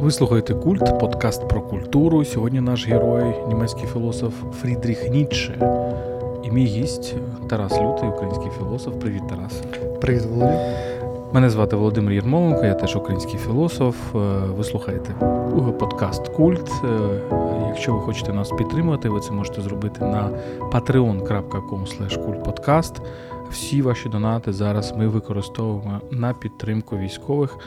Ви 0.00 0.10
слухаєте 0.10 0.54
культ, 0.54 0.98
подкаст 1.00 1.48
про 1.48 1.62
культуру. 1.62 2.24
Сьогодні 2.24 2.60
наш 2.60 2.88
герой, 2.88 3.34
німецький 3.48 3.86
філософ 3.92 4.34
Фрідріх 4.60 5.10
Ніцше. 5.10 5.72
І 6.44 6.50
мій 6.50 6.64
гість 6.64 7.14
Тарас 7.48 7.72
Лютий, 7.72 8.08
український 8.08 8.50
філософ. 8.58 8.94
Привіт, 9.00 9.22
Тарас. 9.28 9.62
Привіт, 10.00 10.22
Володя. 10.22 10.99
Мене 11.32 11.50
звати 11.50 11.76
Володимир 11.76 12.12
Єрмоленко, 12.12 12.64
я 12.64 12.74
теж 12.74 12.96
український 12.96 13.38
філософ. 13.38 14.14
Е, 14.14 14.18
ви 14.56 14.64
слухаєте 14.64 15.14
подкаст 15.78 16.28
Культ. 16.28 16.70
Е, 16.84 16.88
якщо 17.68 17.94
ви 17.94 18.00
хочете 18.00 18.32
нас 18.32 18.50
підтримувати, 18.50 19.08
ви 19.08 19.20
це 19.20 19.32
можете 19.32 19.62
зробити 19.62 20.00
на 20.00 20.30
patreon.com. 20.72 23.00
Всі 23.50 23.82
ваші 23.82 24.08
донати 24.08 24.52
зараз 24.52 24.94
ми 24.96 25.08
використовуємо 25.08 26.00
на 26.10 26.34
підтримку 26.34 26.98
військових. 26.98 27.58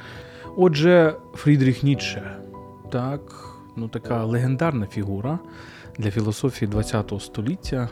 Отже, 0.58 1.16
Фрідріх 1.34 1.84
Ніцше, 1.84 2.38
так, 2.92 3.22
ну 3.76 3.88
така 3.88 4.24
легендарна 4.24 4.86
фігура 4.86 5.40
для 5.98 6.12
філософії 6.12 6.72
ХХ 6.72 7.22
століття. 7.22 7.90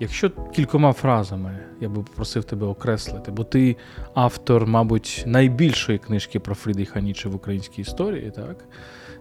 Якщо 0.00 0.30
кількома 0.30 0.92
фразами 0.92 1.58
я 1.80 1.88
би 1.88 2.02
попросив 2.02 2.44
тебе 2.44 2.66
окреслити, 2.66 3.30
бо 3.30 3.44
ти 3.44 3.76
автор, 4.14 4.66
мабуть, 4.66 5.24
найбільшої 5.26 5.98
книжки 5.98 6.40
про 6.40 6.54
Фрідріха 6.54 7.00
Ніцше 7.00 7.28
в 7.28 7.34
українській 7.34 7.82
історії, 7.82 8.32
так? 8.36 8.64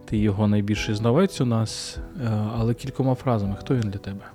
Ти 0.05 0.17
його 0.17 0.47
найбільший 0.47 0.95
знавець 0.95 1.41
у 1.41 1.45
нас, 1.45 1.97
е, 1.97 2.29
але 2.57 2.73
кількома 2.73 3.15
фразами, 3.15 3.55
хто 3.59 3.75
він 3.75 3.89
для 3.89 3.99
тебе? 3.99 4.25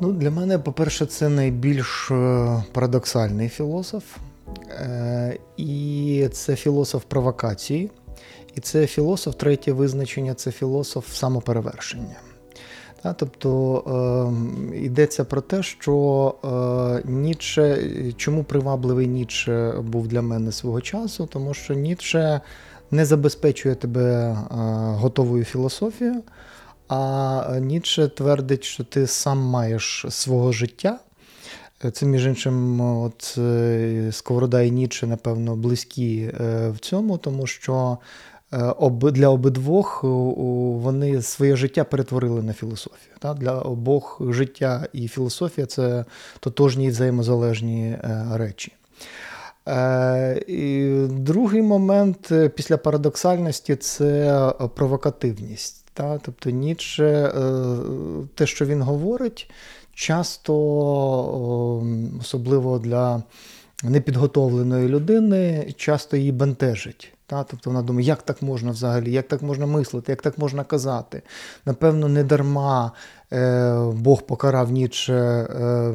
Ну, 0.00 0.12
Для 0.12 0.30
мене, 0.30 0.58
по-перше, 0.58 1.06
це 1.06 1.28
найбільш 1.28 2.10
е, 2.10 2.64
парадоксальний 2.72 3.48
філософ. 3.48 4.04
Е, 4.70 5.38
і 5.56 6.28
це 6.32 6.56
філософ 6.56 7.04
провокації. 7.04 7.90
І 8.54 8.60
це 8.60 8.86
філософ, 8.86 9.34
третє 9.34 9.72
визначення 9.72 10.34
це 10.34 10.52
філософ 10.52 11.14
самоперевершення. 11.14 12.16
Тобто 13.12 13.82
е, 14.72 14.76
йдеться 14.78 15.24
про 15.24 15.40
те, 15.40 15.62
що 15.62 16.34
е, 16.44 17.08
Ніцше, 17.10 17.78
чому 18.16 18.44
привабливий 18.44 19.06
Ніцше 19.06 19.74
був 19.80 20.08
для 20.08 20.22
мене 20.22 20.52
свого 20.52 20.80
часу, 20.80 21.28
тому 21.32 21.54
що 21.54 21.74
Ніцше 21.74 22.40
не 22.90 23.04
забезпечує 23.04 23.74
тебе 23.74 24.36
готовою 24.98 25.44
філософією, 25.44 26.22
а 26.88 27.58
Ніцше 27.60 28.08
твердить, 28.08 28.64
що 28.64 28.84
ти 28.84 29.06
сам 29.06 29.38
маєш 29.38 30.06
свого 30.08 30.52
життя. 30.52 30.98
Це, 31.92 32.06
між 32.06 32.26
іншим, 32.26 32.80
от 32.80 33.34
е, 33.38 34.08
Сковорода 34.12 34.62
і 34.62 34.70
Ніцше, 34.70 35.06
напевно, 35.06 35.56
близькі 35.56 36.32
е, 36.40 36.70
в 36.70 36.78
цьому, 36.78 37.18
тому 37.18 37.46
що 37.46 37.98
е, 38.02 38.35
для 39.02 39.28
обидвох 39.28 40.00
вони 40.04 41.22
своє 41.22 41.56
життя 41.56 41.84
перетворили 41.84 42.42
на 42.42 42.52
філософію. 42.52 43.34
Для 43.36 43.58
обох 43.58 44.20
життя 44.28 44.86
і 44.92 45.08
філософія 45.08 45.66
це 45.66 46.04
тотожні 46.40 46.84
і 46.84 46.88
взаємозалежні 46.88 47.96
речі. 48.32 48.72
І 50.46 50.92
Другий 51.10 51.62
момент 51.62 52.32
після 52.54 52.76
парадоксальності 52.76 53.76
це 53.76 54.52
провокативність. 54.74 55.84
Тобто 56.22 56.50
Ніцше, 56.50 57.32
те, 58.34 58.46
що 58.46 58.64
він 58.64 58.82
говорить, 58.82 59.50
часто, 59.94 60.54
особливо 62.20 62.78
для 62.78 63.22
непідготовленої 63.82 64.88
людини, 64.88 65.74
часто 65.76 66.16
її 66.16 66.32
бентежить. 66.32 67.15
Та? 67.26 67.44
Тобто 67.44 67.70
вона 67.70 67.82
думає, 67.82 68.06
як 68.06 68.22
так 68.22 68.42
можна 68.42 68.70
взагалі, 68.70 69.12
як 69.12 69.28
так 69.28 69.42
можна 69.42 69.66
мислити, 69.66 70.12
як 70.12 70.22
так 70.22 70.38
можна 70.38 70.64
казати. 70.64 71.22
Напевно, 71.64 72.08
не 72.08 72.24
дарма 72.24 72.92
е, 73.32 73.76
Бог 73.92 74.22
покарав 74.22 74.70
ніч 74.70 75.08
е, 75.08 75.46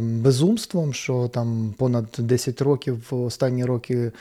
безумством, 0.02 0.94
що 0.94 1.28
там 1.28 1.74
понад 1.78 2.06
10 2.18 2.62
років, 2.62 3.08
останні 3.12 3.66
роки 3.66 3.96
е, 3.96 4.12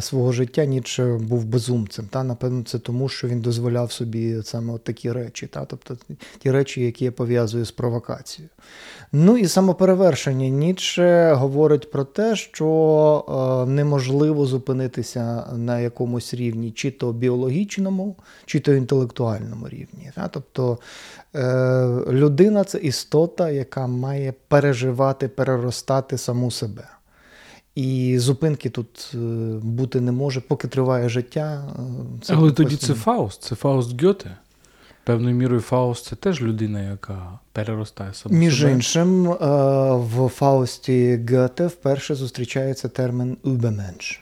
свого 0.00 0.32
життя 0.32 0.64
Ніцше 0.64 1.18
був 1.22 1.44
безумцем. 1.44 2.06
Та? 2.10 2.24
Напевно, 2.24 2.62
це 2.62 2.78
тому, 2.78 3.08
що 3.08 3.28
він 3.28 3.40
дозволяв 3.40 3.92
собі 3.92 4.42
саме 4.42 4.72
от 4.72 4.84
такі 4.84 5.12
речі, 5.12 5.46
та? 5.46 5.64
тобто 5.64 5.96
ті 6.38 6.50
речі, 6.50 6.80
які 6.80 7.04
я 7.04 7.12
пов'язую 7.12 7.64
з 7.64 7.70
провокацією. 7.70 8.50
Ну 9.12 9.36
і 9.36 9.48
самоперевершення 9.48 10.48
Ніцше 10.48 11.32
говорить 11.32 11.90
про 11.90 12.04
те, 12.04 12.36
що 12.36 13.64
е, 13.66 13.70
неможливо 13.70 14.46
зупинитися 14.46 15.46
на 15.56 15.80
якомусь 15.80 16.34
рівні, 16.34 16.70
чи 16.70 16.90
то 16.90 17.12
біологічному, 17.12 18.16
чи 18.46 18.60
то 18.60 18.72
інтелектуальному 18.72 19.68
рівні. 19.68 20.10
Та? 20.14 20.28
Тобто 20.28 20.78
е, 21.36 21.40
людина 22.08 22.64
це 22.64 22.78
істота, 22.78 23.50
яка 23.50 23.86
має 23.86 24.34
переживати, 24.48 25.28
переростати 25.28 26.18
саму 26.18 26.50
себе. 26.50 26.84
І 27.74 28.18
зупинки 28.18 28.70
тут 28.70 29.10
е, 29.14 29.16
бути 29.62 30.00
не 30.00 30.12
може, 30.12 30.40
поки 30.40 30.68
триває 30.68 31.08
життя. 31.08 31.64
Це 32.22 32.34
Але 32.34 32.52
тоді 32.52 32.76
це 32.76 32.94
Фауст, 32.94 33.42
це 33.42 33.54
Фауст 33.54 34.02
Гьоте. 34.02 34.36
Певною 35.04 35.36
мірою 35.36 35.60
Фауст 35.60 36.04
це 36.04 36.16
теж 36.16 36.42
людина, 36.42 36.82
яка 36.82 37.38
переростає 37.52 38.14
саму 38.14 38.34
Між 38.34 38.58
себе. 38.58 38.72
іншим, 38.72 39.30
е, 39.30 39.36
в 39.94 40.28
Фаусті 40.28 41.20
Гете 41.28 41.66
вперше 41.66 42.14
зустрічається 42.14 42.88
термін 42.88 43.36
«Übermensch». 43.44 44.18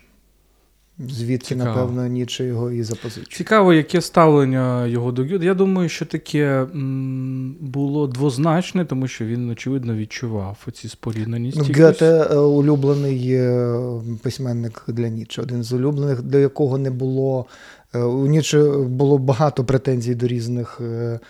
Звідки, 0.99 1.47
Цікаво. 1.47 1.65
напевно, 1.69 2.07
Ніче 2.07 2.45
його 2.45 2.71
і 2.71 2.83
запозичує. 2.83 3.27
Цікаво, 3.31 3.73
яке 3.73 4.01
ставлення 4.01 4.87
його 4.87 5.13
до 5.13 5.23
Гьоте. 5.23 5.45
Я 5.45 5.55
думаю, 5.55 5.89
що 5.89 6.07
таке 6.07 6.67
м, 6.75 7.57
було 7.61 8.07
двозначне, 8.07 8.85
тому 8.85 9.09
що 9.09 9.25
він, 9.25 9.51
очевидно, 9.51 9.95
відчував 9.95 10.59
оці 10.69 10.89
спорідненість. 10.89 11.59
Ну, 11.59 11.85
Гьоте– 11.85 12.25
улюблений 12.35 13.33
е, 13.33 13.81
письменник 14.23 14.85
для 14.89 15.09
Ніче, 15.09 15.43
один 15.43 15.63
з 15.63 15.73
улюблених, 15.73 16.23
до 16.23 16.39
якого 16.39 16.79
не 16.79 16.91
було 16.91 17.47
Е, 17.95 17.99
у 17.99 18.27
Ніче 18.27 18.63
було 18.73 19.19
багато 19.19 19.65
претензій 19.65 20.15
до 20.15 20.27
різних 20.27 20.81
е, 20.81 21.21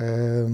е, 0.00 0.48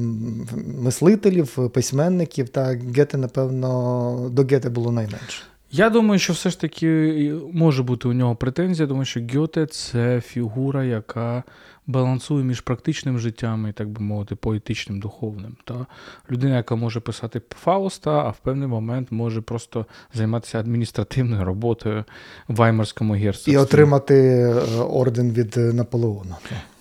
мислителів, 0.78 1.70
письменників, 1.72 2.48
та 2.48 2.64
Гете, 2.96 3.18
напевно, 3.18 4.30
до 4.32 4.42
Гете 4.42 4.70
було 4.70 4.92
найменше. 4.92 5.42
Я 5.76 5.90
думаю, 5.90 6.18
що 6.18 6.32
все 6.32 6.50
ж 6.50 6.60
таки 6.60 7.32
може 7.52 7.82
бути 7.82 8.08
у 8.08 8.12
нього 8.12 8.36
претензія, 8.36 8.88
тому 8.88 9.04
що 9.04 9.20
Гьоте 9.34 9.66
це 9.66 10.20
фігура, 10.20 10.84
яка 10.84 11.42
балансує 11.86 12.44
між 12.44 12.60
практичним 12.60 13.18
життям 13.18 13.66
і, 13.66 13.72
так 13.72 13.88
би 13.88 14.00
мовити, 14.00 14.34
поетичним, 14.34 15.00
духовним. 15.00 15.56
Та 15.64 15.86
Людина, 16.30 16.56
яка 16.56 16.74
може 16.74 17.00
писати 17.00 17.42
Фауста, 17.50 18.10
а 18.10 18.28
в 18.28 18.38
певний 18.38 18.68
момент 18.68 19.12
може 19.12 19.40
просто 19.40 19.86
займатися 20.12 20.60
адміністративною 20.60 21.44
роботою 21.44 22.04
в 22.48 22.56
Ваймарському 22.56 23.14
герцогстві. 23.14 23.52
І 23.52 23.56
отримати 23.56 24.14
е, 24.14 24.54
орден 24.80 25.32
від 25.32 25.56
Наполеона. 25.56 26.36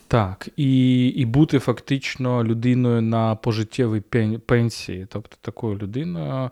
Так, 0.07 0.49
і 0.57 1.07
і 1.07 1.25
бути 1.25 1.59
фактично 1.59 2.43
людиною 2.43 3.01
на 3.01 3.35
пожиттєвій 3.35 3.99
пенсії, 4.45 5.07
тобто 5.09 5.37
такою 5.41 5.77
людиною, 5.77 6.49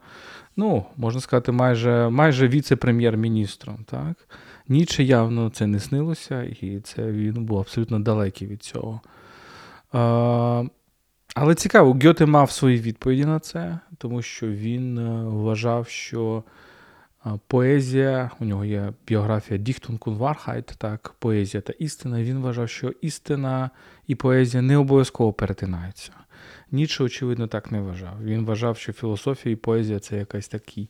ну, 0.56 0.86
можна 0.98 1.22
сказати, 1.22 1.52
майже 1.52 2.10
майже 2.10 2.48
віце-прем'єр-міністром. 2.48 3.86
так. 3.90 4.28
Ніче 4.68 5.04
явно 5.04 5.50
це 5.50 5.68
не 5.68 5.80
снилося, 5.80 6.44
і 6.44 6.80
це 6.80 7.12
він 7.12 7.46
був 7.46 7.60
абсолютно 7.60 8.00
далекий 8.00 8.48
від 8.48 8.64
цього. 8.64 9.02
А, 9.92 10.64
Але 11.36 11.56
цікаво, 11.56 12.00
Гьоте 12.04 12.26
мав 12.26 12.52
свої 12.52 12.78
відповіді 12.78 13.26
на 13.26 13.40
це, 13.40 13.80
тому 13.98 14.22
що 14.22 14.48
він 14.48 14.98
е, 14.98 15.24
вважав, 15.24 15.88
що 15.88 16.44
поезія, 17.48 18.32
у 18.40 18.46
нього 18.46 18.66
є 18.66 18.94
біографія 19.08 19.60
Dichtung 19.60 19.98
und 19.98 20.15
Wahrheit, 20.15 20.66
так, 20.66 21.16
поезія 21.20 21.62
та 21.62 21.74
істина. 21.74 22.24
Він 22.24 22.40
вважав, 22.40 22.70
що 22.70 22.90
істина 23.02 23.70
і 24.08 24.16
поезія 24.16 24.62
не 24.62 24.78
обов'язково 24.78 25.34
перетинаються. 25.34 26.12
Ніцше, 26.72 27.04
очевидно, 27.04 27.48
так 27.48 27.72
не 27.72 27.82
вважав. 27.82 28.24
Він 28.24 28.46
вважав, 28.46 28.78
що 28.78 28.94
філософія 28.94 29.54
і 29.54 29.56
поезія 29.56 30.00
це 30.00 30.18
якась 30.18 30.48
такий 30.48 30.90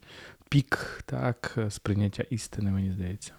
пік, 0.49 1.01
так, 1.05 1.57
сприйняття 1.69 2.23
істини, 2.29 2.71
мені 2.71 2.91
здається. 2.91 3.33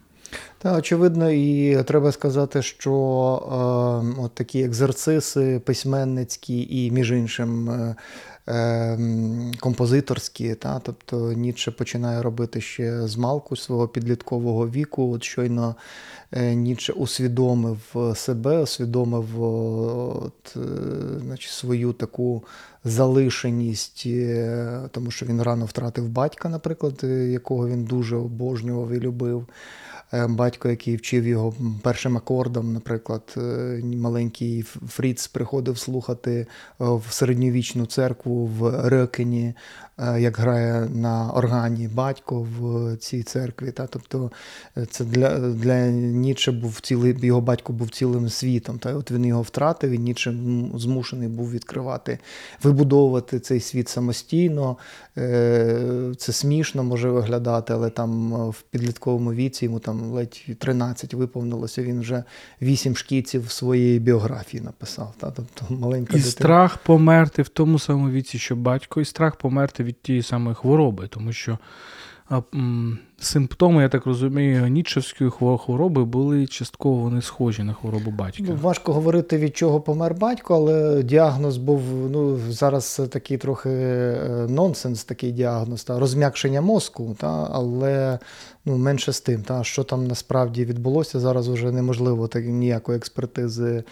Та, 0.58 0.76
очевидно, 0.76 1.30
і 1.30 1.82
треба 1.82 2.12
сказати, 2.12 2.62
що 2.62 2.92
е, 2.92 4.22
от 4.22 4.34
такі 4.34 4.62
екзерциси 4.62 5.60
письменницькі 5.64 6.68
і, 6.70 6.90
між 6.90 7.12
іншим, 7.12 7.70
е, 7.70 7.96
е, 8.48 8.98
композиторські. 9.60 10.54
Та, 10.54 10.78
Тобто 10.78 11.32
Ніцше 11.32 11.70
починає 11.70 12.22
робити 12.22 12.60
ще 12.60 13.06
з 13.06 13.16
малку 13.16 13.56
свого 13.56 13.88
підліткового 13.88 14.68
віку. 14.68 15.12
От 15.12 15.22
щойно 15.24 15.74
е, 16.32 16.54
Ніцше 16.54 16.92
усвідомив 16.92 18.12
себе, 18.14 18.58
усвідомив 18.58 19.42
от, 19.42 20.56
е, 20.56 20.60
значить, 21.20 21.50
свою 21.50 21.92
таку 21.92 22.44
залишеність, 22.84 24.06
тому 24.90 25.10
що 25.10 25.26
він 25.26 25.42
рано 25.42 25.64
втратив 25.64 26.08
батька, 26.08 26.48
наприклад, 26.48 27.04
якого 27.28 27.68
він 27.68 27.84
дуже 27.84 28.16
обожнював 28.16 28.90
і 28.90 29.00
любив. 29.00 29.46
Е, 30.14 30.26
батько, 30.26 30.68
який 30.68 30.96
вчив 30.96 31.26
його 31.26 31.54
першим 31.82 32.16
акордом, 32.16 32.72
наприклад, 32.72 33.34
е, 33.36 33.80
маленький 33.84 34.62
Фріц 34.62 35.26
приходив 35.26 35.78
слухати 35.78 36.32
е, 36.32 36.46
в 36.78 37.04
середньовічну 37.10 37.86
церкву 37.86 38.46
в 38.46 38.88
Рекені, 38.88 39.54
як 39.98 40.38
грає 40.38 40.88
на 40.94 41.30
органі 41.32 41.88
батько 41.88 42.46
в 42.58 42.96
цій 42.96 43.22
церкві. 43.22 43.70
Та? 43.70 43.86
Тобто 43.86 44.30
це 44.90 45.04
для 45.04 45.38
для 45.38 45.86
Ніче 45.90 46.52
був 46.52 46.80
цілий, 46.80 47.16
його 47.26 47.40
батько 47.40 47.72
був 47.72 47.90
цілим 47.90 48.28
світом. 48.28 48.78
Та? 48.78 48.94
От 48.94 49.10
Він 49.10 49.24
його 49.24 49.42
втратив, 49.42 49.90
і 49.90 49.98
Ніче 49.98 50.34
змушений 50.74 51.28
був 51.28 51.50
відкривати, 51.50 52.18
вибудовувати 52.62 53.40
цей 53.40 53.60
світ 53.60 53.88
самостійно. 53.88 54.76
Це 56.16 56.32
смішно 56.32 56.84
може 56.84 57.10
виглядати, 57.10 57.72
але 57.72 57.90
там 57.90 58.32
в 58.50 58.62
підлітковому 58.62 59.32
віці 59.32 59.64
йому 59.64 59.78
там 59.78 60.02
ледь 60.02 60.44
13 60.58 61.14
виповнилося, 61.14 61.82
він 61.82 62.00
вже 62.00 62.24
вісім 62.62 62.96
шкіців 62.96 63.50
своєї 63.50 63.98
біографії 63.98 64.62
написав. 64.62 65.14
Та? 65.18 65.30
Тобто 65.30 65.74
маленька 65.74 66.12
І 66.12 66.16
дитина. 66.16 66.30
страх 66.32 66.78
померти 66.78 67.42
в 67.42 67.48
тому 67.48 67.78
самому 67.78 68.10
віці, 68.10 68.38
що 68.38 68.56
батько, 68.56 69.00
і 69.00 69.04
страх 69.04 69.36
померти 69.36 69.81
від 69.82 70.02
тієї 70.02 70.22
самої 70.22 70.54
хвороби, 70.54 71.08
тому 71.08 71.32
що 71.32 71.58
симптоми, 73.18 73.82
я 73.82 73.88
так 73.88 74.06
розумію, 74.06 74.68
нічевської 74.68 75.30
хвороби 75.30 76.04
були 76.04 76.46
частково 76.46 76.96
вони 76.96 77.22
схожі 77.22 77.62
на 77.62 77.72
хворобу 77.72 78.10
батька. 78.10 78.44
Ну, 78.48 78.58
Важко 78.62 78.92
говорити, 78.92 79.38
від 79.38 79.56
чого 79.56 79.80
помер 79.80 80.14
батько, 80.14 80.54
але 80.54 81.02
діагноз 81.02 81.56
був 81.56 81.82
ну, 82.10 82.38
зараз 82.48 83.02
такий 83.10 83.38
трохи 83.38 83.70
е, 83.70 84.46
нонсенс, 84.48 85.04
такий 85.04 85.32
діагноз, 85.32 85.84
та, 85.84 85.98
розм'якшення 85.98 86.60
мозку, 86.60 87.16
та, 87.18 87.48
але 87.52 88.18
ну, 88.64 88.78
менше 88.78 89.12
з 89.12 89.20
тим, 89.20 89.42
та, 89.42 89.64
що 89.64 89.84
там 89.84 90.06
насправді 90.06 90.64
відбулося, 90.64 91.20
зараз 91.20 91.48
вже 91.48 91.72
неможливо 91.72 92.28
так, 92.28 92.44
ніякої 92.46 92.98
експертизи 92.98 93.84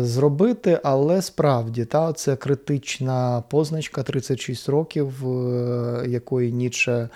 зробити. 0.00 0.80
Але 0.84 1.22
справді 1.22 1.84
та, 1.84 2.12
це 2.12 2.36
критична 2.36 3.42
позначка 3.48 4.02
36 4.02 4.68
років, 4.68 5.28
е, 5.28 6.04
якої 6.08 6.52
Ніче 6.52 7.08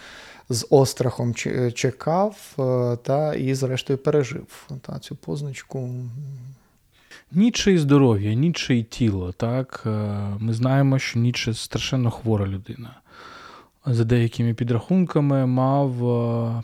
з 0.48 0.66
острахом 0.70 1.34
чекав 1.74 2.54
е, 2.58 2.96
та 3.02 3.34
і, 3.34 3.54
зрештою, 3.54 3.98
пережив 3.98 4.68
та, 4.80 4.98
цю 4.98 5.16
позначку. 5.16 5.90
Ніче 7.32 7.72
і 7.72 7.78
здоров'я, 7.78 8.34
ніче 8.34 8.76
і 8.76 8.82
тіло. 8.82 9.32
Так? 9.32 9.82
Е, 9.86 9.90
ми 10.38 10.52
знаємо, 10.52 10.98
що 10.98 11.18
Ніче 11.18 11.54
страшенно 11.54 12.10
хвора 12.10 12.46
людина. 12.46 12.94
За 13.86 14.04
деякими 14.04 14.54
підрахунками, 14.54 15.46
мав 15.46 16.08
е, 16.08 16.62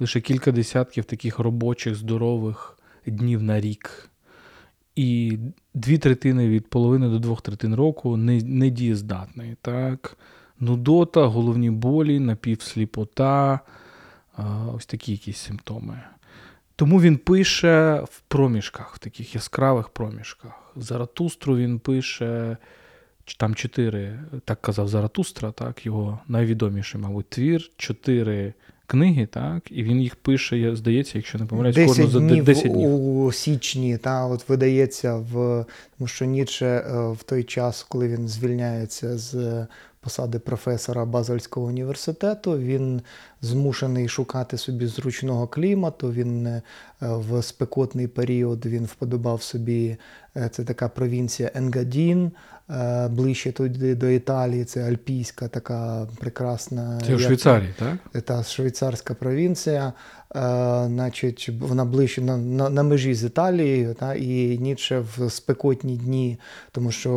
лише 0.00 0.20
кілька 0.20 0.52
десятків 0.52 1.04
таких 1.04 1.38
робочих, 1.38 1.94
здорових 1.94 2.78
днів 3.06 3.42
на 3.42 3.60
рік. 3.60 4.09
І 4.96 5.38
дві 5.74 5.98
третини 5.98 6.48
від 6.48 6.66
половини 6.66 7.08
до 7.08 7.18
двох 7.18 7.42
третин 7.42 7.74
року 7.74 8.16
не, 8.16 8.42
не 8.42 8.70
дієздатний. 8.70 9.56
Так? 9.62 10.16
нудота, 10.60 11.26
головні 11.26 11.70
болі, 11.70 12.18
напівсліпота, 12.18 13.60
ось 14.74 14.86
такі 14.86 15.12
якісь 15.12 15.38
симптоми. 15.38 16.00
Тому 16.76 17.00
він 17.00 17.16
пише 17.16 18.04
в 18.10 18.20
проміжках, 18.20 18.94
в 18.94 18.98
таких 18.98 19.34
яскравих 19.34 19.88
проміжках. 19.88 20.72
Заратустру 20.76 21.56
він 21.56 21.78
пише 21.78 22.56
там 23.36 23.54
чотири, 23.54 24.18
так 24.44 24.62
казав 24.62 24.88
Заратустра, 24.88 25.52
так, 25.52 25.86
його 25.86 26.18
найвідоміший, 26.28 27.00
мабуть, 27.00 27.28
твір, 27.28 27.70
чотири 27.76 28.54
книги, 28.90 29.26
так, 29.26 29.62
і 29.70 29.82
він 29.82 30.00
їх 30.00 30.16
пише, 30.16 30.76
здається, 30.76 31.18
якщо 31.18 31.38
не 31.38 31.46
помиляюсь, 31.46 31.88
кожну 31.88 32.06
за 32.06 32.20
10 32.20 32.72
днів. 32.72 32.90
у 32.90 33.32
січні, 33.32 33.98
та, 33.98 34.26
от 34.26 34.48
видається 34.48 35.14
в 35.16 35.64
тому, 35.98 36.08
що 36.08 36.24
Ніцше 36.24 36.66
е, 36.66 37.12
в 37.12 37.22
той 37.22 37.44
час, 37.44 37.86
коли 37.88 38.08
він 38.08 38.28
звільняється 38.28 39.18
з 39.18 39.66
посади 40.00 40.38
професора 40.38 41.04
Базельського 41.04 41.66
університету. 41.66 42.58
Він 42.58 43.02
змушений 43.42 44.08
шукати 44.08 44.58
собі 44.58 44.86
зручного 44.86 45.46
клімату. 45.46 46.12
Він 46.12 46.46
е, 46.46 46.62
в 47.00 47.42
спекотний 47.42 48.08
період 48.08 48.66
він 48.66 48.84
вподобав 48.84 49.42
собі 49.42 49.96
е, 50.36 50.48
це 50.48 50.64
така 50.64 50.88
провінція 50.88 51.50
Енгадін, 51.54 52.26
е, 52.26 52.32
ближче 53.10 53.52
туди 53.52 53.94
до 53.94 54.08
Італії. 54.08 54.64
Це 54.64 54.88
Альпійська 54.88 55.48
така 55.48 56.06
прекрасна 56.20 57.00
Це 57.06 57.14
у 57.14 57.18
Швейцарії, 57.18 57.74
так? 57.78 58.22
Та 58.22 58.42
швейцарська 58.42 59.14
провінція. 59.14 59.92
Значить, 60.86 61.50
вона 61.60 61.84
ближче 61.84 62.20
на 62.20 62.36
на, 62.36 62.70
на 62.70 62.82
межі 62.82 63.14
з 63.14 63.24
Італією, 63.24 63.94
та, 63.94 64.14
і 64.14 64.58
Ніцше 64.58 65.04
в 65.16 65.30
спекотні 65.30 65.96
дні, 65.96 66.38
тому 66.72 66.92
що 66.92 67.10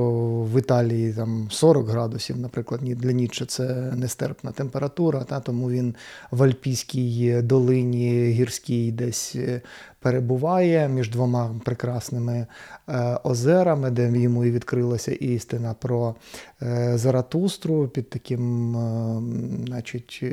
в 0.54 0.60
Італії 0.60 1.14
там 1.14 1.48
40 1.52 1.88
градусів, 1.88 2.38
наприклад, 2.38 2.82
для 2.84 3.12
Ніцше 3.12 3.46
це 3.46 3.64
нестерпна 3.96 4.52
температура, 4.52 5.24
та, 5.24 5.40
тому 5.40 5.70
він 5.70 5.96
в 6.32 6.44
Альпійській 6.44 7.42
долині 7.42 8.26
гірській 8.26 8.92
десь 8.92 9.36
е, 9.36 9.62
перебуває 10.04 10.90
між 10.90 11.10
двома 11.10 11.56
прекрасними 11.66 12.48
е, 12.90 13.18
озерами, 13.24 13.92
де 13.92 14.20
йому 14.20 14.46
і 14.46 14.52
відкрилася 14.52 15.12
істина 15.12 15.76
про 15.80 16.16
е, 16.62 16.98
Заратустру 16.98 17.88
під 17.88 18.10
таким, 18.10 18.76
значить, 19.68 20.24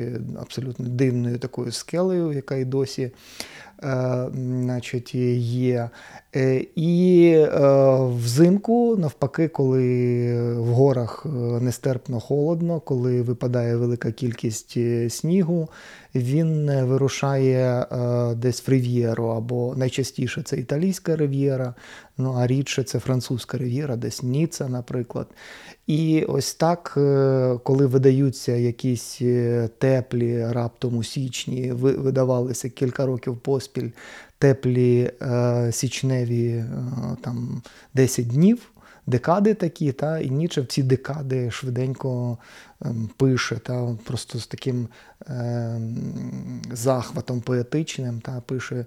абсолютно 0.41 0.85
дивною 0.85 1.39
такою 1.39 1.71
скелею, 1.71 2.33
яка 2.33 2.55
й 2.55 2.65
досі 2.65 3.11
значить, 4.33 5.15
є. 5.15 5.89
І 6.75 7.45
взимку, 7.99 8.97
навпаки, 8.97 9.47
коли 9.47 10.33
в 10.53 10.67
горах 10.67 11.25
нестерпно 11.61 12.19
холодно, 12.19 12.79
коли 12.79 13.21
випадає 13.21 13.75
велика 13.75 14.11
кількість 14.11 14.77
снігу, 15.09 15.69
він 16.15 16.85
вирушає 16.85 17.85
десь 18.35 18.67
в 18.67 18.71
Рив'єру, 18.71 19.25
або 19.25 19.75
найчастіше 19.75 20.41
це 20.41 20.57
італійська 20.57 21.15
рив'єра, 21.15 21.73
ну 22.17 22.33
а 22.37 22.47
рідше 22.47 22.83
це 22.83 22.99
французька 22.99 23.57
рив'єра, 23.57 23.95
десь 23.95 24.23
Ніца, 24.23 24.69
наприклад. 24.69 25.27
І 25.87 26.25
ось 26.27 26.53
так, 26.53 26.93
е, 26.97 27.59
коли 27.63 27.85
видаються 27.85 28.51
якісь 28.51 29.17
е, 29.21 29.69
теплі 29.77 30.45
раптом 30.45 30.97
у 30.97 31.03
січні, 31.03 31.71
видавалися 31.71 32.69
кілька 32.69 33.05
років 33.05 33.37
поспіль 33.37 33.89
теплі 34.37 35.11
е, 35.21 35.71
січневі 35.71 36.63
там 37.21 37.61
10 37.93 38.27
днів. 38.27 38.71
Декади 39.07 39.53
такі, 39.53 39.91
та, 39.91 40.19
і 40.19 40.29
Ніче 40.29 40.61
в 40.61 40.65
ці 40.65 40.83
декади 40.83 41.51
швиденько 41.51 42.37
ем, 42.81 43.09
пише, 43.17 43.55
та, 43.55 43.97
просто 44.05 44.39
з 44.39 44.47
таким 44.47 44.87
е, 45.27 45.81
захватом 46.71 47.41
поетичним, 47.41 48.21
та, 48.21 48.41
пише 48.41 48.85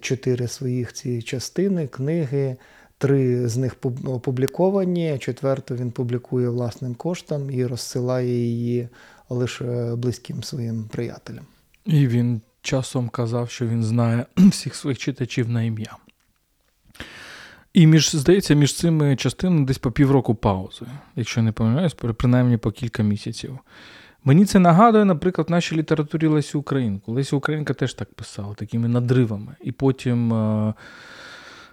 чотири 0.00 0.48
своїх 0.48 0.92
ці 0.92 1.22
частини, 1.22 1.86
книги, 1.86 2.56
три 2.98 3.48
з 3.48 3.56
них 3.56 3.76
опубліковані, 4.06 5.18
четверту 5.18 5.74
він 5.74 5.90
публікує 5.90 6.48
власним 6.48 6.94
коштом 6.94 7.50
і 7.50 7.66
розсилає 7.66 8.46
її 8.46 8.88
лише 9.28 9.94
близьким 9.96 10.42
своїм 10.42 10.84
приятелям. 10.84 11.44
І 11.84 12.06
він 12.06 12.40
часом 12.62 13.08
казав, 13.08 13.50
що 13.50 13.66
він 13.66 13.84
знає 13.84 14.26
всіх 14.36 14.74
своїх 14.74 14.98
читачів 14.98 15.48
на 15.48 15.62
ім'я. 15.62 15.96
І 17.72 17.86
між, 17.86 18.16
здається, 18.16 18.54
між 18.54 18.74
цими 18.74 19.16
частинами 19.16 19.66
десь 19.66 19.78
по 19.78 19.92
півроку 19.92 20.34
паузи, 20.34 20.86
якщо 21.16 21.42
не 21.42 21.52
помиляюсь, 21.52 21.94
принаймні 21.94 22.56
по 22.56 22.70
кілька 22.70 23.02
місяців. 23.02 23.58
Мені 24.24 24.44
це 24.44 24.58
нагадує, 24.58 25.04
наприклад, 25.04 25.48
в 25.48 25.50
нашій 25.50 25.76
літературі 25.76 26.26
Лесі 26.26 26.56
Українку. 26.56 27.12
Лесі 27.12 27.36
Українка 27.36 27.74
теж 27.74 27.94
так 27.94 28.14
писала, 28.14 28.54
такими 28.54 28.88
надривами. 28.88 29.56
І 29.62 29.72
потім 29.72 30.32
е, 30.32 30.74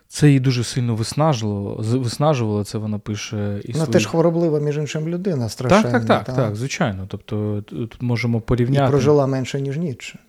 це 0.08 0.28
її 0.28 0.40
дуже 0.40 0.64
сильно 0.64 0.96
виснажувало. 0.96 1.76
Виснажувало 1.80 2.64
це 2.64 2.78
вона 2.78 3.00
пише. 3.00 3.62
і 3.66 3.72
Вона 3.72 3.86
свої... 3.86 3.94
теж 3.94 4.06
хвороблива, 4.06 4.60
між 4.60 4.78
іншим, 4.78 5.08
людина 5.08 5.50
страшенна. 5.50 5.92
Так, 5.92 6.06
так, 6.06 6.26
так, 6.26 6.36
та? 6.36 6.42
так, 6.42 6.56
звичайно. 6.56 7.06
Тобто 7.08 7.62
тут 7.62 8.02
можемо 8.02 8.42
порівняти. 8.42 8.86
І 8.86 8.90
прожила 8.90 9.28
менше, 9.28 9.62
ніж 9.62 9.78
Ніцше. 9.78 10.20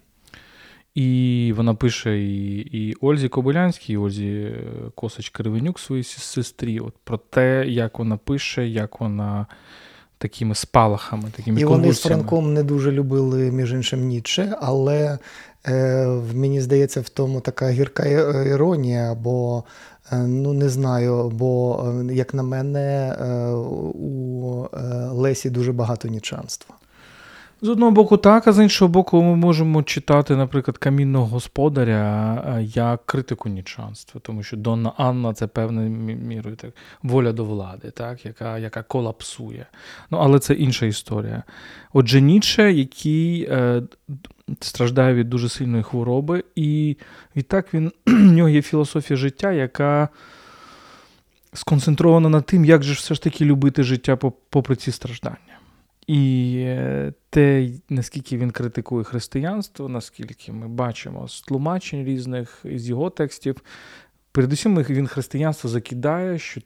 І 0.95 1.53
вона 1.57 1.75
пише 1.75 2.19
і 2.19 2.57
і 2.59 2.97
Ользі 3.01 3.29
Кобилянській, 3.29 3.93
і 3.93 3.97
Ользі 3.97 4.29
е, 4.29 4.65
Косач 4.95 5.29
Кривенюк 5.29 5.79
своїй 5.79 6.03
сестрі, 6.05 6.81
от 6.81 6.95
про 7.05 7.17
те, 7.17 7.65
як 7.69 7.99
вона 7.99 8.17
пише, 8.17 8.69
як 8.69 9.01
вона 9.01 9.47
такими 10.23 10.55
спалахами, 10.55 11.31
такими 11.37 11.61
І 11.61 11.65
вони 11.65 11.93
з 11.93 12.01
Франком 12.01 12.55
не 12.55 12.63
дуже 12.63 12.93
любили, 12.93 13.51
між 13.51 13.73
іншим, 13.73 14.07
Ніче, 14.07 14.57
але 14.61 15.19
е, 15.67 16.07
мені 16.35 16.61
здається, 16.61 17.01
в 17.01 17.09
тому 17.09 17.41
така 17.41 17.71
гірка 17.71 18.05
іронія, 18.43 19.15
бо 19.15 19.65
е, 20.13 20.17
ну 20.17 20.53
не 20.53 20.69
знаю, 20.69 21.31
бо, 21.35 21.85
е, 22.11 22.15
як 22.15 22.35
на 22.35 22.43
мене, 22.43 23.17
е, 23.21 23.51
у 23.53 24.69
Лесі 25.13 25.51
дуже 25.51 25.73
багато 25.73 26.09
нічанства. 26.09 26.75
З 27.65 27.69
одного 27.69 27.93
боку, 27.93 28.17
так, 28.17 28.47
а 28.47 28.53
з 28.53 28.63
іншого 28.63 28.89
боку, 28.89 29.23
ми 29.23 29.37
можемо 29.37 29.83
читати, 29.83 30.37
наприклад, 30.37 30.79
камінного 30.79 31.27
господаря 31.27 32.35
е, 32.47 32.63
як 32.63 33.07
критику 33.07 33.49
нічанства, 33.49 34.21
тому 34.25 34.43
що 34.43 34.57
Донна 34.57 34.93
Анна 34.97 35.35
це 35.35 35.47
певною 35.47 35.91
мірою 35.91 36.57
так, 36.57 36.71
воля 37.03 37.33
до 37.33 37.45
влади, 37.45 37.91
так, 37.91 38.27
яка 38.27 38.59
яка 38.59 38.83
колапсує. 38.83 39.67
Ну, 40.11 40.19
Але 40.19 40.39
це 40.39 40.55
інша 40.55 40.87
історія. 40.87 41.43
Отже, 41.93 42.21
Ніче, 42.21 42.73
який 42.73 43.43
е, 43.43 43.83
страждає 44.61 45.15
від 45.15 45.31
дуже 45.31 45.49
сильної 45.49 45.83
хвороби, 45.83 46.45
і 46.55 46.97
відтак 47.37 47.75
він 47.75 47.93
в 48.07 48.33
нього 48.33 48.49
є 48.49 48.63
філософія 48.63 49.17
життя, 49.17 49.53
яка 49.53 50.09
сконцентрована 51.53 52.29
на 52.29 52.41
тим, 52.41 52.65
як 52.65 52.83
же 52.83 52.93
все 52.95 53.15
ж 53.15 53.23
таки 53.23 53.45
любити 53.45 53.83
життя 53.83 54.17
попри 54.51 54.77
ці 54.77 54.93
страждання. 54.93 55.52
І 56.07 56.77
те, 57.31 57.71
наскільки 57.89 58.37
він 58.37 58.51
критикує 58.51 59.05
християнство, 59.05 59.89
наскільки 59.89 60.53
ми 60.53 60.69
бачимо 60.69 61.29
з 61.29 61.43
тлумачень 61.43 62.05
різних 62.05 62.61
із 62.65 62.89
його 62.89 63.11
текстів, 63.11 63.57
передусім 64.33 64.83
він 64.83 65.07
християнство 65.07 65.71
закидає, 65.71 66.39
що 66.39 66.61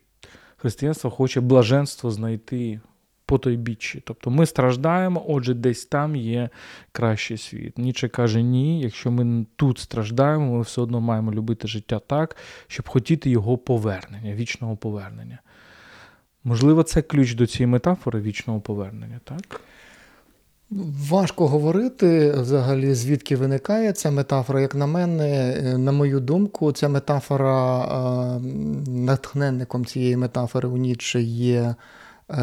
християнство 0.56 1.10
хоче 1.10 1.40
блаженство 1.40 2.10
знайти 2.10 2.80
по 3.26 3.38
той 3.38 3.56
біччі. 3.56 4.02
Тобто 4.04 4.30
ми 4.30 4.46
страждаємо, 4.46 5.24
отже, 5.28 5.54
десь 5.54 5.84
там 5.84 6.16
є 6.16 6.48
кращий 6.92 7.38
світ. 7.38 7.78
Ніче 7.78 8.08
каже, 8.08 8.42
ні, 8.42 8.80
якщо 8.80 9.10
ми 9.10 9.46
тут 9.56 9.78
страждаємо, 9.78 10.56
ми 10.56 10.62
все 10.62 10.80
одно 10.80 11.00
маємо 11.00 11.32
любити 11.32 11.68
життя 11.68 11.98
так, 11.98 12.36
щоб 12.66 12.88
хотіти 12.88 13.30
його 13.30 13.58
повернення, 13.58 14.34
вічного 14.34 14.76
повернення. 14.76 15.38
Можливо, 16.46 16.82
це 16.82 17.02
ключ 17.02 17.34
до 17.34 17.46
цієї 17.46 17.66
метафори 17.66 18.20
вічного 18.20 18.60
повернення, 18.60 19.20
так? 19.24 19.60
Важко 21.10 21.46
говорити 21.46 22.30
взагалі, 22.30 22.94
звідки 22.94 23.36
виникає 23.36 23.92
ця 23.92 24.10
метафора. 24.10 24.60
Як 24.60 24.74
на 24.74 24.86
мене, 24.86 25.54
е, 25.58 25.78
на 25.78 25.92
мою 25.92 26.20
думку, 26.20 26.72
ця 26.72 26.88
метафора 26.88 27.80
е, 27.80 28.40
натхненником 28.90 29.84
цієї 29.84 30.16
метафори 30.16 30.68
у 30.68 30.76
Ніцше 30.76 31.22
є 31.22 31.74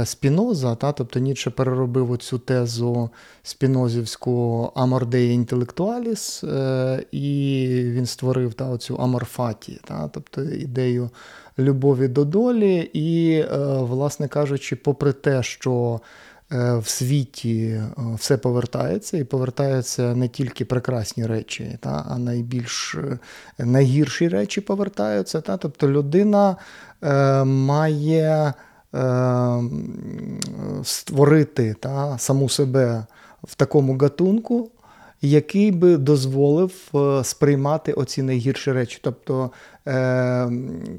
Спіноза. 0.05 0.75
Та? 0.75 0.91
Тобто 0.91 1.19
Ніцше 1.19 1.49
переробив 1.49 2.11
оцю 2.11 2.39
тезу 2.39 3.09
спінозівську 3.43 4.71
Амордея 4.75 5.33
інтелектуаліс, 5.33 6.43
і 7.11 7.67
він 7.85 8.05
створив 8.05 8.53
та, 8.53 8.69
оцю 8.69 8.95
Аморфаті, 8.95 9.79
та? 9.83 10.07
тобто 10.07 10.41
ідею 10.41 11.09
любові 11.59 12.07
до 12.07 12.25
долі, 12.25 12.89
і, 12.93 13.33
е, 13.39 13.57
власне 13.81 14.27
кажучи, 14.27 14.75
попри 14.75 15.13
те, 15.13 15.43
що 15.43 16.01
е, 16.51 16.77
в 16.77 16.87
світі 16.87 17.65
е, 17.65 17.91
все 18.15 18.37
повертається, 18.37 19.17
і 19.17 19.23
повертаються 19.23 20.15
не 20.15 20.27
тільки 20.27 20.65
прекрасні 20.65 21.25
речі, 21.25 21.77
та, 21.79 22.05
а 22.09 22.17
найбільш 22.17 22.95
найгірші 23.59 24.27
речі 24.27 24.61
повертаються. 24.61 25.41
Та, 25.41 25.57
Тобто 25.57 25.89
людина 25.89 26.55
е, 27.03 27.43
має 27.43 28.29
е, 28.47 28.53
створити 30.83 31.75
та, 31.79 32.17
саму 32.17 32.49
себе 32.49 33.05
в 33.43 33.55
такому 33.55 33.97
гатунку 33.97 34.71
який 35.23 35.71
би 35.71 35.97
дозволив 35.97 36.73
е, 36.95 37.23
сприймати 37.23 37.93
оці 37.93 38.23
найгірші 38.23 38.71
речі, 38.71 38.99
тобто 39.01 39.51
е, 39.87 40.51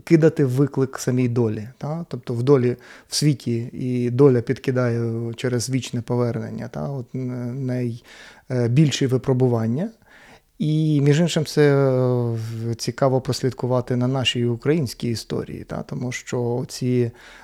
кидати 0.04 0.44
виклик 0.44 0.98
самій 0.98 1.28
долі. 1.28 1.68
Та? 1.78 2.04
Тобто 2.08 2.34
в 2.34 2.42
долі 2.42 2.76
в 3.08 3.14
світі 3.14 3.70
і 3.72 4.10
доля 4.10 4.40
підкидає 4.40 5.32
через 5.36 5.70
вічне 5.70 6.02
повернення, 6.02 6.68
та? 6.68 6.90
От 6.90 7.06
найбільші 8.48 9.06
випробування. 9.06 9.90
І, 10.58 11.00
між 11.00 11.20
іншим, 11.20 11.44
це 11.44 11.76
е, 11.76 12.74
цікаво 12.74 13.20
прослідкувати 13.20 13.96
на 13.96 14.08
нашій 14.08 14.44
українській 14.44 15.10
історії, 15.10 15.64
та? 15.64 15.82
тому 15.82 16.12
що 16.12 16.64
ці 16.68 17.10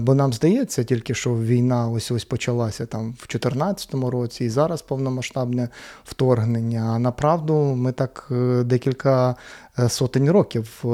бо 0.00 0.14
нам 0.14 0.32
здається 0.32 0.84
тільки, 0.84 1.14
що 1.14 1.34
війна 1.34 1.88
ось 1.88 2.10
ось 2.10 2.24
почалася 2.24 2.86
там 2.86 3.00
в 3.00 3.26
2014 3.28 3.94
році, 3.94 4.44
і 4.44 4.48
зараз 4.48 4.82
повномасштабне 4.82 5.68
вторгнення. 6.04 6.92
А 6.94 6.98
направду 6.98 7.54
ми 7.54 7.92
так 7.92 8.28
е, 8.30 8.62
декілька 8.64 9.36
е, 9.78 9.88
сотень 9.88 10.30
років 10.30 10.84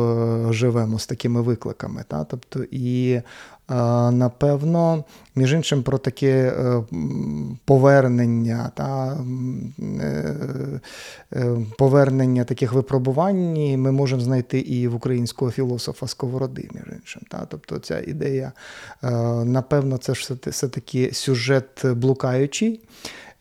живемо 0.50 0.98
з 0.98 1.06
такими 1.06 1.42
викликами. 1.42 2.04
Та? 2.08 2.24
Тобто, 2.24 2.64
і 2.70 3.22
Напевно, 4.12 5.04
між 5.36 5.52
іншим, 5.52 5.82
про 5.82 5.98
таке 5.98 6.52
е, 6.58 6.82
повернення 7.64 8.70
та 8.74 9.18
е, 10.00 10.80
е, 11.32 11.56
повернення 11.78 12.44
таких 12.44 12.72
випробувань 12.72 13.52
ми 13.76 13.92
можемо 13.92 14.22
знайти 14.22 14.58
і 14.58 14.88
в 14.88 14.94
українського 14.94 15.50
філософа 15.50 16.06
Сковороди, 16.06 16.68
між 16.74 16.94
іншим. 16.98 17.22
Та? 17.28 17.46
Тобто 17.48 17.78
ця 17.78 18.00
ідея, 18.00 18.52
напевно, 19.44 19.98
це 19.98 20.14
ж 20.14 20.34
все-таки 20.46 21.10
сюжет 21.12 21.84
блукаючий 21.84 22.80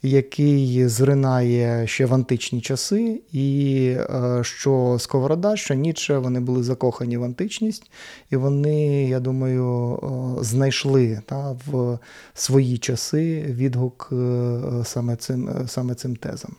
який 0.02 0.88
зринає 0.88 1.88
ще 1.88 2.06
в 2.06 2.14
античні 2.14 2.62
часи, 2.62 3.22
і 3.32 3.88
е, 3.98 4.40
що 4.44 4.98
Сковорода, 5.00 5.56
що 5.56 5.74
Ніцше, 5.74 6.18
вони 6.18 6.40
були 6.40 6.64
закохані 6.64 7.18
в 7.18 7.24
античність, 7.24 7.92
і 8.30 8.36
вони, 8.36 9.08
я 9.08 9.20
думаю, 9.20 10.00
знайшли 10.42 11.22
та, 11.26 11.56
в 11.66 12.00
свої 12.34 12.78
часи 12.78 13.46
відгук 13.50 14.10
е, 14.12 14.60
саме 14.84 15.16
цим, 15.16 15.50
саме 15.68 15.96
цим 15.96 16.16
тезам. 16.16 16.52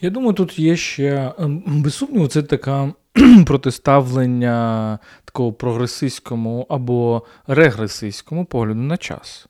Я 0.00 0.10
думаю, 0.10 0.32
тут 0.32 0.58
є 0.58 0.76
ще 0.76 1.32
ем, 1.38 1.62
без 1.66 1.94
сумніву, 1.94 2.28
це 2.28 2.42
така 2.42 2.92
протиставлення 3.46 4.98
такого 5.24 5.52
прогресистському 5.52 6.66
або 6.68 7.22
регресистському 7.46 8.44
погляду 8.44 8.80
на 8.80 8.96
час. 8.96 9.46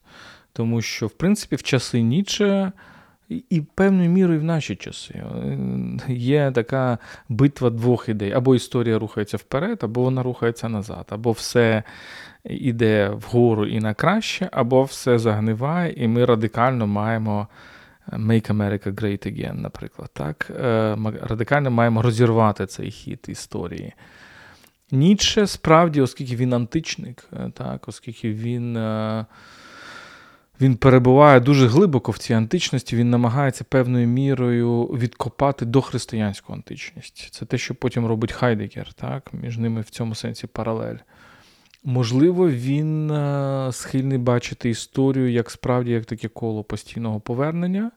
Тому 0.53 0.81
що, 0.81 1.07
в 1.07 1.11
принципі, 1.11 1.55
в 1.55 1.63
часи 1.63 2.01
Ніче 2.01 2.71
і 3.29 3.61
певною 3.75 4.09
мірою 4.09 4.39
в 4.39 4.43
наші 4.43 4.75
часи 4.75 5.13
е, 5.13 5.57
є 6.07 6.51
така 6.51 6.97
битва 7.29 7.69
двох 7.69 8.09
ідей: 8.09 8.31
або 8.31 8.55
історія 8.55 8.99
рухається 8.99 9.37
вперед, 9.37 9.79
або 9.81 10.01
вона 10.01 10.23
рухається 10.23 10.69
назад, 10.69 11.05
або 11.09 11.31
все 11.31 11.83
йде 12.43 13.09
вгору 13.09 13.65
і 13.65 13.79
на 13.79 13.93
краще, 13.93 14.49
або 14.51 14.83
все 14.83 15.19
загниває, 15.19 15.93
і 15.97 16.07
ми 16.07 16.25
радикально 16.25 16.87
маємо 16.87 17.47
Make 18.11 18.51
America 18.51 18.91
Great 18.91 19.27
Again, 19.27 19.61
наприклад. 19.61 20.09
Так? 20.13 20.51
Е, 20.59 20.97
радикально 21.21 21.71
маємо 21.71 22.01
розірвати 22.01 22.65
цей 22.65 22.91
хід 22.91 23.25
історії. 23.27 23.93
Ніче 24.91 25.47
справді, 25.47 26.01
оскільки 26.01 26.35
він 26.35 26.53
античник, 26.53 27.23
е, 27.33 27.51
так, 27.53 27.87
оскільки 27.87 28.33
він 28.33 28.77
він 30.61 30.75
перебуває 30.75 31.39
дуже 31.39 31.67
глибоко 31.67 32.11
в 32.11 32.17
цій 32.17 32.33
античності, 32.33 32.95
він 32.95 33.09
намагається 33.09 33.63
певною 33.63 34.07
мірою 34.07 34.83
відкопати 34.83 35.65
дохристиянську 35.65 36.53
античність. 36.53 37.29
Це 37.31 37.45
те, 37.45 37.57
що 37.57 37.75
потім 37.75 38.05
робить 38.05 38.31
Хайдегер, 38.31 38.93
так? 38.93 39.33
між 39.33 39.57
ними 39.57 39.81
в 39.81 39.89
цьому 39.89 40.15
сенсі 40.15 40.47
паралель. 40.47 40.97
Можливо, 41.83 42.49
він 42.49 43.11
е, 43.11 43.69
схильний 43.71 44.17
бачити 44.17 44.69
історію 44.69 45.31
як 45.31 45.51
справді 45.51 45.91
як 45.91 46.05
таке 46.05 46.27
коло 46.27 46.63
постійного 46.63 47.19
повернення. 47.19 47.91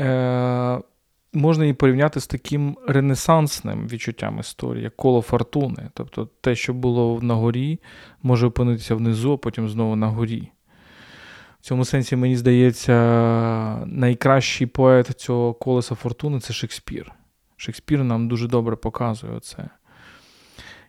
Е, 0.00 0.80
Можна 1.32 1.64
її 1.64 1.74
порівняти 1.74 2.20
з 2.20 2.26
таким 2.26 2.76
ренесансним 2.88 3.88
відчуттям 3.88 4.38
історії, 4.38 4.84
як 4.84 4.96
коло 4.96 5.22
фортуни. 5.22 5.90
Тобто 5.94 6.28
те, 6.40 6.54
що 6.54 6.74
було 6.74 7.20
на 7.22 7.34
горі, 7.34 7.80
може 8.22 8.46
опинитися 8.46 8.94
внизу, 8.94 9.32
а 9.32 9.36
потім 9.36 9.68
знову 9.68 9.96
на 9.96 10.06
горі. 10.06 10.50
Цьому 11.66 11.84
сенсі, 11.84 12.16
мені 12.16 12.36
здається, 12.36 12.94
найкращий 13.86 14.66
поет 14.66 15.06
цього 15.06 15.54
колеса 15.54 15.94
фортуни 15.94 16.40
це 16.40 16.52
Шекспір. 16.52 17.12
Шекспір 17.56 18.04
нам 18.04 18.28
дуже 18.28 18.48
добре 18.48 18.76
показує 18.76 19.40
це. 19.40 19.68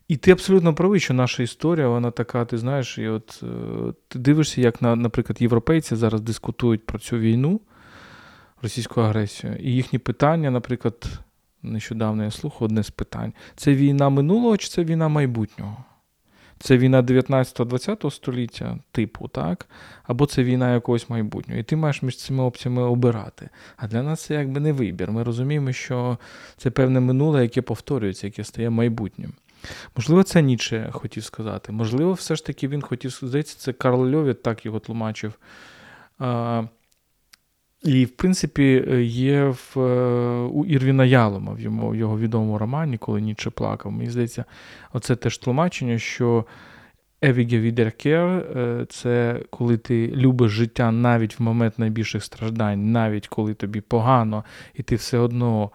І 0.07 0.17
ти 0.17 0.31
абсолютно 0.31 0.75
правий, 0.75 0.99
що 0.99 1.13
наша 1.13 1.43
історія, 1.43 1.87
вона 1.87 2.11
така, 2.11 2.45
ти 2.45 2.57
знаєш, 2.57 2.97
і 2.97 3.07
от 3.07 3.43
е, 3.43 3.93
ти 4.07 4.19
дивишся, 4.19 4.61
як, 4.61 4.81
наприклад, 4.81 5.41
європейці 5.41 5.95
зараз 5.95 6.21
дискутують 6.21 6.85
про 6.85 6.99
цю 6.99 7.17
війну, 7.17 7.61
російську 8.61 9.01
агресію, 9.01 9.55
і 9.55 9.71
їхні 9.71 9.99
питання, 9.99 10.51
наприклад, 10.51 11.19
нещодавно 11.63 12.23
я 12.23 12.31
слухав 12.31 12.63
одне 12.63 12.83
з 12.83 12.89
питань: 12.89 13.33
це 13.55 13.73
війна 13.75 14.09
минулого 14.09 14.57
чи 14.57 14.67
це 14.69 14.83
війна 14.83 15.07
майбутнього? 15.07 15.83
Це 16.59 16.77
війна 16.77 17.03
19-20 17.03 18.11
століття, 18.11 18.77
типу, 18.91 19.27
так? 19.27 19.67
Або 20.03 20.25
це 20.25 20.43
війна 20.43 20.73
якогось 20.73 21.09
майбутнього. 21.09 21.59
І 21.59 21.63
ти 21.63 21.75
маєш 21.75 22.01
між 22.01 22.17
цими 22.17 22.43
опціями 22.43 22.81
обирати. 22.81 23.49
А 23.77 23.87
для 23.87 24.03
нас 24.03 24.21
це 24.21 24.33
якби 24.33 24.59
не 24.59 24.73
вибір. 24.73 25.11
Ми 25.11 25.23
розуміємо, 25.23 25.71
що 25.71 26.17
це 26.57 26.69
певне 26.69 26.99
минуле, 26.99 27.41
яке 27.41 27.61
повторюється, 27.61 28.27
яке 28.27 28.43
стає 28.43 28.69
майбутнім. 28.69 29.33
Можливо, 29.95 30.23
це 30.23 30.41
Ніче 30.41 30.89
хотів 30.91 31.23
сказати. 31.23 31.71
Можливо, 31.71 32.13
все 32.13 32.35
ж 32.35 32.45
таки 32.45 32.67
він 32.67 32.81
хотів 32.81 33.11
здається, 33.11 33.57
це 33.57 33.73
Карл 33.73 34.15
Льовіт 34.15 34.43
так 34.43 34.65
його 34.65 34.79
тлумачив. 34.79 35.33
І, 37.83 38.05
в 38.05 38.09
принципі, 38.09 38.83
є 39.03 39.43
в, 39.45 39.77
у 40.45 40.65
Ірвіна 40.65 41.05
Ялома 41.05 41.53
в 41.53 41.59
йому, 41.59 41.95
його 41.95 42.19
відомому 42.19 42.57
романі, 42.57 42.97
коли 42.97 43.21
Ніче 43.21 43.49
плакав. 43.49 43.91
Мені 43.91 44.09
здається, 44.09 44.45
оце 44.93 45.15
теж 45.15 45.37
тлумачення, 45.37 45.99
що 45.99 46.45
Евіге 47.21 47.59
Відеркер 47.59 48.45
це 48.89 49.41
коли 49.49 49.77
ти 49.77 50.07
любиш 50.07 50.51
життя 50.51 50.91
навіть 50.91 51.39
в 51.39 51.43
момент 51.43 51.79
найбільших 51.79 52.23
страждань, 52.23 52.91
навіть 52.91 53.27
коли 53.27 53.53
тобі 53.53 53.81
погано, 53.81 54.43
і 54.73 54.83
ти 54.83 54.95
все 54.95 55.17
одно 55.17 55.71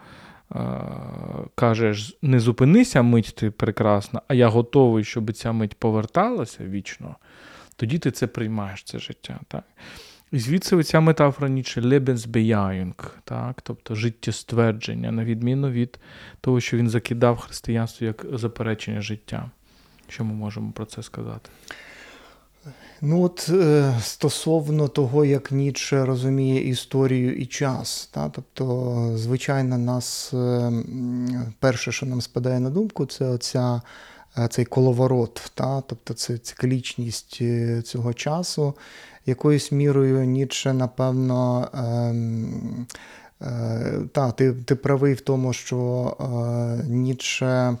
кажеш, 1.55 2.17
не 2.21 2.39
зупинися, 2.39 3.01
мить 3.01 3.33
ти 3.37 3.51
прекрасна, 3.51 4.21
а 4.27 4.33
я 4.33 4.47
готовий, 4.47 5.03
щоб 5.03 5.33
ця 5.33 5.51
мить 5.51 5.75
поверталася 5.79 6.63
вічно, 6.63 7.15
тоді 7.75 7.99
ти 7.99 8.11
це 8.11 8.27
приймаєш, 8.27 8.83
це 8.83 8.99
життя. 8.99 9.39
Так? 9.47 9.63
Звідси 10.35 10.83
ця 10.83 10.99
метафора 10.99 11.49
Ніче 11.49 11.81
Lebensbejahung, 11.81 12.93
так? 13.23 13.61
тобто 13.61 13.95
життєствердження, 13.95 15.11
на 15.11 15.23
відміну 15.23 15.69
від 15.69 15.99
того, 16.41 16.59
що 16.59 16.77
він 16.77 16.89
закидав 16.89 17.37
християнство 17.37 18.07
як 18.07 18.25
заперечення 18.33 19.01
життя. 19.01 19.49
Що 20.07 20.23
ми 20.23 20.33
можемо 20.33 20.71
про 20.71 20.85
це 20.85 21.03
сказати? 21.03 21.49
Ну 23.01 23.23
от 23.23 23.49
е, 23.49 23.93
стосовно 24.01 24.87
того, 24.87 25.25
як 25.25 25.51
Ніцше 25.51 26.05
розуміє 26.05 26.69
історію 26.69 27.35
і 27.35 27.45
час, 27.45 28.09
та, 28.13 28.29
тобто, 28.29 29.11
звичайно, 29.15 29.77
нас 29.77 30.33
е, 30.33 30.71
перше, 31.59 31.91
що 31.91 32.05
нам 32.05 32.21
спадає 32.21 32.59
на 32.59 32.69
думку, 32.69 33.05
це 33.05 33.25
оця, 33.25 33.81
цей 34.49 34.65
коловорот, 34.65 35.51
та, 35.55 35.81
тобто 35.81 36.13
це 36.13 36.37
циклічність 36.37 37.41
цього 37.83 38.13
часу. 38.13 38.73
Якоюсь 39.25 39.71
мірою 39.71 40.25
Ніцше, 40.25 40.73
напевно, 40.73 41.69
ем, 41.73 42.87
та, 44.11 44.31
ти, 44.31 44.53
ти 44.53 44.75
правий 44.75 45.13
в 45.13 45.21
тому, 45.21 45.53
що 45.53 46.17
Ніцше 46.87 47.77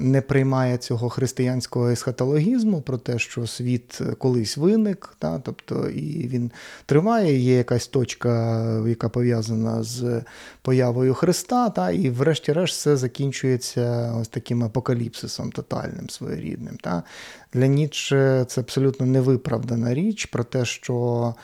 не 0.00 0.22
приймає 0.28 0.78
цього 0.78 1.08
християнського 1.08 1.90
есхатологізму 1.90 2.80
про 2.80 2.98
те, 2.98 3.18
що 3.18 3.46
світ 3.46 4.00
колись 4.18 4.56
виник, 4.56 5.14
та, 5.18 5.38
тобто 5.38 5.88
і 5.88 6.28
він 6.28 6.50
триває, 6.86 7.38
є 7.38 7.56
якась 7.56 7.86
точка, 7.86 8.62
яка 8.88 9.08
пов'язана 9.08 9.82
з 9.82 10.22
появою 10.62 11.14
Христа, 11.14 11.70
та, 11.70 11.90
і 11.90 12.10
врешті-решт 12.10 12.76
все 12.76 12.96
закінчується 12.96 14.14
ось 14.20 14.28
таким 14.28 14.64
апокаліпсисом 14.64 15.52
тотальним 15.52 16.10
своєрідним. 16.10 16.76
Та. 16.76 17.02
Для 17.52 17.66
Ніцше 17.66 18.44
це 18.48 18.60
абсолютно 18.60 19.06
невиправдана 19.06 19.94
річ 19.94 20.26
про 20.26 20.44
те, 20.44 20.64
що 20.64 21.34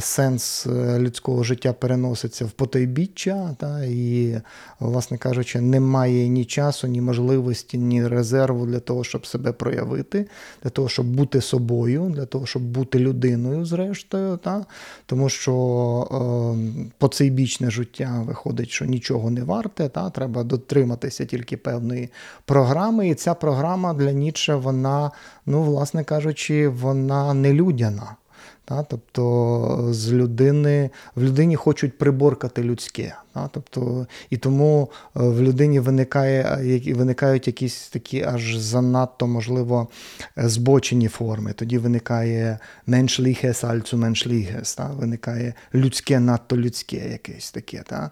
сенс 0.00 0.66
людського 0.98 1.44
життя 1.44 1.72
переноситься 1.72 2.44
в 2.44 2.50
потойбіччя, 2.50 3.56
та, 3.58 3.84
і, 3.84 4.40
власне 4.80 5.18
кажучи, 5.18 5.60
немає 5.60 6.28
ні 6.28 6.44
часу, 6.44 6.86
ні 6.86 7.00
можливості, 7.00 7.78
ні 7.78 8.06
резерву 8.06 8.66
для 8.66 8.80
того, 8.80 9.04
щоб 9.04 9.26
себе 9.26 9.52
проявити, 9.52 10.26
для 10.62 10.70
того, 10.70 10.88
щоб 10.88 11.06
бути 11.06 11.40
собою, 11.40 12.12
для 12.16 12.26
того, 12.26 12.46
щоб 12.46 12.62
бути 12.62 12.98
людиною, 12.98 13.64
зрештою. 13.64 14.36
Та, 14.36 14.64
Тому 15.06 15.28
що 15.28 15.54
е, 16.10 16.90
поцейбічне 16.98 17.70
життя 17.70 18.22
виходить, 18.26 18.70
що 18.70 18.84
нічого 18.84 19.30
не 19.30 19.44
варте, 19.44 19.88
та, 19.88 20.10
треба 20.10 20.42
дотриматися 20.42 21.24
тільки 21.24 21.56
певної 21.56 22.08
програми. 22.44 23.08
І 23.08 23.14
ця 23.14 23.34
програма 23.34 23.94
для 23.94 24.12
Ніцше, 24.12 24.54
вона 24.54 25.10
ну, 25.46 25.55
власне 25.62 26.04
кажучи, 26.04 26.68
вона 26.68 27.34
не 27.34 27.52
людяна. 27.52 28.16
Та, 28.64 28.82
Тобто 28.82 29.88
з 29.90 30.12
людини 30.12 30.90
в 31.16 31.22
людині 31.22 31.56
хочуть 31.56 31.98
приборкати 31.98 32.62
людське. 32.62 33.14
Та, 33.36 33.48
тобто, 33.52 34.06
І 34.30 34.36
тому 34.36 34.90
е, 35.16 35.20
в 35.22 35.42
людині 35.42 35.80
виникає, 35.80 36.58
виникають 36.94 37.46
якісь 37.46 37.88
такі 37.88 38.22
аж 38.22 38.56
занадто, 38.56 39.26
можливо, 39.26 39.88
збочені 40.36 41.08
форми. 41.08 41.52
Тоді 41.52 41.78
виникає 41.78 42.58
меншліхес, 42.86 43.64
альцу 43.64 43.96
меншліхес, 43.96 44.74
та, 44.74 44.86
виникає 44.86 45.54
людське, 45.74 46.20
надто 46.20 46.56
людське 46.56 46.96
якесь 46.96 47.52
таке. 47.52 47.82
Та. 47.86 48.10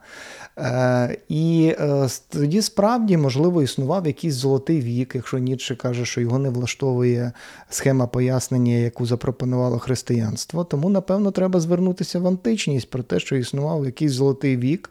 Е, 0.58 1.16
І 1.28 1.74
е, 1.80 2.08
тоді 2.28 2.62
справді, 2.62 3.16
можливо, 3.16 3.62
існував 3.62 4.06
якийсь 4.06 4.34
золотий 4.34 4.80
вік, 4.80 5.12
якщо 5.14 5.38
Ніцше 5.38 5.76
каже, 5.76 6.04
що 6.04 6.20
його 6.20 6.38
не 6.38 6.48
влаштовує 6.50 7.32
схема 7.70 8.06
пояснення, 8.06 8.72
яку 8.72 9.06
запропонувало 9.06 9.78
християнство. 9.78 10.64
Тому, 10.64 10.90
напевно, 10.90 11.30
треба 11.30 11.60
звернутися 11.60 12.18
в 12.18 12.26
античність 12.26 12.90
про 12.90 13.02
те, 13.02 13.20
що 13.20 13.36
існував 13.36 13.84
якийсь 13.84 14.12
золотий 14.12 14.56
вік. 14.56 14.90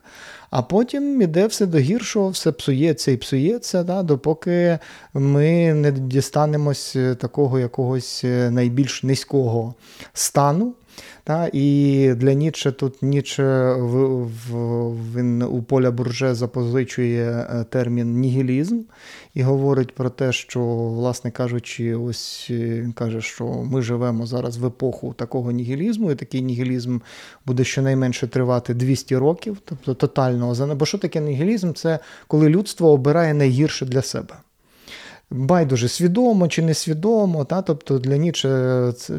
А 0.49 0.61
потім 0.61 1.21
іде 1.21 1.47
все 1.47 1.65
до 1.65 1.77
гіршого, 1.77 2.29
все 2.29 2.51
псується 2.51 3.11
і 3.11 3.17
псується, 3.17 3.83
да, 3.83 4.03
допоки 4.03 4.79
ми 5.13 5.73
не 5.73 5.91
дістанемось 5.91 6.97
такого 7.19 7.59
якогось 7.59 8.23
найбільш 8.49 9.03
низького 9.03 9.73
стану. 10.13 10.73
Та, 11.23 11.49
І 11.53 12.13
для 12.15 12.33
Ніче 12.33 12.71
тут 12.71 13.01
Ніче 13.01 13.73
в, 13.73 14.23
в, 14.25 15.15
він 15.15 15.41
у 15.41 15.63
поля 15.63 15.91
бурже 15.91 16.35
запозичує 16.35 17.31
е, 17.31 17.65
термін 17.69 18.19
нігілізм 18.19 18.81
і 19.33 19.43
говорить 19.43 19.95
про 19.95 20.09
те, 20.09 20.31
що, 20.31 20.61
власне 20.75 21.31
кажучи, 21.31 21.95
ось 21.95 22.47
е, 22.49 22.81
він 22.81 22.91
каже, 22.91 23.21
що 23.21 23.45
ми 23.45 23.81
живемо 23.81 24.25
зараз 24.25 24.57
в 24.57 24.65
епоху 24.65 25.13
такого 25.13 25.51
нігілізму, 25.51 26.11
і 26.11 26.15
такий 26.15 26.41
нігілізм 26.41 26.99
буде 27.45 27.63
щонайменше 27.63 28.27
тривати 28.27 28.73
200 28.73 29.17
років, 29.17 29.57
тобто 29.65 29.93
тотального 29.93 30.75
Бо 30.75 30.85
що 30.85 30.97
таке 30.97 31.19
нігілізм? 31.19 31.73
Це 31.73 31.99
коли 32.27 32.49
людство 32.49 32.91
обирає 32.91 33.33
найгірше 33.33 33.85
для 33.85 34.01
себе 34.01 34.35
байдуже 35.33 35.87
свідомо 35.87 36.47
чи 36.47 36.61
несвідомо. 36.61 37.45
Та? 37.45 37.61
Тобто 37.61 37.99
для 37.99 38.17
Ніче 38.17 38.93
це, 38.97 39.13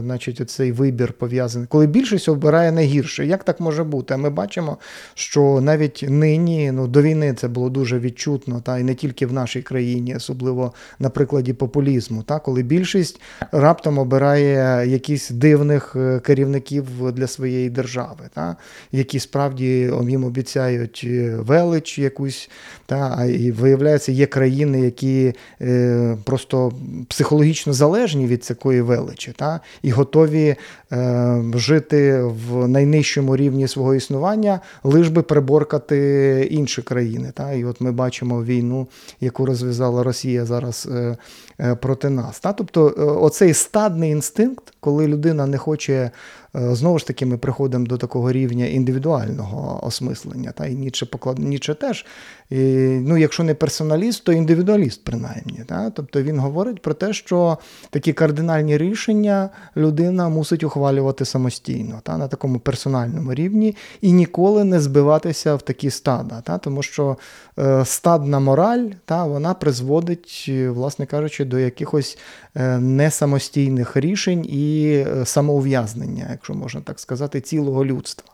значить, 0.00 0.50
цей 0.50 0.72
вибір 0.72 1.12
пов'язаний, 1.12 1.68
коли 1.68 1.86
більшість 1.86 2.28
обирає 2.28 2.72
найгірше. 2.72 3.26
Як 3.26 3.44
так 3.44 3.60
може 3.60 3.84
бути? 3.84 4.14
А 4.14 4.16
ми 4.16 4.30
бачимо, 4.30 4.78
що 5.14 5.60
навіть 5.60 6.04
нині 6.08 6.72
ну, 6.72 6.86
до 6.86 7.02
війни 7.02 7.34
це 7.34 7.48
було 7.48 7.70
дуже 7.70 7.98
відчутно, 7.98 8.60
та? 8.60 8.78
і 8.78 8.82
не 8.82 8.94
тільки 8.94 9.26
в 9.26 9.32
нашій 9.32 9.62
країні, 9.62 10.16
особливо 10.16 10.72
на 10.98 11.10
прикладі 11.10 11.52
популізму, 11.52 12.22
та? 12.22 12.38
коли 12.38 12.62
більшість 12.62 13.20
раптом 13.52 13.98
обирає 13.98 14.88
якісь 14.88 15.30
дивних 15.30 15.96
е, 15.96 16.20
керівників 16.20 17.12
для 17.12 17.26
своєї 17.26 17.70
держави, 17.70 18.28
та? 18.34 18.56
які 18.92 19.20
справді 19.20 19.92
їм 20.08 20.24
обіцяють 20.24 21.00
е, 21.04 21.36
велич 21.36 21.98
якусь, 21.98 22.50
та? 22.86 23.14
а 23.18 23.24
і 23.24 23.50
виявляється, 23.50 24.12
є 24.12 24.26
країни, 24.26 24.80
які 24.80 25.34
Е, 25.64 26.16
просто 26.24 26.72
психологічно 27.08 27.72
залежні 27.72 28.26
від 28.26 28.40
такої 28.40 28.80
величі, 28.80 29.32
та, 29.36 29.60
і 29.82 29.90
готові 29.90 30.56
е, 30.92 31.44
жити 31.54 32.22
в 32.22 32.68
найнижчому 32.68 33.36
рівні 33.36 33.68
свого 33.68 33.94
існування, 33.94 34.60
лиш 34.84 35.08
би 35.08 35.22
приборкати 35.22 36.48
інші 36.50 36.82
країни. 36.82 37.32
Та. 37.34 37.52
І 37.52 37.64
от 37.64 37.80
ми 37.80 37.92
бачимо 37.92 38.42
війну, 38.42 38.86
яку 39.20 39.46
розв'язала 39.46 40.02
Росія 40.02 40.44
зараз 40.44 40.88
е, 40.92 41.16
е, 41.60 41.74
проти 41.74 42.10
нас. 42.10 42.40
Та. 42.40 42.52
Тобто, 42.52 42.94
е, 42.98 43.02
оцей 43.02 43.54
стадний 43.54 44.10
інстинкт, 44.10 44.64
коли 44.80 45.08
людина 45.08 45.46
не 45.46 45.58
хоче. 45.58 46.10
Е, 46.56 46.74
знову 46.74 46.98
ж 46.98 47.06
таки, 47.06 47.26
ми 47.26 47.38
приходимо 47.38 47.86
до 47.86 47.96
такого 47.96 48.32
рівня 48.32 48.66
індивідуального 48.66 49.86
осмислення. 49.86 50.52
Та 50.52 50.66
і 50.66 50.74
Ніче 50.74 51.06
поклад... 51.06 51.38
Ніче 51.38 51.74
теж, 51.74 52.06
ну, 52.50 53.16
якщо 53.16 53.42
не 53.42 53.54
персоналіст, 53.54 54.24
то 54.24 54.32
індивідуаліст, 54.32 55.04
принаймні. 55.04 55.64
Та? 55.66 55.90
Тобто 55.90 56.22
він 56.22 56.38
говорить 56.38 56.82
про 56.82 56.94
те, 56.94 57.12
що 57.12 57.58
такі 57.90 58.12
кардинальні 58.12 58.78
рішення 58.78 59.50
людина 59.76 60.28
мусить 60.28 60.64
ухвалювати 60.64 61.24
самостійно, 61.24 62.00
та? 62.02 62.18
на 62.18 62.28
такому 62.28 62.58
персональному 62.58 63.34
рівні, 63.34 63.76
і 64.00 64.12
ніколи 64.12 64.64
не 64.64 64.80
збиватися 64.80 65.54
в 65.54 65.62
такі 65.62 65.90
стада. 65.90 66.40
Та? 66.40 66.58
Тому 66.58 66.82
що 66.82 67.16
е, 67.58 67.84
стадна 67.84 68.40
мораль 68.40 68.88
та, 69.04 69.24
вона 69.24 69.54
призводить, 69.54 70.50
власне 70.68 71.06
кажучи, 71.06 71.44
до 71.44 71.58
якихось 71.58 72.18
е, 72.54 72.78
несамостійних 72.78 73.96
рішень 73.96 74.44
і 74.48 74.92
е, 75.08 75.26
самоув'язнення 75.26 76.28
якщо 76.30 76.54
можна 76.54 76.80
так 76.80 77.00
сказати, 77.00 77.40
цілого 77.40 77.84
людства. 77.84 78.33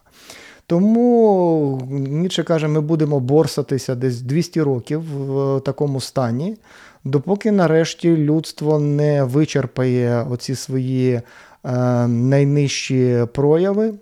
Тому 0.71 1.81
Ніцше 1.91 2.43
каже, 2.43 2.69
ми 2.69 2.81
будемо 2.81 3.21
борсатися 3.21 3.95
десь 3.95 4.21
200 4.21 4.63
років 4.63 5.01
в 5.01 5.61
такому 5.61 6.01
стані, 6.01 6.57
допоки 7.05 7.53
нарешті 7.53 8.17
людство 8.17 8.79
не 8.79 9.25
вичерпає 9.25 10.27
оці 10.31 10.55
свої 10.55 11.13
е, 11.13 11.23
найнижчі 12.07 13.27
прояви. 13.35 13.95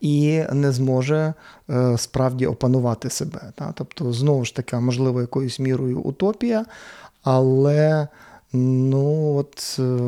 І 0.00 0.42
не 0.52 0.72
зможе 0.72 1.34
е, 1.70 1.98
справді 1.98 2.46
опанувати 2.46 3.10
себе. 3.10 3.40
Та? 3.54 3.72
Тобто, 3.74 4.12
знову 4.12 4.44
ж 4.44 4.56
таки, 4.56 4.76
можливо, 4.76 5.20
якоюсь 5.20 5.60
мірою 5.60 6.00
утопія, 6.00 6.64
але 7.22 8.08
ну, 8.52 9.34
от, 9.36 9.76
е, 9.78 9.98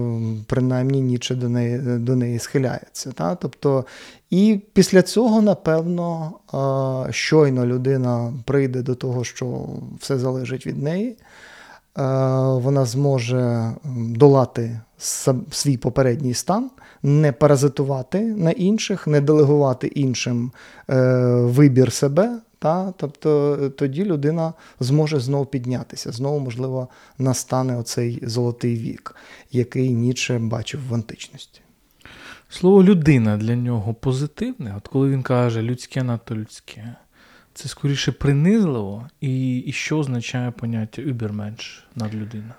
принаймні 0.46 1.00
Ніче 1.00 1.35
до 1.35 1.48
неї 1.48 1.79
до 1.79 2.16
неї 2.16 2.38
схиляється. 2.38 3.12
Та? 3.12 3.35
Тобто, 3.35 3.85
І 4.31 4.61
після 4.72 5.03
цього, 5.03 5.42
напевно, 5.42 6.33
е, 7.09 7.12
щойно 7.12 7.66
людина 7.66 8.33
прийде 8.44 8.83
до 8.83 8.94
того, 8.94 9.24
що 9.24 9.68
все 9.98 10.18
залежить 10.18 10.66
від 10.66 10.83
неї. 10.83 11.16
Вона 11.96 12.85
зможе 12.85 13.72
долати 13.94 14.81
свій 15.50 15.76
попередній 15.76 16.35
стан, 16.35 16.70
не 17.03 17.33
паразитувати 17.33 18.20
на 18.20 18.50
інших, 18.50 19.07
не 19.07 19.20
делегувати 19.20 19.87
іншим 19.87 20.53
е, 20.90 20.94
вибір 21.35 21.92
себе. 21.92 22.38
Та? 22.61 22.92
Тобто 22.96 23.57
тоді 23.70 24.05
людина 24.05 24.53
зможе 24.81 25.20
знову 25.20 25.46
піднятися, 25.46 26.12
знову, 26.12 26.40
можливо, 26.40 26.88
настане 27.18 27.77
оцей 27.77 28.18
золотий 28.23 28.77
вік, 28.77 29.16
який 29.53 29.94
Ніче 29.94 30.38
бачив 30.38 30.81
в 30.88 30.94
античності. 30.94 31.61
Слово 32.49 32.85
людина 32.85 33.37
для 33.37 33.57
нього 33.57 33.94
позитивне, 33.94 34.75
от 34.77 34.88
коли 34.88 35.11
він 35.11 35.23
каже 35.23 35.62
людське 35.62 36.03
надто 36.03 36.37
людське, 36.37 36.94
це 37.55 37.68
скоріше 37.68 38.12
принизливо, 38.12 39.09
і, 39.20 39.59
і 39.59 39.73
що 39.73 39.99
означає 39.99 40.51
поняття 40.51 41.03
«übermensch» 41.03 41.83
надлюдина? 41.94 42.55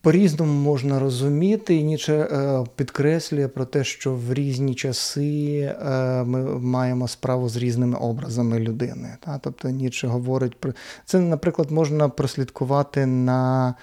По-різному 0.00 0.52
можна 0.52 0.98
розуміти, 0.98 1.74
і 1.74 1.82
Ніче 1.82 2.28
підкреслює 2.76 3.48
про 3.48 3.64
те, 3.64 3.84
що 3.84 4.14
в 4.14 4.34
різні 4.34 4.74
часи 4.74 5.58
е, 5.60 6.24
ми 6.24 6.58
маємо 6.58 7.08
справу 7.08 7.48
з 7.48 7.56
різними 7.56 7.98
образами 7.98 8.58
людини. 8.58 9.16
Тобто 9.40 9.68
Ніче 9.68 10.06
говорить 10.06 10.60
про 10.60 10.72
це, 11.04 11.20
наприклад, 11.20 11.70
можна 11.70 12.08
прослідкувати 12.08 13.06
на 13.06 13.74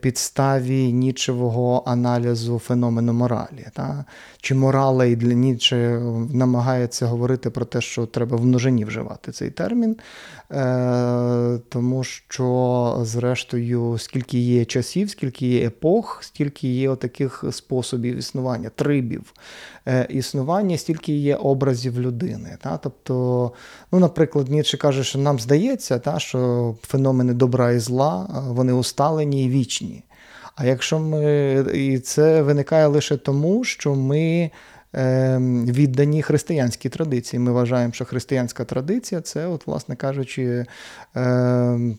підставі 0.00 0.92
нічевого 0.92 1.82
аналізу 1.86 2.58
феномену 2.58 3.12
моралі. 3.12 3.66
Та? 3.72 4.04
Чи 4.40 4.54
моралей 4.54 5.16
для 5.16 5.32
Ніче 5.32 6.00
намагається 6.32 7.06
говорити 7.06 7.50
про 7.50 7.64
те, 7.64 7.80
що 7.80 8.06
треба 8.06 8.36
в 8.36 8.46
множині 8.46 8.84
вживати 8.84 9.32
цей 9.32 9.50
термін, 9.50 9.96
е, 10.50 11.58
тому 11.68 12.04
що, 12.04 12.98
зрештою, 13.02 13.98
скільки 13.98 14.38
є 14.38 14.64
часів, 14.64 15.10
скільки 15.10 15.46
є 15.46 15.66
епох, 15.66 16.18
стільки 16.22 16.68
є 16.68 16.96
таких 16.96 17.44
способів 17.52 18.16
існування, 18.16 18.68
трибів 18.68 19.32
е, 19.32 19.73
існування, 20.08 20.78
стільки 20.78 21.12
є 21.12 21.36
образів 21.36 22.00
людини. 22.00 22.56
Та? 22.62 22.76
Тобто, 22.76 23.52
ну, 23.92 23.98
наприклад, 23.98 24.48
Ніцше 24.48 24.76
каже, 24.76 25.04
що 25.04 25.18
нам 25.18 25.38
здається, 25.38 25.98
та, 25.98 26.18
що 26.18 26.74
феномени 26.82 27.34
добра 27.34 27.72
і 27.72 27.78
зла 27.78 28.42
вони 28.48 28.72
усталені 28.72 29.44
і 29.44 29.48
вічні. 29.48 30.02
А 30.56 30.64
якщо 30.64 30.98
ми 30.98 31.66
і 31.74 31.98
це 31.98 32.42
виникає 32.42 32.86
лише 32.86 33.16
тому, 33.16 33.64
що 33.64 33.94
ми 33.94 34.20
е, 34.20 34.50
віддані 35.66 36.22
християнській 36.22 36.88
традиції. 36.88 37.40
Ми 37.40 37.52
вважаємо, 37.52 37.92
що 37.92 38.04
християнська 38.04 38.64
традиція 38.64 39.20
це, 39.20 39.46
от, 39.46 39.66
власне 39.66 39.96
кажучи, 39.96 40.44
е, 40.44 40.66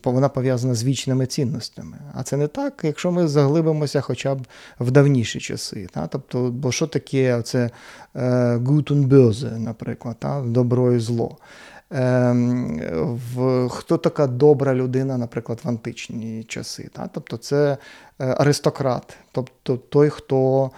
вона 0.04 0.28
пов'язана 0.28 0.74
з 0.74 0.84
вічними 0.84 1.26
цінностями. 1.26 1.96
А 2.14 2.22
це 2.22 2.36
не 2.36 2.46
так, 2.46 2.80
якщо 2.82 3.12
ми 3.12 3.28
заглибимося 3.28 4.00
хоча 4.00 4.34
б 4.34 4.46
в 4.80 4.90
давніші 4.90 5.40
часи. 5.40 5.86
Та? 5.92 6.06
Тобто, 6.06 6.50
Бо 6.50 6.72
що 6.72 6.86
таке 6.86 7.42
це 7.42 7.70
Guten 8.14 9.58
наприклад, 9.58 10.16
та? 10.18 10.40
добро 10.40 10.92
і 10.92 10.98
зло. 10.98 11.38
Ем, 11.90 12.80
в, 13.34 13.68
Хто 13.68 13.96
така 13.96 14.26
добра 14.26 14.74
людина, 14.74 15.18
наприклад, 15.18 15.60
в 15.64 15.68
античні 15.68 16.44
часи. 16.44 16.88
Та? 16.92 17.08
Тобто 17.12 17.36
це 17.36 17.76
е, 18.18 18.34
аристократ, 18.38 19.16
тобто 19.32 19.76
той, 19.76 20.10
хто 20.10 20.70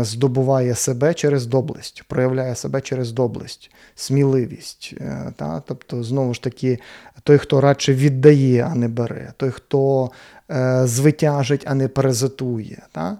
здобуває 0.00 0.74
себе 0.74 1.14
через 1.14 1.46
доблесть, 1.46 2.02
проявляє 2.08 2.54
себе 2.54 2.80
через 2.80 3.12
доблесть, 3.12 3.70
сміливість. 3.94 4.94
Е, 5.00 5.32
та? 5.36 5.62
Тобто, 5.66 6.02
знову 6.02 6.34
ж 6.34 6.42
таки, 6.42 6.78
той, 7.22 7.38
хто 7.38 7.60
радше 7.60 7.94
віддає, 7.94 8.68
а 8.72 8.74
не 8.74 8.88
бере, 8.88 9.32
той, 9.36 9.50
хто 9.50 10.10
е, 10.50 10.86
звитяжить, 10.86 11.64
а 11.66 11.74
не 11.74 11.88
паразитує. 11.88 12.82
Та? 12.92 13.16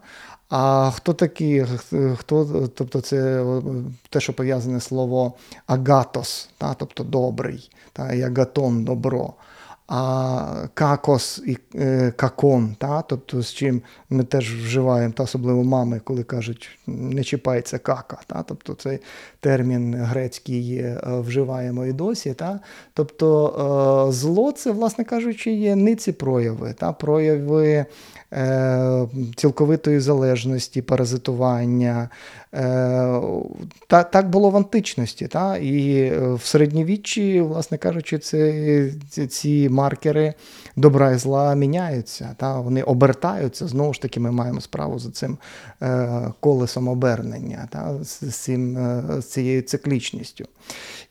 А 0.48 0.90
хто 0.90 1.12
такі? 1.12 1.66
Хто, 2.18 2.68
Тобто 2.74 3.00
це 3.00 3.44
те, 4.10 4.20
що 4.20 4.32
пов'язане 4.32 4.80
слово 4.80 5.32
агатос, 5.66 6.48
та, 6.58 6.74
тобто 6.74 7.04
добрий, 7.04 7.70
та, 7.92 8.12
і 8.12 8.22
агатон 8.22 8.84
добро. 8.84 9.34
А 9.86 10.66
какос 10.74 11.42
і 11.46 11.58
е, 11.74 12.12
какон, 12.16 12.76
та, 12.78 13.02
тобто 13.02 13.42
з 13.42 13.52
чим 13.54 13.82
ми 14.10 14.24
теж 14.24 14.54
вживаємо, 14.54 15.14
та 15.16 15.22
особливо 15.22 15.64
мами, 15.64 16.00
коли 16.04 16.22
кажуть, 16.22 16.78
не 16.86 17.24
чіпається 17.24 17.78
кака. 17.78 18.18
Та, 18.26 18.42
тобто 18.42 18.74
цей 18.74 18.98
термін 19.40 19.94
грецький 19.94 20.76
е, 20.76 21.00
вживаємо 21.04 21.86
і 21.86 21.92
досі. 21.92 22.34
Та, 22.34 22.60
Тобто 22.94 24.08
е, 24.08 24.12
зло 24.12 24.52
це, 24.52 24.70
власне 24.70 25.04
кажучи, 25.04 25.52
є 25.52 25.76
ниці 25.76 26.12
прояви, 26.12 26.74
та, 26.78 26.92
прояви 26.92 27.86
Е, 28.32 29.08
цілковитої 29.36 30.00
залежності, 30.00 30.82
паразитування. 30.82 32.08
Е, 32.54 33.20
та, 33.86 34.02
Так 34.02 34.30
було 34.30 34.50
в 34.50 34.56
античності. 34.56 35.26
Та? 35.26 35.56
І 35.56 35.96
е, 35.96 36.32
в 36.32 36.42
середньовіччі, 36.42 37.40
власне 37.40 37.78
кажучи, 37.78 38.18
це, 38.18 38.90
ці 39.28 39.68
маркери 39.68 40.34
добра 40.76 41.10
і 41.10 41.18
зла 41.18 41.54
міняються. 41.54 42.34
Та? 42.36 42.60
Вони 42.60 42.82
обертаються. 42.82 43.66
Знову 43.66 43.94
ж 43.94 44.02
таки, 44.02 44.20
ми 44.20 44.30
маємо 44.30 44.60
справу 44.60 44.98
з 44.98 45.10
цим 45.10 45.38
колесом 46.40 46.88
обернення, 46.88 47.68
та? 47.70 48.04
з, 48.04 48.34
цим, 48.34 48.78
з 49.20 49.24
цією 49.24 49.62
циклічністю. 49.62 50.44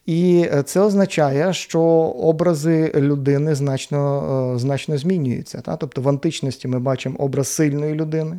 І 0.06 0.46
е, 0.52 0.62
це 0.62 0.80
означає, 0.80 1.52
що 1.52 1.80
образи 1.82 2.92
людини 2.94 3.54
значно 3.54 4.52
е, 4.54 4.58
значно 4.58 4.98
змінюються. 4.98 5.60
Та? 5.60 5.76
Тобто 5.76 6.02
в 6.02 6.08
античності 6.08 6.68
ми 6.68 6.78
бачимо 6.78 7.16
образ 7.18 7.48
сильної 7.48 7.94
людини. 7.94 8.36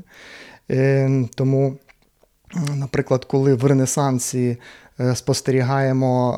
Е, 0.71 1.25
тому, 1.35 1.77
наприклад, 2.75 3.25
коли 3.25 3.53
в 3.53 3.65
Ренесансі 3.65 4.57
спостерігаємо 5.15 6.37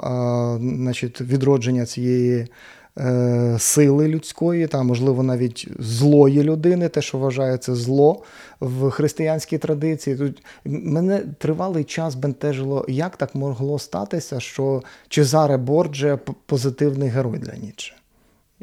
значить, 0.59 1.21
відродження 1.21 1.85
цієї 1.85 2.47
Е, 2.99 3.55
сили 3.59 4.07
людської, 4.07 4.67
та, 4.67 4.83
можливо, 4.83 5.23
навіть 5.23 5.67
злої 5.79 6.43
людини, 6.43 6.89
те, 6.89 7.01
що 7.01 7.17
вважається 7.17 7.75
зло 7.75 8.23
в 8.59 8.89
християнській 8.89 9.57
традиції. 9.57 10.15
Тут 10.15 10.43
мене 10.65 11.19
тривалий 11.37 11.83
час 11.83 12.15
бентежило, 12.15 12.85
як 12.87 13.17
так 13.17 13.35
могло 13.35 13.79
статися, 13.79 14.39
що 14.39 14.83
Чезаре 15.07 15.57
Борджа 15.57 16.19
позитивний 16.45 17.09
герой 17.09 17.39
для 17.39 17.55
Нічче. 17.55 17.95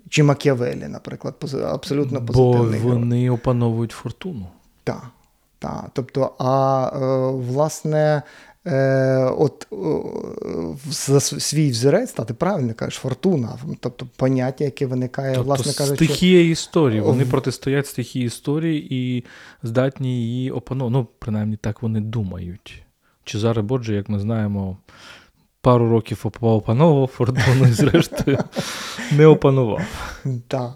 Чи 0.09 0.23
Макіавелі, 0.23 0.88
наприклад, 0.88 1.35
абсолютно 1.65 2.25
позитивний 2.25 2.81
Бо 2.81 2.88
вони 2.88 3.31
опановують 3.31 3.93
фортуну. 3.93 4.47
Так. 4.85 5.07
Так, 5.62 5.90
тобто, 5.92 6.35
а 6.38 6.90
е, 6.94 6.98
власне, 7.53 8.22
Е, 8.66 9.35
от 9.38 9.66
за 10.87 11.20
свій 11.20 11.70
взірець, 11.70 12.12
та 12.12 12.25
ти 12.25 12.35
правильно 12.35 12.75
кажеш, 12.75 12.94
фортуна, 12.94 13.59
тобто 13.81 14.07
поняття, 14.16 14.64
яке 14.64 14.87
виникає, 14.87 15.35
тобто, 15.35 15.46
власне 15.46 15.72
кажучи. 15.72 16.05
Стихія 16.05 16.42
історії. 16.51 17.01
Вони 17.01 17.25
протистоять 17.25 17.87
стихії 17.87 18.27
історії 18.27 18.94
і 18.94 19.25
здатні 19.62 20.22
її 20.22 20.51
опановувати. 20.51 20.98
Ну, 20.98 21.09
принаймні 21.18 21.57
так 21.57 21.83
вони 21.83 22.01
думають. 22.01 22.83
Чезаре 23.25 23.62
Боджі, 23.62 23.94
як 23.94 24.09
ми 24.09 24.18
знаємо, 24.18 24.77
пару 25.62 25.90
років 25.90 26.27
опановував 26.40 27.07
фортуну 27.07 27.68
і 27.68 27.72
зрештою 27.72 28.38
не 29.16 29.27
опанував. 29.27 29.81
Так. 30.48 30.72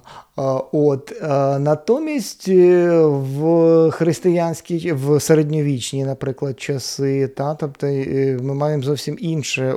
От 0.72 1.12
натомість 1.60 2.48
е, 2.48 3.00
в 3.06 3.90
християнській, 3.90 4.92
в 4.92 5.20
середньовічні, 5.20 6.04
наприклад, 6.04 6.60
часи, 6.60 7.28
та 7.28 7.54
тобто 7.54 7.86
е, 7.86 8.38
ми 8.42 8.54
маємо 8.54 8.82
зовсім 8.82 9.16
інше, 9.20 9.74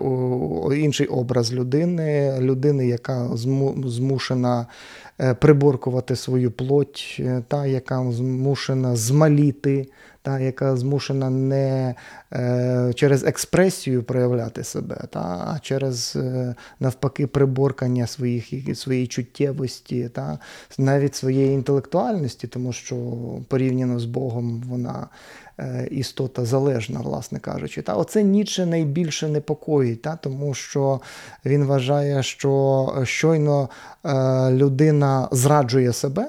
інший 0.76 1.08
образ 1.08 1.54
людини, 1.54 2.38
людини, 2.40 2.88
яка 2.88 3.30
змушена 3.86 4.68
е, 5.22 5.34
приборкувати 5.34 6.16
свою 6.16 6.52
плоть, 6.52 7.22
та 7.48 7.66
яка 7.66 8.12
змушена 8.12 8.96
змаліти 8.96 9.88
та, 10.22 10.40
яка 10.40 10.76
змушена 10.76 11.30
не 11.30 11.96
е, 12.34 12.94
через 12.96 13.24
експресію 13.24 14.04
проявляти 14.04 14.64
себе, 14.64 15.02
та, 15.10 15.20
а 15.20 15.60
через 15.62 16.14
е, 16.16 16.56
навпаки 16.80 17.28
приборкання 17.28 18.08
своїх, 18.08 18.78
своєї 18.78 19.08
чуттєвості, 19.08 20.10
та, 20.10 20.40
навіть 20.78 21.16
своєї 21.16 21.54
інтелектуальності, 21.54 22.48
тому 22.48 22.74
що 22.74 22.96
порівняно 23.48 24.00
з 24.00 24.06
Богом 24.06 24.64
вона. 24.70 25.08
Е, 25.60 25.88
істота 25.92 26.46
залежна, 26.46 27.00
власне 27.00 27.40
кажучи. 27.40 27.82
Та 27.82 27.94
Оце 27.94 28.24
Ніче 28.24 28.66
найбільше 28.66 29.28
непокоїть, 29.28 30.02
та? 30.02 30.16
тому 30.16 30.54
що 30.54 31.02
він 31.46 31.64
вважає, 31.64 32.24
що 32.24 33.02
щойно 33.04 33.70
е, 34.06 34.52
людина 34.52 35.28
зраджує 35.32 35.94
себе. 35.94 36.28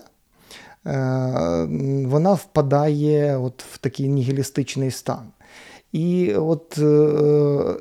Е, 0.87 1.67
вона 2.07 2.33
впадає 2.33 3.37
от 3.37 3.63
в 3.63 3.79
такий 3.79 4.09
нігілістичний 4.09 4.91
стан. 4.91 5.23
І 5.93 6.35
от, 6.35 6.79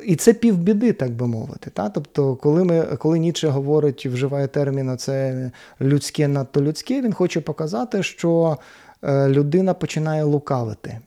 і 0.06 0.16
це 0.16 0.34
півбіди, 0.34 0.94
так 0.94 1.12
би 1.12 1.28
мовити. 1.28 1.70
Та? 1.70 1.90
Тобто, 1.90 2.36
коли 2.36 2.64
ми, 2.64 2.82
коли 2.82 3.20
Ніче 3.20 3.48
говорить, 3.48 4.06
вживає 4.06 4.48
термін 4.48 4.98
це 4.98 5.52
людське 5.82 6.28
надто 6.28 6.62
людське, 6.62 7.02
він 7.02 7.14
хоче 7.14 7.42
показати, 7.42 8.04
що 8.04 8.58
людина 9.04 9.74
починає 9.74 10.24
лукавити. 10.24 11.00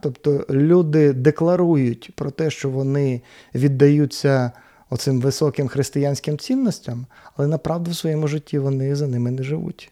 Тобто 0.00 0.46
люди 0.50 1.12
декларують 1.12 2.10
про 2.14 2.30
те, 2.30 2.50
що 2.50 2.70
вони 2.70 3.22
віддаються 3.54 4.52
оцим 4.90 5.20
високим 5.20 5.68
християнським 5.68 6.38
цінностям, 6.38 7.06
але 7.36 7.48
направду 7.48 7.90
в 7.90 7.96
своєму 7.96 8.28
житті 8.28 8.58
вони 8.58 8.96
за 8.96 9.06
ними 9.06 9.30
не 9.30 9.42
живуть. 9.42 9.90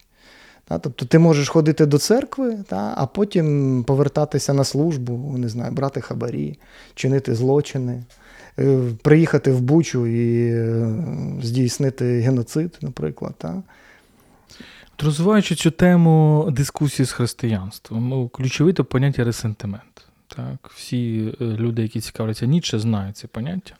Тобто 0.69 1.07
ти 1.07 1.19
можеш 1.19 1.49
ходити 1.49 1.87
до 1.87 1.99
церкви, 1.99 2.59
а 2.71 3.07
потім 3.07 3.85
повертатися 3.85 4.55
на 4.55 4.65
службу, 4.65 5.35
не 5.39 5.49
знаю, 5.49 5.73
брати 5.73 6.01
хабарі, 6.01 6.59
чинити 6.95 7.35
злочини, 7.35 8.05
е, 8.59 8.81
приїхати 9.03 9.53
в 9.53 9.61
Бучу 9.61 10.07
і 10.07 10.51
е, 10.53 10.89
здійснити 11.43 12.21
геноцид, 12.21 12.79
наприклад. 12.83 13.45
Розвиваючи 14.99 15.55
цю 15.55 15.71
тему 15.71 16.49
дискусії 16.53 17.07
з 17.07 17.13
християнством, 17.13 18.09
ну, 18.09 18.29
ключове 18.29 18.73
то 18.73 18.85
поняття 18.85 19.25
ресентимент. 19.25 20.07
Так, 20.37 20.71
Всі 20.75 21.35
е, 21.41 21.45
люди, 21.45 21.83
які 21.83 22.01
цікавляться 22.01 22.47
Ніцше, 22.47 22.79
знають 22.79 23.17
це 23.17 23.27
поняття. 23.27 23.75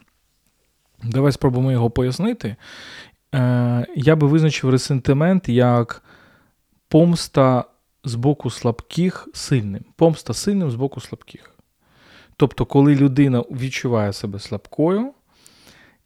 Давай 1.03 1.33
спробуємо 1.33 1.73
його 1.73 1.91
пояснити. 1.91 2.57
Я 3.97 4.17
би 4.17 4.27
визначив 4.27 4.71
ресентимент 4.71 5.49
як 5.49 6.03
помста 6.89 7.65
з 8.05 8.15
боку 8.15 8.51
слабких 8.51 9.29
сильним. 9.35 9.85
Помста 9.97 10.35
сильним 10.35 10.71
з 10.71 10.75
боку 10.75 11.01
слабких. 11.01 11.55
Тобто, 12.37 12.67
коли 12.67 12.95
людина 12.95 13.41
відчуває 13.41 14.13
себе 14.13 14.39
слабкою, 14.39 15.13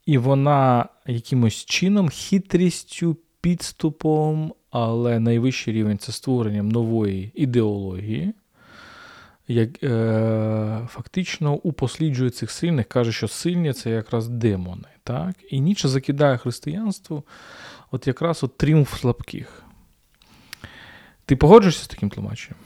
і 0.07 0.19
вона 0.19 0.89
якимось 1.07 1.55
чином 1.55 2.09
хитрістю, 2.09 3.17
підступом 3.41 4.53
але 4.73 5.21
найвищий 5.21 5.75
рівень 5.75 5.99
це 5.99 6.13
створенням 6.13 6.69
нової 6.69 7.33
ідеології, 7.35 8.35
як 9.49 9.83
е, 9.83 10.89
фактично 10.89 11.55
упосліджує 11.55 12.31
цих 12.31 12.51
сильних, 12.51 12.87
каже, 12.87 13.13
що 13.13 13.29
сильні 13.29 13.73
це 13.73 13.91
якраз 13.91 14.29
демони. 14.29 14.89
Так? 15.05 15.35
І 15.51 15.61
Ніче 15.61 15.89
закидає 15.89 16.37
християнство 16.37 17.23
от 17.91 18.07
якраз 18.07 18.45
от 18.45 18.57
тріумф 18.57 19.01
слабких. 19.01 19.62
Ти 21.27 21.37
погоджуєшся 21.37 21.85
з 21.85 21.89
таким 21.89 22.11
тлумаченням? 22.11 22.59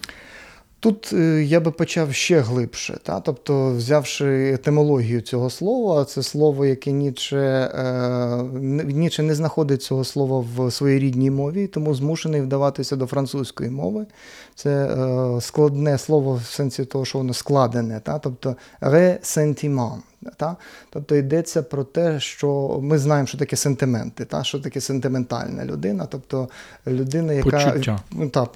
Тут 0.81 1.13
е, 1.13 1.45
я 1.45 1.61
би 1.61 1.71
почав 1.71 2.15
ще 2.15 2.41
глибше, 2.41 2.99
та? 3.03 3.21
тобто, 3.21 3.75
взявши 3.75 4.53
етимологію 4.53 5.21
цього 5.21 5.51
слова, 5.51 6.05
це 6.05 6.23
слово, 6.23 6.67
яке 6.67 6.93
Ніче, 6.93 7.71
е, 7.75 8.43
Ніче 8.85 9.23
не 9.23 9.35
знаходить 9.35 9.83
цього 9.83 10.05
слова 10.05 10.45
в 10.57 10.71
своїй 10.71 10.99
рідній 10.99 11.31
мові, 11.31 11.67
тому 11.67 11.95
змушений 11.95 12.41
вдаватися 12.41 12.97
до 12.97 13.07
французької 13.07 13.71
мови. 13.71 14.07
Це 14.55 14.71
е, 14.71 15.41
складне 15.41 15.99
слово 15.99 16.35
в 16.35 16.47
сенсі 16.47 16.85
того, 16.85 17.05
що 17.05 17.19
воно 17.19 17.35
складене, 17.35 18.01
та? 18.01 18.19
тобто 18.19 18.57
ресентіман. 18.81 20.03
Та? 20.37 20.57
Тобто 20.91 21.17
йдеться 21.17 21.63
про 21.63 21.85
те, 21.85 22.21
що 22.21 22.79
ми 22.83 22.99
знаємо, 22.99 23.27
що 23.27 23.39
таке 23.39 23.57
сентименти, 23.57 24.25
та? 24.25 24.45
що 24.45 24.61
таке 24.61 24.81
сентиментальна 24.81 25.65
людина, 25.65 26.07
тобто 26.11 26.49
людина, 26.87 27.33
яка 27.33 27.99
та, 28.33 28.47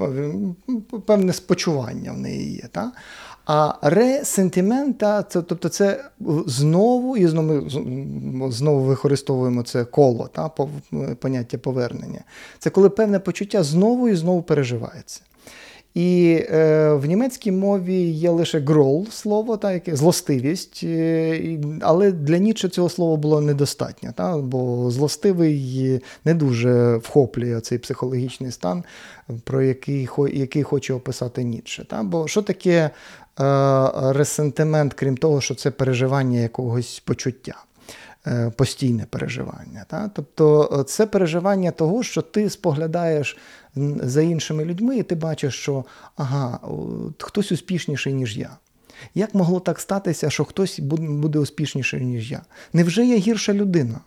певне 1.07 1.33
спочування 1.33 2.13
в 2.13 2.19
неї 2.19 2.53
є. 2.53 2.69
Та? 2.73 2.93
А 3.47 3.75
ресентимента, 3.83 5.23
це, 5.23 5.43
тобто 5.43 5.69
це 5.69 6.05
знову 6.47 7.17
і 7.17 7.27
знову 7.27 7.71
знову 8.51 8.81
використовуємо 8.85 9.63
це 9.63 9.85
коло, 9.85 10.29
та, 10.33 10.51
поняття 11.15 11.59
повернення. 11.59 12.21
Це 12.59 12.71
коли 12.71 12.91
певне 12.91 13.19
почуття 13.19 13.63
знову 13.63 14.09
і 14.09 14.17
знову 14.17 14.43
переживається. 14.43 15.21
І 15.95 16.41
е, 16.51 16.93
в 16.93 17.07
німецькій 17.07 17.53
мові 17.53 18.03
є 18.11 18.31
лише 18.31 18.61
грол 18.61 19.07
слово, 19.11 19.57
та, 19.57 19.73
яке 19.73 19.97
злостивість, 19.97 20.81
е, 20.85 21.59
але 21.81 22.13
для 22.13 22.39
Ніче 22.39 22.69
цього 22.69 22.89
слова 22.89 23.17
було 23.17 23.41
недостатньо, 23.41 24.13
та, 24.17 24.37
бо 24.37 24.91
злостивий 24.91 26.01
не 26.25 26.35
дуже 26.35 26.97
вхоплює 26.97 27.61
цей 27.61 27.79
психологічний 27.79 28.51
стан, 28.51 28.85
про 29.45 29.63
який 29.63 30.09
який 30.33 30.63
хоче 30.63 30.95
описати 30.95 31.45
Ніцше. 31.45 31.85
Та. 31.85 32.03
Бо 32.03 32.29
що 32.29 32.43
таке 32.43 32.77
е, 32.77 32.91
ресентимент, 33.95 34.95
крім 34.95 35.17
того, 35.17 35.41
що 35.41 35.55
це 35.55 35.71
переживання 35.71 36.41
якогось 36.41 37.03
почуття? 37.05 37.55
Е, 38.27 38.53
постійне 38.57 39.07
переживання. 39.11 39.85
Та? 39.87 40.11
Тобто 40.15 40.79
е, 40.81 40.85
це 40.85 41.07
переживання 41.07 41.71
того, 41.71 42.03
що 42.03 42.23
ти 42.23 42.51
споглядаєш 42.51 43.37
за 44.03 44.23
іншими 44.23 44.65
людьми, 44.65 44.97
і 44.97 45.03
ти 45.03 45.15
бачиш, 45.15 45.55
що 45.55 45.85
ага, 46.17 46.61
хтось 47.19 47.53
успішніший, 47.53 48.13
ніж 48.13 48.39
я. 48.39 48.51
Як 49.15 49.35
могло 49.35 49.61
так 49.61 49.81
статися, 49.81 50.31
що 50.31 50.45
хтось 50.45 50.81
буде 50.81 51.39
успішніший, 51.39 52.01
ніж 52.01 52.31
я? 52.31 52.43
Невже 52.73 53.07
я 53.07 53.17
гірша 53.17 53.53
людина? 53.53 54.01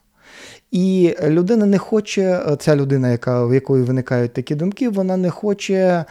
І 0.71 1.15
людина 1.23 1.65
не 1.65 1.77
хоче, 1.77 2.57
ця 2.59 2.75
людина, 2.75 3.11
яка, 3.11 3.45
в 3.45 3.53
якої 3.53 3.83
виникають 3.83 4.33
такі 4.33 4.55
думки, 4.55 4.89
вона 4.89 5.17
не 5.17 5.29
хоче 5.29 6.05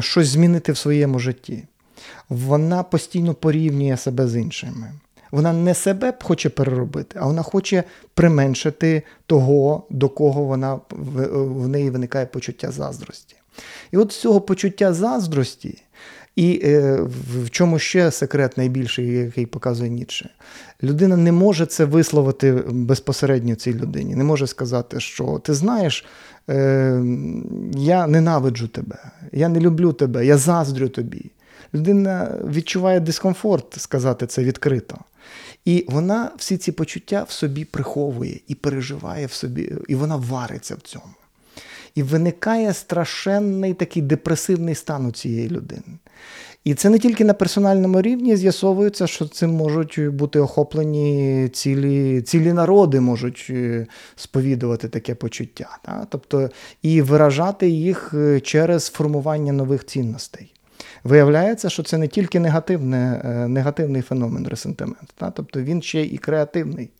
щось 0.00 0.28
змінити 0.28 0.72
в 0.72 0.76
своєму 0.76 1.18
житті. 1.18 1.64
Вона 2.28 2.82
постійно 2.82 3.34
порівнює 3.34 3.96
себе 3.96 4.28
з 4.28 4.36
іншими. 4.36 4.92
Вона 5.30 5.52
не 5.52 5.74
себе 5.74 6.14
хоче 6.22 6.48
переробити, 6.48 7.18
а 7.22 7.26
вона 7.26 7.42
хоче 7.42 7.84
применшити 8.14 9.02
того, 9.26 9.86
до 9.90 10.08
кого 10.08 10.42
вона 10.42 10.80
в 11.30 11.68
неї 11.68 11.90
виникає 11.90 12.26
почуття 12.26 12.70
заздрості. 12.70 13.36
І 13.92 13.96
от 13.96 14.12
з 14.12 14.20
цього 14.20 14.40
почуття 14.40 14.92
заздрості, 14.92 15.82
і 16.36 16.60
е, 16.64 17.00
в 17.44 17.50
чому 17.50 17.78
ще 17.78 18.10
секрет 18.10 18.58
найбільший, 18.58 19.06
який 19.06 19.46
показує 19.46 19.90
Ніцше, 19.90 20.30
людина 20.82 21.16
не 21.16 21.32
може 21.32 21.66
це 21.66 21.84
висловити 21.84 22.52
безпосередньо 22.68 23.54
цій 23.54 23.74
людині, 23.74 24.14
не 24.14 24.24
може 24.24 24.46
сказати, 24.46 25.00
що 25.00 25.40
ти 25.44 25.54
знаєш, 25.54 26.04
е, 26.50 27.02
я 27.76 28.06
ненавиджу 28.06 28.68
тебе, 28.68 28.98
я 29.32 29.48
не 29.48 29.60
люблю 29.60 29.92
тебе, 29.92 30.26
я 30.26 30.38
заздрю 30.38 30.88
тобі. 30.88 31.30
Людина 31.74 32.38
відчуває 32.44 33.00
дискомфорт 33.00 33.80
сказати 33.80 34.26
це 34.26 34.44
відкрито. 34.44 34.98
І 35.64 35.86
вона 35.88 36.30
всі 36.36 36.56
ці 36.56 36.72
почуття 36.72 37.26
в 37.28 37.32
собі 37.32 37.64
приховує 37.64 38.40
і 38.48 38.54
переживає 38.54 39.26
в 39.26 39.32
собі, 39.32 39.72
і 39.88 39.94
вона 39.94 40.16
вариться 40.16 40.74
в 40.74 40.80
цьому. 40.80 41.14
І 41.94 42.02
виникає 42.02 42.74
страшенний 42.74 43.74
такий 43.74 44.02
депресивний 44.02 44.74
стан 44.74 45.06
у 45.06 45.12
цієї 45.12 45.48
людини. 45.48 45.98
І 46.64 46.74
це 46.74 46.90
не 46.90 46.98
тільки 46.98 47.24
на 47.24 47.34
персональному 47.34 48.02
рівні 48.02 48.36
з'ясовується, 48.36 49.06
що 49.06 49.28
цим 49.28 49.50
можуть 49.50 50.08
бути 50.08 50.40
охоплені 50.40 51.48
цілі 51.52 52.22
цілі 52.22 52.52
народи, 52.52 53.00
можуть 53.00 53.46
е, 53.50 53.86
сповідувати 54.16 54.88
таке 54.88 55.14
почуття. 55.14 55.78
Так? 55.84 56.06
Тобто 56.10 56.50
і 56.82 57.02
виражати 57.02 57.68
їх 57.68 58.14
е, 58.14 58.40
через 58.40 58.88
формування 58.88 59.52
нових 59.52 59.86
цінностей. 59.86 60.52
Виявляється, 61.04 61.70
що 61.70 61.82
це 61.82 61.98
не 61.98 62.08
тільки 62.08 62.40
негативне, 62.40 63.22
е, 63.24 63.48
негативний 63.48 64.02
феномен 64.02 64.46
ресентимент, 64.46 65.14
та? 65.16 65.30
тобто 65.30 65.62
він 65.62 65.82
ще 65.82 66.02
і 66.02 66.18
креативний. 66.18 66.90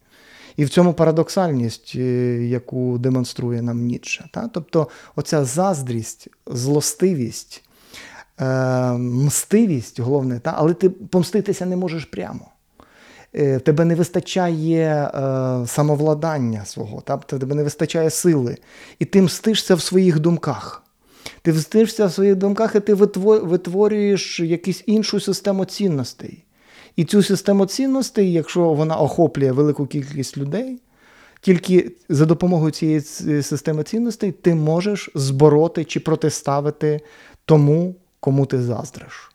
І 0.57 0.65
в 0.65 0.69
цьому 0.69 0.93
парадоксальність, 0.95 1.93
е, 1.97 2.01
яку 2.47 2.99
демонструє 2.99 3.63
нам 3.63 3.81
Ніцше. 3.81 4.29
Та? 4.33 4.49
Тобто 4.53 4.89
оця 5.17 5.45
заздрість, 5.45 6.29
злостивість, 6.47 7.65
е, 8.41 8.93
мстивість, 8.93 10.01
головне, 10.01 10.39
та? 10.39 10.55
але 10.57 10.75
ти 10.75 10.91
помститися 10.91 11.67
не 11.67 11.77
можеш 11.77 12.05
прямо. 12.05 12.47
Е, 13.35 13.59
тебе 13.59 13.85
не 13.85 13.95
вистачає 13.95 15.11
е, 15.15 15.67
самовладання 15.67 16.65
свого, 16.65 17.01
та? 17.01 17.17
тебе 17.17 17.55
не 17.55 17.63
вистачає 17.63 18.11
сили. 18.11 18.57
І 18.99 19.05
ти 19.05 19.23
мстишся 19.23 19.75
в 19.75 19.81
своїх 19.81 20.19
думках. 20.19 20.83
Ти 21.43 21.53
встишся 21.53 22.07
в 22.07 22.13
своїх 22.13 22.37
думках, 22.37 22.75
і 22.75 22.81
ти 22.81 22.95
витворюєш 22.95 24.41
якусь 24.41 24.83
іншу 24.87 25.21
систему 25.21 25.65
цінностей. 25.65 26.45
І 26.97 27.05
цю 27.05 27.23
систему 27.23 27.67
цінностей, 27.67 28.33
якщо 28.33 28.61
вона 28.61 28.97
охоплює 28.97 29.53
велику 29.53 29.87
кількість 29.87 30.39
людей, 30.39 30.81
тільки 31.41 31.93
за 32.09 32.27
допомогою 32.27 32.71
цієї 32.71 33.01
системи 33.43 33.83
цінностей 33.83 34.33
ти 34.33 34.55
можеш 34.55 35.11
збороти 35.15 35.85
чи 35.85 36.01
протиставити 36.01 37.01
тому, 37.45 37.95
кому 38.21 38.47
ти 38.47 38.63
заздриш. 38.63 39.30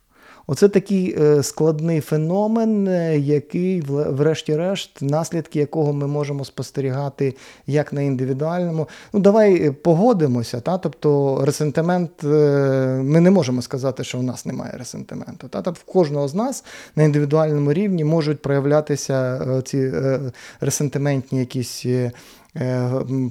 Оце 0.47 0.67
такий 0.67 1.15
е, 1.21 1.43
складний 1.43 2.01
феномен, 2.01 2.87
е, 2.87 3.17
який, 3.19 3.81
врешті-решт, 3.81 5.01
наслідки 5.01 5.59
якого 5.59 5.93
ми 5.93 6.07
можемо 6.07 6.45
спостерігати 6.45 7.35
як 7.67 7.93
на 7.93 8.01
індивідуальному. 8.01 8.87
Ну, 9.13 9.19
давай 9.19 9.67
е, 9.67 9.71
погодимося. 9.71 10.59
Та? 10.59 10.77
Тобто 10.77 11.41
ресентимент, 11.45 12.11
ми 12.23 13.19
не 13.19 13.31
можемо 13.31 13.61
сказати, 13.61 14.03
що 14.03 14.17
в 14.17 14.23
нас 14.23 14.45
немає 14.45 14.73
ресентименту. 14.77 15.47
Та? 15.47 15.61
Тобто 15.61 15.79
в 15.81 15.93
кожного 15.93 16.27
з 16.27 16.35
нас 16.35 16.63
на 16.95 17.03
індивідуальному 17.03 17.73
рівні 17.73 18.03
можуть 18.03 18.41
проявлятися 18.41 19.41
ці 19.65 19.91
ресентиментні 20.61 21.39
якісь. 21.39 21.85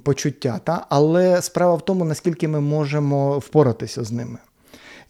Почуття, 0.04 0.60
та? 0.64 0.86
але 0.88 1.42
справа 1.42 1.74
в 1.74 1.84
тому, 1.84 2.04
наскільки 2.04 2.48
ми 2.48 2.60
можемо 2.60 3.38
впоратися 3.38 4.04
з 4.04 4.12
ними. 4.12 4.38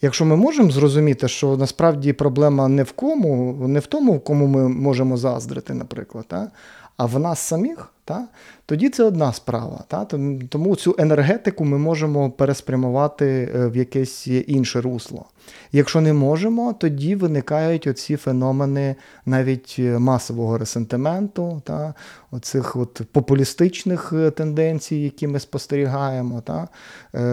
Якщо 0.05 0.25
ми 0.25 0.37
можемо 0.37 0.71
зрозуміти, 0.71 1.29
що 1.29 1.57
насправді 1.57 2.12
проблема 2.12 2.69
не 2.69 2.83
в 2.83 2.93
кому, 2.93 3.53
не 3.69 3.81
в 3.81 3.87
тому, 3.87 4.21
кому 4.21 4.47
ми 4.47 4.69
можемо 4.69 5.17
заздрити, 5.17 5.75
наприклад, 5.75 6.51
а, 6.97 7.07
в 7.07 7.19
нас 7.19 7.38
самих, 7.38 7.93
та, 8.05 8.29
тоді 8.67 8.88
це 8.88 9.05
одна 9.05 9.33
справа. 9.33 9.85
Та, 9.88 10.05
Тому 10.49 10.77
цю 10.77 10.95
енергетику 10.99 11.64
ми 11.64 11.79
можемо 11.79 12.31
переспрямувати 12.31 13.53
е, 13.55 13.67
в 13.67 13.77
якесь 13.77 14.27
інше 14.27 14.81
русло. 14.81 15.27
Якщо 15.73 16.01
не 16.01 16.12
можемо, 16.12 16.73
тоді 16.73 17.17
виникають 17.17 17.87
оці 17.87 18.17
феномени 18.17 18.95
навіть 19.27 19.77
е, 19.79 19.99
масового 19.99 20.59
ресентименту, 20.59 21.62
та, 21.64 21.95
оцих 22.31 22.77
от 22.77 23.03
популістичних 23.12 24.12
е, 24.12 24.31
тенденцій, 24.31 24.97
які 24.97 25.27
ми 25.27 25.40
спостерігаємо, 25.40 26.40
та, 26.40 26.69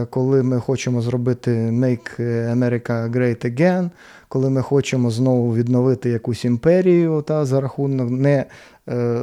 коли 0.09 0.43
ми 0.43 0.59
хочемо 0.59 1.01
зробити 1.01 1.51
Make 1.51 2.21
America 2.55 3.11
Great 3.11 3.51
Again, 3.51 3.89
коли 4.27 4.49
ми 4.49 4.61
хочемо 4.61 5.11
знову 5.11 5.55
відновити 5.55 6.09
якусь 6.09 6.45
імперію 6.45 7.21
та, 7.21 7.45
за 7.45 7.61
рахунок 7.61 8.09
не 8.09 8.45
е, 8.89 9.21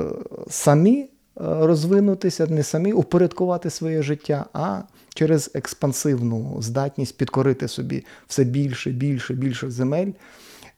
самі 0.49 1.11
розвинутися, 1.41 2.47
не 2.47 2.63
самі 2.63 2.93
упорядкувати 2.93 3.71
своє 3.71 4.03
життя, 4.03 4.47
а 4.53 4.83
через 5.15 5.51
експансивну 5.55 6.57
здатність 6.61 7.17
підкорити 7.19 7.69
собі 7.69 8.05
все 8.27 8.45
більше, 8.45 8.91
більше, 8.91 9.35
більше 9.35 9.71
земель, 9.71 10.13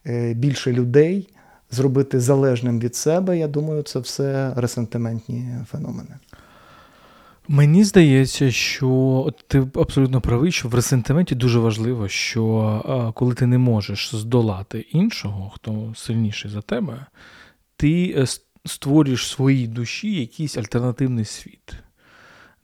е, 0.06 0.34
більше 0.34 0.72
людей, 0.72 1.28
зробити 1.70 2.20
залежним 2.20 2.80
від 2.80 2.96
себе. 2.96 3.38
Я 3.38 3.48
думаю, 3.48 3.82
це 3.82 3.98
все 3.98 4.52
ресентиментні 4.56 5.48
феномени. 5.70 6.18
Мені 7.48 7.84
здається, 7.84 8.50
що 8.50 9.32
ти 9.46 9.66
абсолютно 9.74 10.20
правий, 10.20 10.52
що 10.52 10.68
в 10.68 10.74
ресентименті 10.74 11.34
дуже 11.34 11.58
важливо, 11.58 12.08
що 12.08 13.12
коли 13.16 13.34
ти 13.34 13.46
не 13.46 13.58
можеш 13.58 14.14
здолати 14.14 14.78
іншого, 14.80 15.52
хто 15.54 15.92
сильніший 15.96 16.50
за 16.50 16.62
тебе, 16.62 17.06
ти 17.76 18.14
е, 18.16 18.26
створюєш 18.66 19.26
своїй 19.26 19.66
душі 19.66 20.20
якийсь 20.20 20.56
альтернативний 20.56 21.24
світ, 21.24 21.74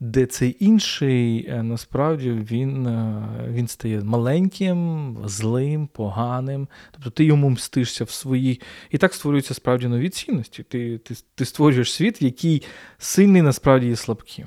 де 0.00 0.26
цей 0.26 0.56
інший 0.60 1.46
е, 1.48 1.62
насправді 1.62 2.30
він 2.30 2.86
е, 2.86 3.28
він 3.48 3.68
стає 3.68 4.00
маленьким, 4.00 5.16
злим, 5.24 5.86
поганим. 5.86 6.68
Тобто 6.90 7.10
ти 7.10 7.24
йому 7.24 7.50
мстишся 7.50 8.04
в 8.04 8.10
своїй. 8.10 8.60
І 8.90 8.98
так 8.98 9.14
створюються 9.14 9.54
справді 9.54 9.88
нові 9.88 10.08
цінності. 10.08 10.62
Ти, 10.62 10.98
ти, 10.98 11.14
Ти 11.34 11.44
створюєш 11.44 11.92
світ, 11.92 12.22
який 12.22 12.62
сильний 12.98 13.42
насправді 13.42 13.86
є 13.86 13.96
слабким. 13.96 14.46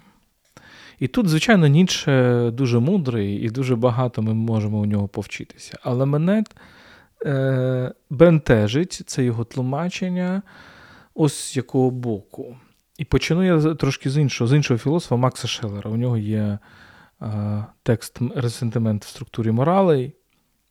І 1.00 1.08
тут, 1.08 1.28
звичайно, 1.28 1.68
Ніцше 1.68 2.52
дуже 2.54 2.80
мудрий, 2.80 3.36
і 3.36 3.50
дуже 3.50 3.76
багато 3.76 4.22
ми 4.22 4.34
можемо 4.34 4.80
у 4.80 4.86
нього 4.86 5.08
повчитися. 5.08 5.78
Але 5.82 6.06
мене 6.06 6.44
е, 7.26 7.94
бентежить 8.10 9.02
це 9.06 9.24
його 9.24 9.44
тлумачення 9.44 10.42
ось 11.20 11.40
з 11.40 11.58
якого 11.58 11.92
боку. 11.92 12.58
І 12.98 13.06
почну 13.06 13.44
я 13.44 13.76
трошки 13.76 14.10
з 14.10 14.18
іншого, 14.18 14.48
з 14.48 14.54
іншого 14.54 14.78
філософа 14.78 15.16
Макса 15.16 15.48
Шеллера. 15.48 15.92
У 15.92 15.98
нього 15.98 16.18
є 16.18 16.60
е, 17.22 17.66
текст 17.84 18.20
Ресентимент 18.36 19.06
в 19.06 19.08
структурі 19.08 19.52
моралей, 19.52 20.14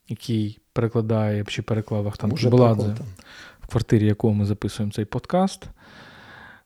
який 0.09 0.59
перекладає 0.73 1.45
чи 1.45 1.63
переклав 1.63 2.09
Ахтан 2.09 2.31
Буладзе, 2.31 2.97
в 3.61 3.67
квартирі, 3.67 4.07
якого 4.07 4.35
ми 4.35 4.45
записуємо 4.45 4.93
цей 4.93 5.05
подкаст. 5.05 5.69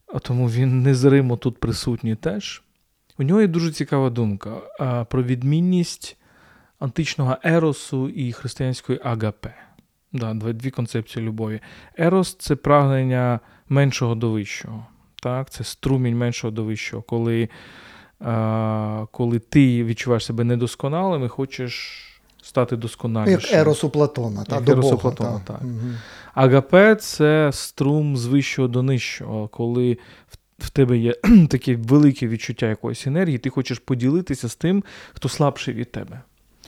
А 0.06 0.18
тому 0.18 0.48
він 0.48 0.82
незримо 0.82 1.36
тут 1.36 1.60
присутній 1.60 2.14
теж. 2.14 2.62
У 3.18 3.22
нього 3.22 3.40
є 3.40 3.46
дуже 3.46 3.72
цікава 3.72 4.10
думка 4.10 4.56
а, 4.78 5.04
про 5.04 5.22
відмінність 5.22 6.16
античного 6.78 7.36
еросу 7.42 8.08
і 8.08 8.32
християнської 8.32 9.00
агапе. 9.04 9.54
Да, 10.12 10.34
Дві 10.34 10.70
концепції 10.70 11.26
любові. 11.26 11.60
Ерос 11.98 12.34
це 12.34 12.56
прагнення 12.56 13.40
меншого 13.68 14.14
до 14.14 14.30
вищого. 14.30 14.86
Так? 15.22 15.50
Це 15.50 15.64
струмінь 15.64 16.18
меншого 16.18 16.50
до 16.50 16.64
вищого, 16.64 17.02
коли 17.02 17.48
а, 18.20 19.06
коли 19.10 19.38
ти 19.38 19.84
відчуваєш 19.84 20.24
себе 20.24 20.44
недосконалим 20.44 21.24
і 21.24 21.28
хочеш 21.28 22.02
стати 22.42 22.76
досконалішим. 22.76 23.40
Як 23.40 23.60
Ерос 23.60 23.84
у 23.84 23.90
Платона. 23.90 24.44
Та, 24.44 24.54
Як 24.54 24.64
до 24.64 24.72
Ерос 24.72 24.84
Бога, 24.84 24.96
у 24.96 24.98
Платона, 24.98 25.40
та. 25.46 25.52
так. 25.52 25.62
Угу. 25.62 25.90
Агапе 26.34 26.94
це 26.94 27.50
струм 27.52 28.16
з 28.16 28.26
вищого 28.26 28.68
до 28.68 28.82
нижчого, 28.82 29.48
коли 29.48 29.98
в 30.58 30.70
тебе 30.70 30.98
є 30.98 31.14
таке 31.48 31.76
велике 31.76 32.28
відчуття 32.28 32.66
якоїсь 32.66 33.06
енергії, 33.06 33.38
ти 33.38 33.50
хочеш 33.50 33.78
поділитися 33.78 34.48
з 34.48 34.56
тим, 34.56 34.84
хто 35.14 35.28
слабший 35.28 35.74
від 35.74 35.92
тебе. 35.92 36.20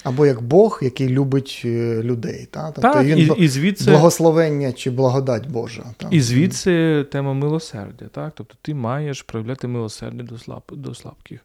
Або 0.04 0.26
як 0.26 0.42
Бог, 0.42 0.80
який 0.82 1.08
любить 1.08 1.62
е, 1.64 2.02
людей. 2.02 2.48
Та? 2.50 2.72
Тобто 2.72 2.92
так, 2.92 3.04
він 3.04 3.18
і, 3.18 3.30
і 3.38 3.48
звідси... 3.48 3.90
Благословення 3.90 4.72
чи 4.72 4.90
благодать 4.90 5.48
Божа. 5.48 5.84
Та? 5.96 6.08
І 6.10 6.20
звідси 6.20 7.04
тема 7.12 7.34
милосердя. 7.34 8.06
Так? 8.12 8.32
Тобто 8.36 8.54
ти 8.62 8.74
маєш 8.74 9.22
проявляти 9.22 9.68
милосердя 9.68 10.22
до 10.22 10.38
слаб... 10.38 10.62
до 10.72 10.94
слабких. 10.94 11.40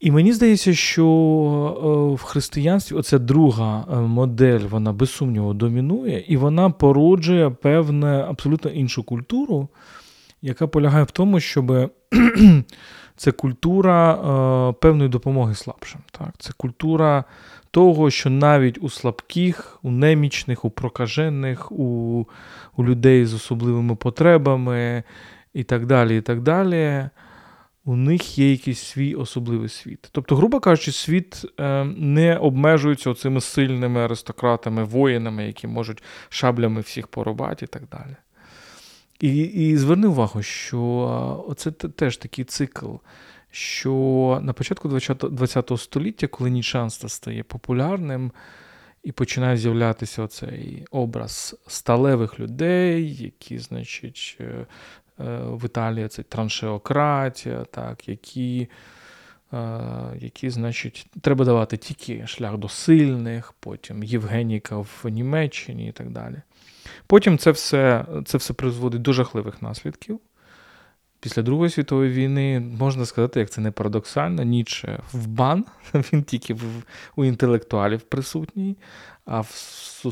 І 0.00 0.10
мені 0.10 0.32
здається, 0.32 0.74
що 0.74 1.06
е, 2.12 2.14
в 2.14 2.22
християнстві 2.22 2.96
оця 2.96 3.18
друга 3.18 3.86
е, 3.92 3.96
модель, 3.96 4.60
вона 4.60 4.92
без 4.92 5.10
сумніву 5.10 5.54
домінує, 5.54 6.24
і 6.28 6.36
вона 6.36 6.70
породжує 6.70 7.50
певну 7.50 8.06
абсолютно 8.06 8.70
іншу 8.70 9.02
культуру, 9.02 9.68
яка 10.42 10.66
полягає 10.66 11.04
в 11.04 11.10
тому, 11.10 11.40
щоб 11.40 11.90
це 13.16 13.32
культура 13.32 14.14
е, 14.14 14.72
певної 14.72 15.10
допомоги 15.10 15.54
слабшим. 15.54 16.00
Так? 16.10 16.34
Це 16.38 16.52
культура 16.56 17.24
того, 17.70 18.10
що 18.10 18.30
навіть 18.30 18.78
у 18.82 18.88
слабких, 18.88 19.78
у 19.82 19.90
немічних, 19.90 20.64
у 20.64 20.70
прокажених, 20.70 21.72
у 21.72 22.26
у 22.76 22.84
людей 22.84 23.26
з 23.26 23.34
особливими 23.34 23.96
потребами 23.96 25.02
і 25.54 25.64
так 25.64 25.86
далі, 25.86 26.18
і 26.18 26.20
так 26.20 26.40
далі, 26.40 27.08
у 27.84 27.96
них 27.96 28.38
є 28.38 28.50
якийсь 28.50 28.82
свій 28.82 29.14
особливий 29.14 29.68
світ. 29.68 30.08
Тобто, 30.12 30.36
грубо 30.36 30.60
кажучи, 30.60 30.92
світ 30.92 31.44
е, 31.60 31.84
не 31.84 32.36
обмежується 32.36 33.14
цими 33.14 33.40
сильними 33.40 34.00
аристократами, 34.00 34.84
воїнами, 34.84 35.46
які 35.46 35.66
можуть 35.66 36.02
шаблями 36.28 36.80
всіх 36.80 37.08
порубати 37.08 37.64
і 37.64 37.68
так 37.68 37.82
далі. 37.92 38.16
І 39.22 39.36
і 39.42 39.76
зверни 39.76 40.06
увагу, 40.06 40.42
що 40.42 41.54
це 41.56 41.70
теж 41.70 42.16
такий 42.16 42.44
цикл, 42.44 42.94
що 43.50 44.40
на 44.42 44.52
початку 44.52 44.88
ХХ 44.88 45.78
століття, 45.78 46.26
коли 46.26 46.50
Нічанство 46.50 47.08
стає 47.08 47.42
популярним, 47.42 48.32
і 49.02 49.12
починає 49.12 49.56
з'являтися 49.56 50.22
оцей 50.22 50.86
образ 50.90 51.56
сталевих 51.66 52.40
людей, 52.40 53.14
які, 53.14 53.58
значить, 53.58 54.36
е, 54.40 54.44
е, 54.44 54.66
в 55.42 55.64
Італії 55.64 56.08
це 56.08 56.22
траншеократія, 56.22 57.64
так, 57.64 58.08
які, 58.08 58.68
е, 59.52 59.78
які, 60.18 60.50
значить, 60.50 61.06
треба 61.20 61.44
давати 61.44 61.76
тільки 61.76 62.26
шлях 62.26 62.56
до 62.58 62.68
сильних, 62.68 63.52
потім 63.60 64.02
Євгеніка 64.02 64.76
в 64.76 65.04
Німеччині 65.04 65.88
і 65.88 65.92
так 65.92 66.10
далі. 66.10 66.42
Потім 67.06 67.38
це 67.38 67.50
все 67.50 68.04
це 68.24 68.38
все 68.38 68.52
призводить 68.52 69.02
до 69.02 69.12
жахливих 69.12 69.62
наслідків. 69.62 70.20
Після 71.22 71.42
Другої 71.42 71.70
світової 71.70 72.10
війни 72.10 72.60
можна 72.78 73.06
сказати, 73.06 73.40
як 73.40 73.50
це 73.50 73.60
не 73.60 73.70
парадоксально, 73.70 74.42
Ніче 74.42 74.98
в 75.12 75.26
бан, 75.26 75.64
він 75.94 76.22
тільки 76.22 76.54
в, 76.54 76.60
у 77.16 77.24
інтелектуалів 77.24 78.00
присутній, 78.00 78.76
а 79.24 79.40
в 79.40 79.50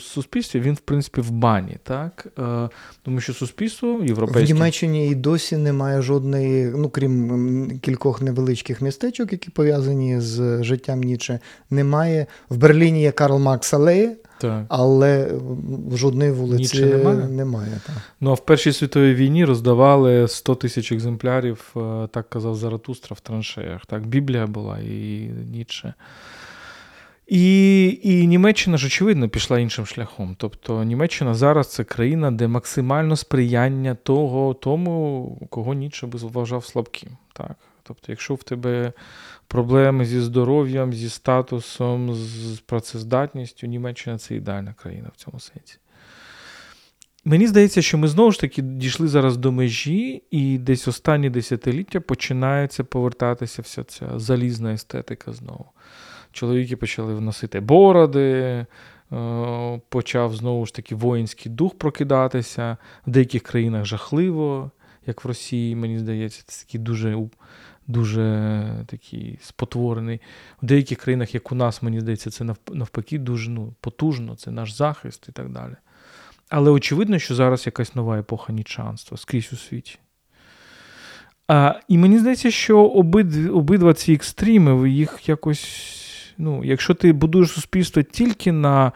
суспільстві 0.01 0.61
він, 0.61 0.75
в 0.75 0.81
принципі, 0.81 1.21
в 1.21 1.31
бані. 1.31 1.77
так? 1.83 2.27
Е, 2.39 2.69
тому 3.03 3.21
що 3.21 3.35
суспільство 3.35 4.01
європейське... 4.05 4.53
В 4.53 4.57
Німеччині 4.57 5.09
і 5.11 5.15
досі 5.15 5.57
немає 5.57 6.03
жодної, 6.03 6.73
ну 6.77 6.91
крім 6.91 7.81
кількох 7.81 8.23
невеличких 8.23 8.81
містечок, 8.81 9.33
які 9.33 9.51
пов'язані 9.51 10.21
з 10.21 10.63
життям 10.63 11.01
Ніче, 11.01 11.41
немає. 11.71 12.27
В 12.49 12.57
Берліні 12.57 13.03
є 13.03 13.13
Карл 13.13 13.39
Маркс 13.39 13.75
Алеє, 13.75 14.17
так. 14.41 14.65
Але 14.69 15.31
жодної 15.93 16.31
вулиці 16.31 16.85
немає. 16.85 17.29
немає 17.29 17.81
так. 17.87 17.97
Ну 18.21 18.31
а 18.31 18.35
в 18.35 18.45
Першій 18.45 18.73
світовій 18.73 19.15
війні 19.15 19.45
роздавали 19.45 20.29
100 20.29 20.55
тисяч 20.55 20.93
екземплярів, 20.93 21.75
е, 21.77 22.09
так 22.13 22.31
казав 22.31 22.57
Заратустра 22.57 23.15
в 23.15 23.21
траншеях. 23.21 23.87
Так, 23.87 24.07
Біблія 24.07 24.47
була 24.47 24.79
і 24.79 25.31
Ніцше. 25.53 25.95
І 27.31 27.99
і 28.03 28.27
Німеччина 28.27 28.77
ж, 28.77 28.87
очевидно, 28.87 29.29
пішла 29.29 29.59
іншим 29.59 29.87
шляхом. 29.87 30.37
Тобто 30.39 30.85
Німеччина 30.85 31.35
зараз 31.35 31.73
це 31.73 31.85
країна, 31.85 32.31
де 32.31 32.49
максимально 32.49 33.17
сприяння 33.17 33.95
того, 33.95 34.55
тому, 34.55 35.39
кого 35.51 35.75
Ніцше 35.75 36.07
би 36.07 36.19
вважав 36.23 36.65
слабким. 36.65 37.11
Так? 37.33 37.57
Тобто, 37.83 38.13
якщо 38.13 38.35
в 38.35 38.43
тебе 38.43 38.93
проблеми 39.51 40.05
зі 40.05 40.21
здоров'ям, 40.21 40.93
зі 40.93 41.11
статусом, 41.11 42.15
з 42.15 42.61
працездатністю, 42.61 43.67
Німеччина 43.67 44.19
це 44.19 44.35
ідеальна 44.35 44.75
країна 44.75 45.11
в 45.15 45.17
цьому 45.17 45.41
сенсі. 45.41 45.79
Мені 47.25 47.47
здається, 47.47 47.83
що 47.83 47.99
ми 47.99 48.09
знову 48.09 48.33
ж 48.33 48.41
таки 48.41 48.63
дійшли 48.63 49.09
зараз 49.09 49.37
до 49.37 49.53
межі, 49.53 50.23
і 50.31 50.59
десь 50.59 50.89
останні 50.89 51.31
десятиліття 51.31 52.01
починається 52.01 52.85
повертатися 52.85 53.63
вся 53.63 53.85
ця 53.85 54.19
залізна 54.19 54.73
естетика 54.73 55.33
знову. 55.33 55.67
Чоловіки 56.33 56.77
почали 56.77 57.15
вносити 57.15 57.61
бороди, 57.61 58.21
е, 58.21 58.67
почав 59.89 60.37
знову 60.37 60.67
ж 60.67 60.75
таки 60.75 60.95
воїнський 60.95 61.53
дух 61.53 61.79
прокидатися. 61.79 62.77
В 63.07 63.11
деяких 63.11 63.43
країнах 63.43 63.85
жахливо, 63.85 64.71
як 65.07 65.25
в 65.25 65.29
Росії, 65.29 65.77
мені 65.77 65.99
здається, 65.99 66.43
це 66.47 66.65
такий 66.65 66.81
дуже 66.81 67.15
дуже 67.91 68.85
такий 68.87 69.39
спотворений. 69.43 70.21
В 70.63 70.67
деяких 70.67 70.99
країнах, 70.99 71.35
як 71.35 71.53
у 71.53 71.55
нас, 71.55 71.83
мені 71.83 72.01
здається, 72.01 72.31
це 72.31 72.45
навпаки 72.73 73.19
дуже 73.19 73.51
ну, 73.51 73.75
потужно, 73.81 74.37
це 74.37 74.51
наш 74.51 74.73
захист 74.73 75.27
і 75.29 75.33
так 75.33 75.49
далі. 75.49 75.75
Але 76.49 76.71
очевидно, 76.71 77.19
що 77.19 77.35
зараз 77.35 77.67
якась 77.67 77.95
нова 77.95 78.19
епоха 78.19 78.53
нічанства 78.53 79.17
скрізь 79.17 79.53
у 79.53 79.57
світі. 79.57 79.99
А, 81.49 81.75
І 81.89 81.99
мені 81.99 82.19
здається, 82.19 82.51
що 82.51 82.85
обидва, 82.85 83.53
обидва 83.53 83.95
ці 83.95 84.13
екстріми, 84.13 84.91
їх 84.91 85.29
якось. 85.29 86.35
ну, 86.39 86.65
Якщо 86.65 86.95
ти 86.95 87.13
будуєш 87.13 87.51
суспільство 87.51 88.03
тільки 88.03 88.53
на 88.53 88.93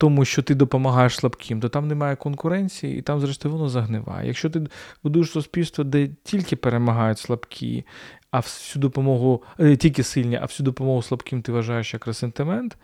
тому, 0.00 0.24
що 0.24 0.42
ти 0.42 0.54
допомагаєш 0.54 1.14
слабким, 1.14 1.60
то 1.60 1.68
там 1.68 1.88
немає 1.88 2.16
конкуренції, 2.16 2.98
і 2.98 3.02
там, 3.02 3.20
зрештою, 3.20 3.54
воно 3.54 3.68
загниває. 3.68 4.26
Якщо 4.26 4.50
ти 4.50 4.66
будуєш 5.02 5.30
суспільство, 5.30 5.84
де 5.84 6.08
тільки 6.24 6.56
перемагають 6.56 7.18
слабкі, 7.18 7.84
а 8.30 8.38
всю 8.38 8.80
допомогу, 8.80 9.42
е, 9.58 9.76
тільки 9.76 10.02
сильні, 10.02 10.36
а 10.36 10.42
всю 10.42 10.64
допомогу 10.64 11.02
слабким 11.02 11.42
ти 11.42 11.52
вважаєш 11.52 11.94
як 11.94 12.06
ресентимент, 12.06 12.76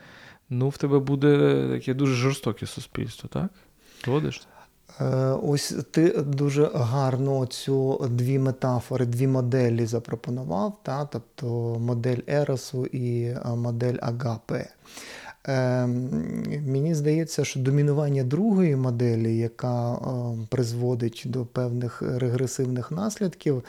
ну 0.51 0.69
в 0.69 0.79
тебе 0.79 0.99
буде 0.99 1.63
таке 1.73 1.95
дуже 1.95 2.15
жорстоке 2.15 2.67
суспільство, 2.67 3.29
так? 3.33 3.51
Згодишся? 4.05 4.47
Е, 5.01 5.07
ось 5.43 5.75
ти 5.91 6.09
дуже 6.09 6.71
гарно 6.75 7.47
цю 7.47 8.07
дві 8.11 8.39
метафори, 8.39 9.07
дві 9.07 9.27
моделі 9.27 9.87
запропонував, 9.87 10.79
та? 10.83 11.05
тобто 11.05 11.47
модель 11.81 12.21
Еросу 12.27 12.87
і 12.87 13.23
е, 13.23 13.41
модель 13.57 13.97
Агапе. 14.03 14.69
Ем, 15.49 16.09
мені 16.67 16.95
здається, 16.95 17.45
що 17.45 17.61
домінування 17.61 18.25
другої 18.25 18.77
моделі, 18.77 19.37
яка 19.37 19.93
е, 19.93 19.99
призводить 20.49 21.23
до 21.27 21.45
певних 21.45 22.03
регресивних 22.03 22.91
наслідків, 22.91 23.57
е, 23.57 23.63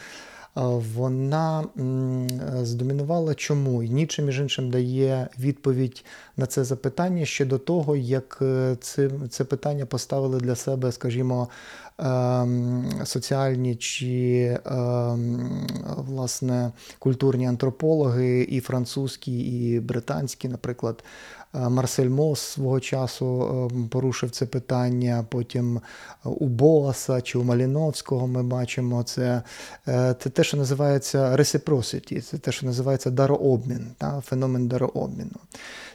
вона 0.96 1.64
здомінувала 2.62 3.36
чому? 3.36 3.84
І 3.84 3.90
Ніче, 3.90 4.22
між 4.22 4.40
іншим, 4.40 4.72
дає 4.72 5.28
відповідь 5.40 6.06
на 6.38 6.46
це 6.46 6.64
запитання 6.64 7.26
ще 7.26 7.46
до 7.46 7.58
того, 7.58 7.96
як 7.96 8.38
це 8.82 9.10
це 9.30 9.44
питання 9.44 9.86
поставили 9.86 10.40
для 10.40 10.56
себе, 10.56 10.92
скажімо, 10.92 11.42
ем, 11.42 11.48
соціальні 13.06 13.76
чи 13.76 14.60
ем, 14.66 15.68
власне 15.98 16.72
культурні 17.00 17.48
антропологи, 17.48 18.42
і 18.42 18.60
французькі, 18.60 19.40
і 19.40 19.80
британські, 19.80 20.48
наприклад. 20.48 21.04
Е, 21.56 21.70
Марсель 21.70 22.10
Мос 22.10 22.40
свого 22.40 22.80
часу 22.80 23.70
е, 23.72 23.88
порушив 23.90 24.32
це 24.32 24.46
питання. 24.46 25.26
Потім 25.30 25.82
у 26.24 26.48
Боаса 26.48 27.22
чи 27.22 27.38
у 27.38 27.44
Маліновського 27.44 28.28
ми 28.28 28.44
бачимо 28.44 29.04
це 29.04 29.42
е, 29.88 30.16
це 30.20 30.30
те, 30.30 30.44
що 30.44 30.58
називається 30.58 31.36
reciprocity, 31.38 32.22
це 32.22 32.38
те, 32.38 32.52
що 32.52 32.66
називається 32.66 33.10
дарообмін, 33.10 33.88
та, 33.98 34.22
феномен 34.22 34.68
дарообміну. 34.68 35.40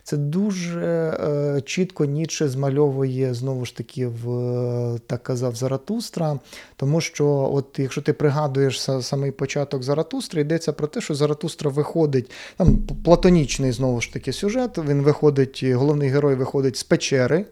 Це 0.04 0.16
дуже 0.16 0.80
е, 0.80 1.60
чітко 1.60 2.04
Ніче 2.04 2.48
змальовує 2.48 3.34
знову 3.34 3.64
ж 3.64 3.76
таки, 3.76 4.06
в 4.06 4.98
так 5.06 5.22
казав 5.22 5.56
Заратустра. 5.56 6.38
Тому 6.76 7.00
що, 7.00 7.50
от 7.52 7.78
якщо 7.78 8.02
ти 8.02 8.12
пригадуєш 8.12 8.80
самий 8.80 9.30
початок 9.30 9.82
Заратустри, 9.82 10.40
йдеться 10.40 10.72
про 10.72 10.86
те, 10.86 11.00
що 11.00 11.14
Заратустра 11.14 11.70
виходить, 11.70 12.30
там 12.56 12.78
платонічний 13.04 13.72
знову 13.72 14.00
ж 14.00 14.12
таки 14.12 14.32
сюжет. 14.32 14.78
Він 14.78 15.02
виходить, 15.02 15.64
головний 15.64 16.08
герой 16.08 16.34
виходить 16.34 16.76
з 16.76 16.82
печери 16.82 17.44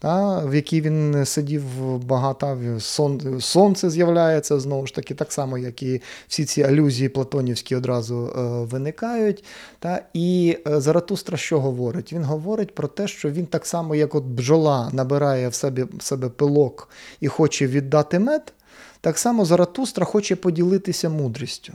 та, 0.00 0.38
в 0.38 0.54
якій 0.54 0.80
він 0.80 1.26
сидів 1.26 1.64
багато, 1.98 2.58
сон, 2.78 3.40
сонце 3.40 3.90
з'являється 3.90 4.60
знову 4.60 4.86
ж 4.86 4.94
таки, 4.94 5.14
так 5.14 5.32
само, 5.32 5.58
як 5.58 5.82
і 5.82 6.02
всі 6.28 6.44
ці 6.44 6.62
алюзії 6.62 7.08
платонівські 7.08 7.76
одразу 7.76 8.26
е, 8.26 8.40
виникають. 8.64 9.44
Та, 9.78 10.02
І 10.14 10.58
е, 10.66 10.80
Заратустра 10.80 11.36
що 11.36 11.60
говорить? 11.60 12.12
Він 12.12 12.24
говорить 12.24 12.74
про 12.74 12.88
те, 12.88 13.08
що 13.08 13.30
він 13.30 13.46
так 13.46 13.66
само, 13.66 13.94
як 13.94 14.14
от 14.14 14.24
бджола 14.24 14.90
набирає 14.92 15.48
в 15.48 15.54
себе, 15.54 15.86
в 15.98 16.02
себе 16.02 16.28
пилок 16.28 16.88
і 17.20 17.28
хоче 17.28 17.66
віддати 17.66 18.18
мед, 18.18 18.52
так 19.00 19.18
само 19.18 19.44
Заратустра 19.44 20.04
хоче 20.04 20.36
поділитися 20.36 21.08
мудрістю. 21.08 21.72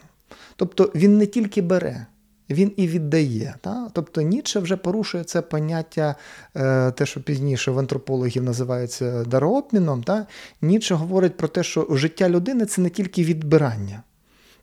Тобто 0.55 0.91
він 0.95 1.17
не 1.17 1.25
тільки 1.25 1.61
бере 1.61 2.05
він 2.49 2.71
і 2.77 2.87
віддає. 2.87 3.55
Та? 3.61 3.89
Тобто 3.93 4.21
Ніцше 4.21 4.59
вже 4.59 4.77
порушує 4.77 5.23
це 5.23 5.41
поняття, 5.41 6.15
е, 6.55 6.91
те, 6.91 7.05
що 7.05 7.21
пізніше 7.21 7.71
в 7.71 7.79
антропологів 7.79 8.43
називається 8.43 9.23
дарообміном. 9.23 10.03
Та? 10.03 10.25
Ніцше 10.61 10.95
говорить 10.95 11.37
про 11.37 11.47
те, 11.47 11.63
що 11.63 11.87
життя 11.91 12.29
людини 12.29 12.65
це 12.65 12.81
не 12.81 12.89
тільки 12.89 13.23
відбирання. 13.23 14.03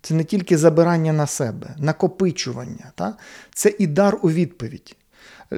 Це 0.02 0.14
не 0.14 0.24
тільки 0.24 0.58
забирання 0.58 1.12
на 1.12 1.26
себе, 1.26 1.74
накопичування. 1.78 2.92
Та? 2.94 3.16
Це 3.54 3.74
і 3.78 3.86
дар 3.86 4.18
у 4.22 4.30
відповідь. 4.30 4.96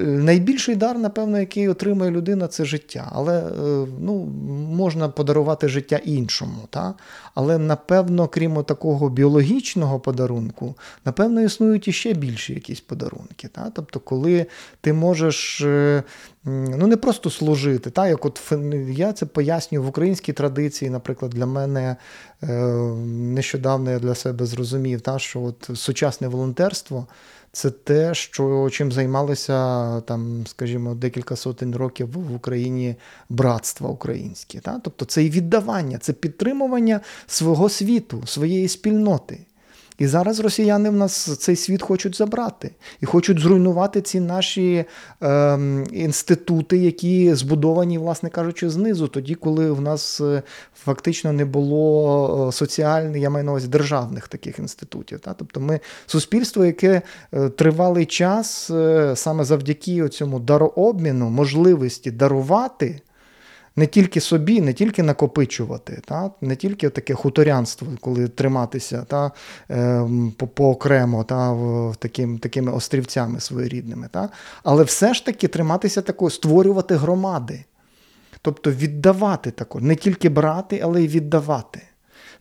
Найбільший 0.03 0.75
дар, 0.75 0.99
напевно, 0.99 1.39
який 1.39 1.69
отримує 1.69 2.11
людина, 2.11 2.47
це 2.47 2.65
життя. 2.65 3.11
Але 3.11 3.39
е, 3.39 3.51
ну, 3.99 4.25
можна 4.75 5.09
подарувати 5.09 5.67
життя 5.67 5.95
іншому. 5.95 6.57
Та? 6.69 6.93
Але, 7.35 7.57
напевно, 7.57 8.27
крім 8.27 8.63
такого 8.63 9.09
біологічного 9.09 9.99
подарунку, 9.99 10.75
напевно, 11.05 11.41
існують 11.41 11.87
іще 11.87 12.13
більші 12.13 12.53
якісь 12.53 12.81
подарунки. 12.81 13.47
Та? 13.47 13.71
Тобто, 13.75 13.99
коли 13.99 14.45
ти 14.81 14.93
можеш 14.93 15.61
е, 15.61 16.03
ну, 16.45 16.87
не 16.87 16.97
просто 16.97 17.29
служити, 17.29 17.89
та? 17.89 18.07
як 18.07 18.25
от 18.25 18.53
я 18.89 19.13
це 19.13 19.25
пояснюю 19.25 19.83
в 19.83 19.87
українській 19.87 20.33
традиції, 20.33 20.91
наприклад, 20.91 21.31
для 21.31 21.45
мене 21.45 21.95
нещодавно 23.05 23.91
я 23.91 23.99
для 23.99 24.15
себе 24.15 24.45
зрозумів, 24.45 25.01
та? 25.01 25.19
що 25.19 25.41
от 25.41 25.69
сучасне 25.73 26.27
волонтерство 26.27 27.07
це 27.51 27.69
те, 27.69 28.13
що 28.13 28.69
чим 28.71 28.91
займалися 28.91 30.01
там, 30.01 30.47
скажімо, 30.47 30.95
декілька 30.95 31.35
сотень 31.35 31.75
років 31.75 32.09
в 32.13 32.35
Україні 32.35 32.95
братства 33.29 33.89
українські. 33.89 34.59
Та? 34.59 34.79
Тобто 34.83 35.05
це 35.05 35.23
і 35.23 35.29
віддавання, 35.29 35.97
це 35.97 36.13
підтримування 36.13 36.99
свого 37.27 37.69
світу, 37.69 38.23
своєї 38.25 38.67
спільноти. 38.67 39.39
І 39.97 40.07
зараз 40.07 40.39
росіяни 40.39 40.89
в 40.89 40.93
нас 40.93 41.37
цей 41.37 41.55
світ 41.55 41.81
хочуть 41.81 42.17
забрати 42.17 42.71
і 43.01 43.05
хочуть 43.05 43.39
зруйнувати 43.39 44.01
ці 44.01 44.19
наші 44.19 44.85
е, 45.23 45.59
інститути, 45.91 46.77
які 46.77 47.33
збудовані, 47.33 47.97
власне 47.97 48.29
кажучи, 48.29 48.69
знизу, 48.69 49.07
тоді, 49.07 49.35
коли 49.35 49.71
в 49.71 49.81
нас 49.81 50.21
е, 50.21 50.43
фактично 50.75 51.33
не 51.33 51.45
було 51.45 52.47
е, 52.49 52.51
соціальних, 52.51 53.21
я 53.21 53.29
маю 53.29 53.45
на 53.45 53.51
увазі 53.51 53.67
державних 53.67 54.27
таких 54.27 54.59
інститутів. 54.59 55.19
Та? 55.19 55.33
Тобто 55.33 55.59
ми 55.59 55.79
суспільство, 56.05 56.65
яке 56.65 57.01
е, 57.33 57.49
тривалий 57.49 58.05
час 58.05 58.71
саме 59.15 59.43
завдяки 59.43 60.09
цьому 60.09 60.39
дарообміну, 60.39 61.29
можливості 61.29 62.11
дарувати. 62.11 63.01
Не 63.75 63.87
тільки 63.87 64.21
собі, 64.21 64.61
не 64.61 64.73
тільки 64.73 65.03
накопичувати, 65.03 66.01
та, 66.05 66.31
не 66.41 66.55
тільки 66.55 66.89
таке 66.89 67.13
хуторянство, 67.13 67.87
коли 68.01 68.27
триматися 68.27 69.05
та, 69.07 69.31
е, 69.71 70.07
по, 70.37 70.47
поокремо 70.47 71.23
та, 71.23 71.57
таким, 71.99 72.37
такими 72.37 72.71
острівцями 72.71 73.39
своєрідними, 73.39 74.09
та, 74.11 74.29
але 74.63 74.83
все 74.83 75.13
ж 75.13 75.25
таки 75.25 75.47
триматися 75.47 76.01
такою, 76.01 76.31
створювати 76.31 76.95
громади. 76.95 77.65
Тобто 78.41 78.71
віддавати 78.71 79.51
також, 79.51 79.81
не 79.81 79.95
тільки 79.95 80.29
брати, 80.29 80.81
але 80.83 81.03
й 81.03 81.07
віддавати. 81.07 81.81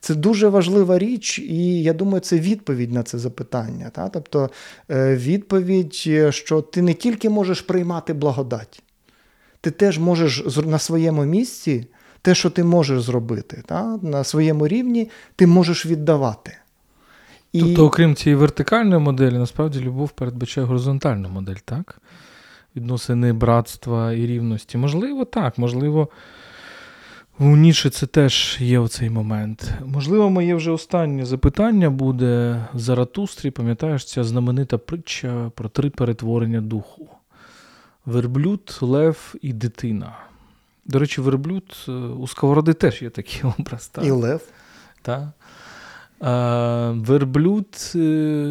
Це 0.01 0.14
дуже 0.14 0.49
важлива 0.49 0.99
річ, 0.99 1.39
і 1.39 1.82
я 1.82 1.93
думаю, 1.93 2.20
це 2.20 2.39
відповідь 2.39 2.93
на 2.93 3.03
це 3.03 3.18
запитання. 3.18 3.91
Та? 3.91 4.09
Тобто 4.09 4.51
е, 4.91 5.16
відповідь, 5.16 5.95
що 6.30 6.62
ти 6.62 6.82
не 6.82 6.95
тільки 6.95 7.30
можеш 7.30 7.61
приймати 7.61 8.12
благодать, 8.12 8.82
ти 9.65 9.71
теж 9.71 9.99
можеш 9.99 10.45
на 10.65 10.79
своєму 10.79 11.25
місці 11.25 11.87
те, 12.23 12.35
що 12.35 12.51
ти 12.51 12.65
можеш 12.65 13.03
зробити. 13.03 13.62
Та? 13.67 13.99
На 14.03 14.25
своєму 14.25 14.69
рівні 14.69 15.11
ти 15.37 15.47
можеш 15.47 15.87
віддавати. 15.87 16.57
І... 17.53 17.61
Тобто, 17.61 17.87
окрім 17.87 18.15
цієї 18.15 18.37
вертикальної 18.37 19.03
моделі, 19.03 19.39
насправді 19.39 19.81
любов 19.81 20.11
передбачає 20.11 20.67
горизонтальну 20.67 21.29
модель, 21.29 21.57
так? 21.65 22.01
Відносини 22.77 23.33
братства 23.33 24.12
і 24.12 24.27
рівності. 24.27 24.79
Можливо, 24.79 25.25
так, 25.25 25.59
можливо. 25.59 26.09
У 27.39 27.57
Ніші 27.57 27.91
це 27.91 28.07
теж 28.07 28.57
є 28.61 28.79
оцей 28.79 29.11
момент. 29.11 29.73
Можливо, 29.87 30.31
моє 30.31 30.55
вже 30.55 30.71
останнє 30.71 31.25
запитання 31.25 31.91
буде 31.91 32.65
Заратустрі, 32.75 33.51
пам'ятаєш, 33.51 34.05
ця 34.05 34.25
знаменита 34.25 34.79
притча 34.79 35.51
про 35.55 35.69
три 35.69 35.91
перетворення 35.91 36.61
духу: 36.61 37.09
верблюд, 38.07 38.78
лев 38.80 39.34
і 39.42 39.52
дитина. 39.52 40.16
До 40.84 40.98
речі, 40.98 41.20
верблюд 41.20 41.86
е, 41.88 41.92
у 41.92 42.26
Сковороди 42.26 42.72
теж 42.72 43.02
є 43.02 43.11
такий 43.11 43.42
образ. 43.59 43.88
Так? 43.88 44.05
І 44.05 44.11
лев. 44.11 44.48
Так. 45.02 45.28
Верблюд, 46.90 47.92
е, 47.94 47.98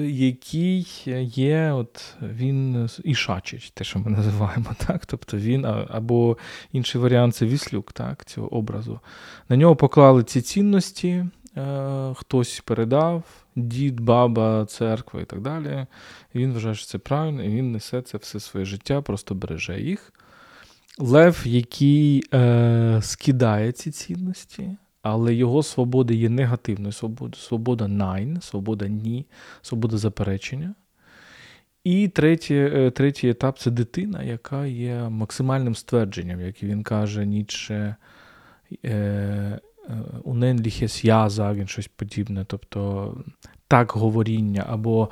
який 0.09 0.87
є, 1.35 1.71
от 1.71 2.15
він 2.21 2.89
ішачить, 3.03 3.71
те, 3.73 3.83
що 3.83 3.99
ми 3.99 4.11
називаємо, 4.11 4.65
так? 4.87 5.05
Тобто 5.05 5.37
він, 5.37 5.65
або 5.89 6.37
інший 6.71 7.01
варіант 7.01 7.35
це 7.35 7.45
віслюк 7.45 7.91
так, 7.91 8.25
цього 8.25 8.53
образу. 8.55 8.99
На 9.49 9.55
нього 9.55 9.75
поклали 9.75 10.23
ці 10.23 10.41
цінності, 10.41 11.09
е, 11.09 11.27
хтось 12.15 12.59
передав, 12.65 13.23
дід, 13.55 13.99
баба, 13.99 14.65
церква 14.65 15.21
і 15.21 15.25
так 15.25 15.41
далі. 15.41 15.85
І 16.33 16.39
Він 16.39 16.53
вважає, 16.53 16.75
що 16.75 16.85
це 16.85 16.97
правильно, 16.97 17.43
і 17.43 17.49
він 17.49 17.71
несе 17.71 18.01
це 18.01 18.17
все 18.17 18.39
своє 18.39 18.65
життя, 18.65 19.01
просто 19.01 19.35
береже 19.35 19.81
їх. 19.81 20.13
Лев, 20.97 21.41
який 21.45 22.23
е, 22.33 22.99
скидає 23.01 23.71
ці 23.71 23.91
цінності 23.91 24.77
але 25.03 25.33
його 25.33 25.63
свобода 25.63 26.13
є 26.13 26.29
негативною 26.29 26.91
свободою. 26.91 27.41
Свобода 27.41 27.87
найн, 27.87 28.41
свобода 28.41 28.87
ні, 28.87 29.25
свобода 29.61 29.97
заперечення. 29.97 30.75
І 31.83 32.07
третій 32.07 32.55
е, 32.55 32.91
третій 32.91 33.29
етап 33.29 33.59
це 33.59 33.71
дитина, 33.71 34.23
яка 34.23 34.65
є 34.65 35.09
максимальним 35.09 35.75
ствердженням, 35.75 36.41
як 36.41 36.63
він 36.63 36.83
каже, 36.83 37.25
Ніцше 37.25 37.95
уненліхес 40.23 41.05
я 41.05 41.27
він 41.27 41.67
щось 41.67 41.87
подібне, 41.87 42.45
тобто 42.47 43.13
так 43.67 43.91
говоріння 43.91 44.65
або 44.69 45.09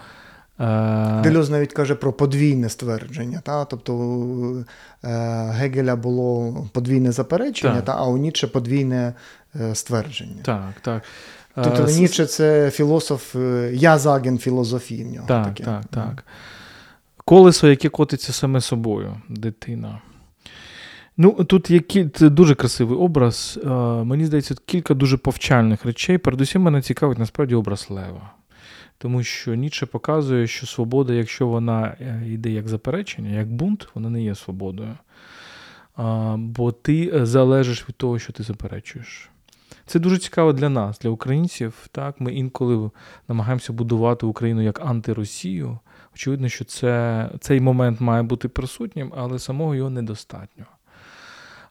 Е, 0.62 1.22
Дельоз 1.24 1.50
навіть 1.50 1.74
каже 1.74 1.96
про 1.96 2.14
подвійне 2.14 2.70
ствердження. 2.70 3.42
Та? 3.44 3.66
Тобто 3.66 4.64
е, 5.04 5.08
Гегеля 5.52 5.96
було 5.96 6.56
подвійне 6.74 7.12
заперечення, 7.12 7.76
так. 7.76 7.86
та, 7.86 7.96
а 7.98 8.06
у 8.06 8.18
Ніцше 8.18 8.48
подвійне 8.48 9.14
е, 9.56 9.76
ствердження. 9.76 10.42
Так, 10.44 10.74
так. 10.82 11.04
Тобто 11.56 11.88
С... 11.88 11.98
Ніцше 11.98 12.26
це 12.26 12.72
філософ, 12.72 13.36
я 13.72 13.98
заген 13.98 14.38
філософії 14.38 15.04
в 15.04 15.12
нього. 15.12 15.28
Так, 15.28 15.46
таке. 15.46 15.64
так, 15.64 15.86
так. 15.86 16.26
Колесо, 17.26 17.68
яке 17.68 17.90
котиться 17.90 18.34
саме 18.34 18.62
собою, 18.62 19.16
дитина. 19.30 20.02
Ну, 21.18 21.32
Тут 21.32 21.72
є 21.72 22.10
це 22.14 22.30
дуже 22.30 22.56
красивий 22.56 22.98
образ. 22.98 23.60
Мені 24.04 24.26
здається, 24.26 24.56
кілька 24.66 24.94
дуже 24.94 25.18
повчальних 25.18 25.86
речей. 25.86 26.18
Передусім, 26.18 26.62
мене 26.62 26.82
цікавить 26.82 27.20
насправді 27.20 27.56
образ 27.56 27.88
Лева. 27.90 28.32
Тому 28.98 29.24
що 29.24 29.56
Ніцше 29.56 29.86
показує, 29.86 30.48
що 30.48 30.68
свобода, 30.68 31.14
якщо 31.14 31.48
вона 31.48 31.96
е, 32.02 32.24
йде 32.28 32.50
як 32.50 32.68
заперечення, 32.68 33.30
як 33.30 33.54
бунт, 33.54 33.88
вона 33.96 34.10
не 34.10 34.24
є 34.24 34.36
свободою. 34.36 34.98
Бо 36.38 36.72
ти 36.72 37.12
е, 37.14 37.26
залежиш 37.26 37.90
від 37.90 37.96
того, 37.96 38.20
що 38.20 38.34
ти 38.34 38.44
заперечуєш. 38.44 39.30
Це 39.86 40.00
дуже 40.00 40.18
цікаво 40.18 40.54
для 40.54 40.70
нас, 40.70 41.00
для 41.00 41.10
українців. 41.10 41.88
Так? 41.92 42.22
Ми 42.22 42.34
інколи 42.34 42.92
намагаємося 43.28 43.74
будувати 43.74 44.26
Україну 44.26 44.62
як 44.62 44.82
антиросію. 44.86 45.80
Очевидно, 46.16 46.50
що 46.50 46.66
це, 46.66 47.30
цей 47.40 47.60
момент 47.60 48.02
має 48.02 48.24
бути 48.24 48.48
присутнім, 48.50 49.14
але 49.18 49.40
самого 49.40 49.76
його 49.76 49.90
недостатньо. 49.90 50.66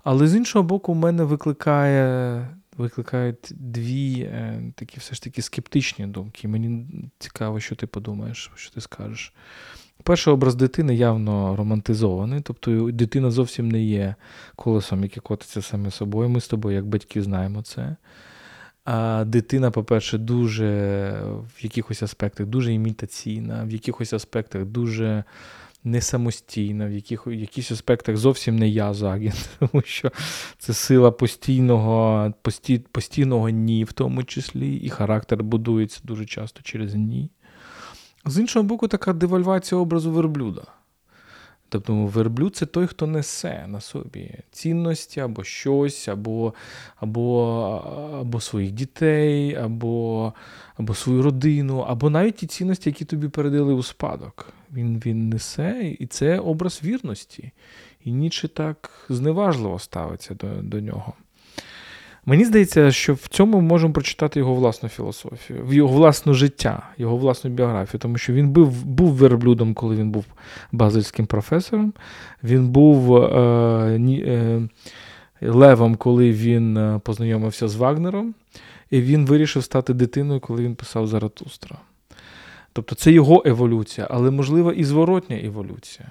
Але 0.05 0.29
з 0.29 0.35
іншого 0.35 0.63
боку, 0.63 0.93
в 0.93 0.97
мене 0.97 1.25
викликає 1.25 2.47
викликають 2.77 3.49
дві 3.51 4.21
е, 4.21 4.63
такі 4.75 5.01
все 5.01 5.15
ж 5.15 5.23
таки 5.23 5.43
скептичні 5.43 6.07
думки. 6.07 6.49
Мені 6.49 6.87
цікаво, 7.19 7.61
що 7.61 7.77
ти 7.77 7.87
подумаєш, 7.87 8.51
що 8.55 8.75
ти 8.75 8.81
скажеш. 8.81 9.33
Перший 10.03 10.33
образ 10.33 10.55
дитини 10.55 10.95
явно 10.95 11.57
романтизований, 11.57 12.41
тобто 12.41 12.91
дитина 12.91 13.31
зовсім 13.31 13.71
не 13.71 13.83
є 13.83 14.15
колесом, 14.57 15.03
яке 15.03 15.21
котиться 15.21 15.63
саме 15.63 15.91
собою. 15.91 16.29
Ми 16.29 16.41
з 16.41 16.49
тобою, 16.49 16.77
як 16.77 16.87
батьки, 16.87 17.23
знаємо 17.23 17.63
це. 17.63 17.97
А 18.85 19.25
дитина, 19.25 19.71
по-перше, 19.71 20.19
дуже 20.19 20.67
в 21.57 21.65
якихось 21.65 22.03
аспектах 22.03 22.47
дуже 22.47 22.73
імітаційна, 22.73 23.65
в 23.65 23.71
якихось 23.71 24.13
аспектах 24.13 24.65
дуже 24.65 25.25
не 25.85 26.01
самостійна, 26.01 26.87
в 26.87 26.93
яких, 26.93 27.27
в 27.27 27.33
якихось 27.33 27.73
аспектах 27.73 28.17
зовсім 28.17 28.57
не 28.57 28.69
я 28.69 28.95
Загін, 28.95 29.33
тому 29.59 29.83
що 29.87 30.13
це 30.59 30.75
сила 30.75 31.11
постійного, 31.11 32.33
пості, 32.43 32.79
постійного 32.93 33.49
ні, 33.49 33.85
в 33.85 33.93
тому 33.93 34.25
числі, 34.25 34.77
і 34.77 34.89
характер 34.89 35.43
будується 35.45 36.01
дуже 36.05 36.27
часто 36.27 36.63
через 36.63 36.95
ні. 36.95 37.31
З 38.25 38.39
іншого 38.39 38.63
боку, 38.63 38.89
така 38.89 39.13
девальвація 39.13 39.81
образу 39.81 40.11
верблюда. 40.11 40.63
Тобто 41.71 41.95
верблюд 41.95 42.57
це 42.57 42.67
той, 42.67 42.87
хто 42.87 43.07
несе 43.07 43.65
на 43.69 43.81
собі 43.81 44.31
цінності 44.51 45.21
або 45.21 45.45
щось, 45.45 46.09
або 46.09 46.55
або, 46.97 47.33
або 48.21 48.41
своїх 48.41 48.73
дітей, 48.73 49.55
або 49.55 50.33
або 50.77 50.95
свою 50.95 51.23
родину, 51.23 51.79
або 51.79 52.11
навіть 52.11 52.37
ті 52.37 52.47
цінності, 52.47 52.89
які 52.89 53.05
тобі 53.05 53.29
передали 53.29 53.73
у 53.73 53.83
спадок. 53.83 54.53
Він 54.73 55.03
він 55.07 55.29
несе, 55.29 55.97
і 55.99 56.07
це 56.07 56.39
образ 56.39 56.81
вірності. 56.85 57.53
І 58.05 58.13
Ніче 58.13 58.49
так 58.49 59.07
зневажливо 59.09 59.79
ставиться 59.79 60.35
до, 60.35 60.47
до 60.63 60.81
нього. 60.81 61.15
Мені 62.27 62.45
здається, 62.45 62.93
що 62.93 63.15
в 63.15 63.27
цьому 63.29 63.61
ми 63.61 63.63
можемо 63.63 63.93
прочитати 63.93 64.39
його 64.39 64.55
власну 64.55 64.89
філософію, 64.89 65.67
його 65.71 65.95
власне 65.95 66.35
життя, 66.35 66.83
його 66.99 67.17
власну 67.17 67.51
біографію, 67.51 68.01
тому 68.01 68.19
що 68.19 68.33
він 68.33 68.49
був 68.49 68.85
був 68.85 69.13
верблюдом, 69.13 69.75
коли 69.75 69.97
він 69.97 70.11
був 70.11 70.25
базильським 70.73 71.27
професором. 71.27 71.93
Він 72.45 72.69
був 72.69 73.17
е, 73.17 74.01
е, 74.27 74.69
левом, 75.43 75.97
коли 75.97 76.33
він 76.33 76.77
е, 76.77 77.01
познайомився 77.05 77.69
з 77.69 77.77
Вагнером, 77.77 78.35
і 78.91 79.01
він 79.01 79.27
вирішив 79.27 79.65
стати 79.65 79.95
дитиною, 79.95 80.41
коли 80.41 80.65
він 80.65 80.75
писав 80.75 81.07
Заратустра. 81.07 81.77
Тобто 82.73 82.95
це 82.95 83.13
його 83.13 83.43
еволюція, 83.47 84.07
але 84.11 84.31
можливо 84.31 84.73
і 84.73 84.85
зворотня 84.85 85.37
еволюція 85.45 86.09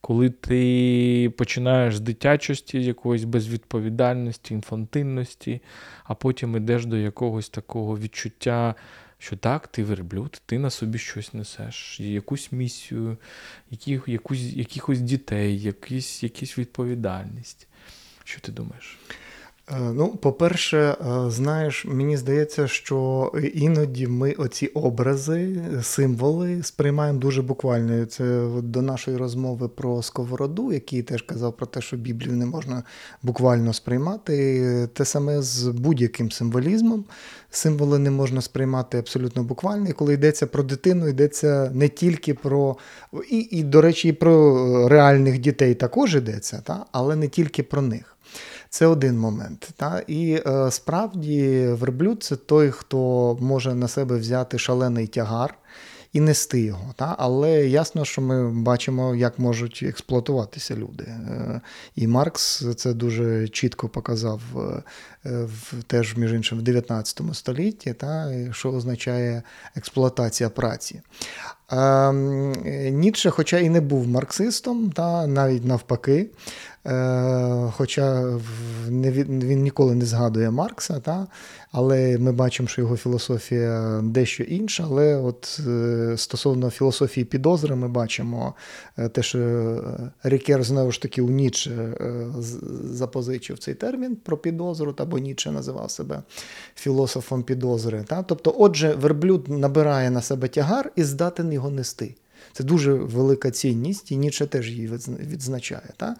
коли 0.00 0.30
ти 0.30 1.32
починаєш 1.36 1.96
з 1.96 2.00
дитячості, 2.00 2.84
якоїсь 2.84 3.24
безвідповідальності, 3.24 4.54
інфантильності, 4.54 5.62
а 6.04 6.14
потім 6.14 6.56
йдеш 6.56 6.86
до 6.86 6.96
якогось 6.96 7.48
такого 7.48 7.98
відчуття, 7.98 8.74
що 9.18 9.36
так, 9.36 9.68
ти 9.68 9.84
верблюд, 9.84 10.42
ти 10.46 10.58
на 10.58 10.70
собі 10.70 10.98
щось 10.98 11.34
несеш, 11.34 12.00
якусь 12.00 12.52
місію, 12.52 13.16
які, 13.70 14.00
якусь, 14.06 14.40
якихось 14.40 15.00
дітей, 15.00 15.60
якісь, 15.60 16.22
якісь 16.22 16.58
відповідальність. 16.58 17.68
Що 18.24 18.40
ти 18.40 18.52
думаєш? 18.52 18.98
Е, 19.70 19.78
ну, 19.80 20.08
по-перше, 20.08 20.78
е, 20.78 20.96
знаєш, 21.30 21.84
мені 21.84 22.16
здається, 22.16 22.68
що 22.68 23.32
іноді 23.54 24.06
ми 24.06 24.32
оці 24.32 24.66
образи, 24.66 25.62
символи 25.82 26.62
сприймаємо 26.62 27.18
дуже 27.18 27.42
буквально. 27.42 28.06
Це 28.06 28.48
до 28.62 28.82
нашої 28.82 29.16
розмови 29.16 29.68
про 29.68 30.02
сковороду, 30.02 30.72
який 30.72 31.02
теж 31.02 31.22
казав 31.22 31.56
про 31.56 31.66
те, 31.66 31.80
що 31.80 31.96
Біблію 31.96 32.32
не 32.32 32.46
можна 32.46 32.82
буквально 33.22 33.72
сприймати. 33.72 34.88
Те 34.92 35.04
саме 35.04 35.42
з 35.42 35.68
будь-яким 35.68 36.30
символізмом. 36.30 37.04
Символи 37.50 37.98
не 37.98 38.10
можна 38.10 38.40
сприймати 38.40 38.98
абсолютно 38.98 39.42
буквально. 39.42 39.88
І 39.88 39.92
коли 39.92 40.14
йдеться 40.14 40.46
про 40.46 40.62
дитину, 40.62 41.08
йдеться 41.08 41.70
не 41.74 41.88
тільки 41.88 42.34
про 42.34 42.76
і, 43.30 43.38
і 43.38 43.62
до 43.62 43.80
речі, 43.80 44.08
і 44.08 44.12
про 44.12 44.88
реальних 44.88 45.38
дітей 45.38 45.74
також 45.74 46.14
йдеться, 46.14 46.62
та? 46.64 46.86
але 46.92 47.16
не 47.16 47.28
тільки 47.28 47.62
про 47.62 47.82
них. 47.82 48.16
Це 48.76 48.86
один 48.86 49.18
момент. 49.18 49.70
Та? 49.76 50.02
І 50.06 50.42
е, 50.46 50.70
справді 50.70 51.66
верблюд 51.66 52.22
це 52.22 52.36
той, 52.36 52.70
хто 52.70 53.38
може 53.40 53.74
на 53.74 53.88
себе 53.88 54.18
взяти 54.18 54.58
шалений 54.58 55.06
тягар 55.06 55.54
і 56.12 56.20
нести 56.20 56.60
його. 56.60 56.94
Та? 56.96 57.16
Але 57.18 57.66
ясно, 57.66 58.04
що 58.04 58.22
ми 58.22 58.50
бачимо, 58.50 59.14
як 59.14 59.38
можуть 59.38 59.84
експлуатуватися 59.88 60.76
люди. 60.76 61.04
Е, 61.04 61.60
і 61.94 62.06
Маркс 62.06 62.64
це 62.76 62.92
дуже 62.92 63.48
чітко 63.48 63.88
показав 63.88 64.40
е, 64.56 64.82
в, 65.44 65.82
теж, 65.86 66.16
між 66.16 66.32
іншим, 66.32 66.58
в 66.58 66.62
19 66.62 67.20
столітті, 67.32 67.92
та? 67.92 68.32
що 68.52 68.72
означає 68.72 69.42
експлуатація 69.76 70.50
праці. 70.50 71.00
Ем, 71.70 72.52
Ніцше, 72.90 73.30
хоча 73.30 73.58
і 73.58 73.68
не 73.68 73.80
був 73.80 74.08
марксистом, 74.08 74.90
та 74.90 75.26
навіть 75.26 75.64
навпаки, 75.64 76.26
Е, 76.75 76.75
хоча 77.72 78.22
він 78.88 79.62
ніколи 79.62 79.94
не 79.94 80.04
згадує 80.04 80.50
Маркса, 80.50 81.00
та? 81.00 81.26
але 81.72 82.18
ми 82.18 82.32
бачимо, 82.32 82.68
що 82.68 82.80
його 82.80 82.96
філософія 82.96 84.00
дещо 84.04 84.42
інша. 84.42 84.84
Але 84.86 85.16
от 85.16 85.60
е, 85.66 86.14
стосовно 86.16 86.70
філософії 86.70 87.24
підозри, 87.24 87.74
ми 87.74 87.88
бачимо 87.88 88.54
е, 88.98 89.08
те, 89.08 89.22
що 89.22 89.82
Рікер 90.22 90.64
знову 90.64 90.92
ж 90.92 91.02
таки 91.02 91.22
у 91.22 91.30
Ніче 91.30 91.94
запозичив 92.84 93.58
цей 93.58 93.74
термін 93.74 94.16
про 94.16 94.36
підозру, 94.36 94.92
та 94.92 95.04
бо 95.04 95.18
Ніче 95.18 95.50
називав 95.50 95.90
себе 95.90 96.22
філософом 96.74 97.42
підозри. 97.42 98.04
Та? 98.08 98.22
Тобто, 98.22 98.54
отже, 98.58 98.94
верблюд 98.94 99.48
набирає 99.48 100.10
на 100.10 100.22
себе 100.22 100.48
тягар 100.48 100.92
і 100.96 101.04
здатен 101.04 101.52
його 101.52 101.70
нести. 101.70 102.14
Це 102.52 102.64
дуже 102.64 102.92
велика 102.92 103.50
цінність, 103.50 104.12
і 104.12 104.16
Ніче 104.16 104.46
теж 104.46 104.70
її 104.70 104.90
відзначає. 105.18 105.90
Та? 105.96 106.16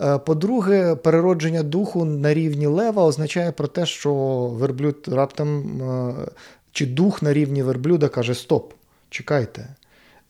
Е, 0.00 0.18
по-друге, 0.18 0.94
переродження 0.94 1.62
духу 1.62 2.04
на 2.04 2.34
рівні 2.34 2.66
лева 2.66 3.04
означає 3.04 3.52
про 3.52 3.68
те, 3.68 3.86
що 3.86 4.14
верблюд 4.46 5.08
раптом 5.12 5.82
е, 5.82 6.14
чи 6.72 6.86
дух 6.86 7.22
на 7.22 7.32
рівні 7.32 7.62
верблюда 7.62 8.08
каже: 8.08 8.34
Стоп, 8.34 8.72
чекайте. 9.10 9.68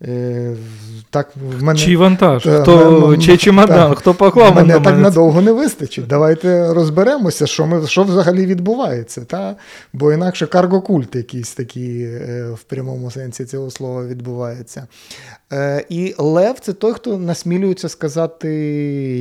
Е, 0.04 0.56
так, 1.10 1.30
в 1.58 1.62
мене, 1.62 1.78
Чий 1.78 1.96
вантаж, 1.96 2.42
хто, 2.42 3.16
чий 3.16 3.36
чемодан, 3.36 3.90
так, 3.90 3.98
хто 3.98 4.14
поклав 4.14 4.54
мене 4.54 4.80
так 4.80 4.98
надовго 4.98 5.42
не 5.42 5.52
вистачить. 5.52 6.06
Давайте 6.06 6.72
розберемося, 6.72 7.46
що 7.46 7.66
ми, 7.66 7.86
що 7.86 8.02
взагалі 8.02 8.46
відбувається. 8.46 9.24
Та? 9.24 9.56
Бо 9.92 10.12
інакше 10.12 10.46
каргокульт 10.46 11.14
якийсь 11.14 11.54
такий 11.54 12.06
в 12.54 12.62
прямому 12.66 13.10
сенсі 13.10 13.44
цього 13.44 13.70
слова 13.70 14.06
відбувається. 14.06 14.86
Е, 15.52 15.84
і 15.88 16.14
Лев 16.18 16.58
це 16.60 16.72
той, 16.72 16.92
хто 16.92 17.18
насмілюється 17.18 17.88
сказати 17.88 18.48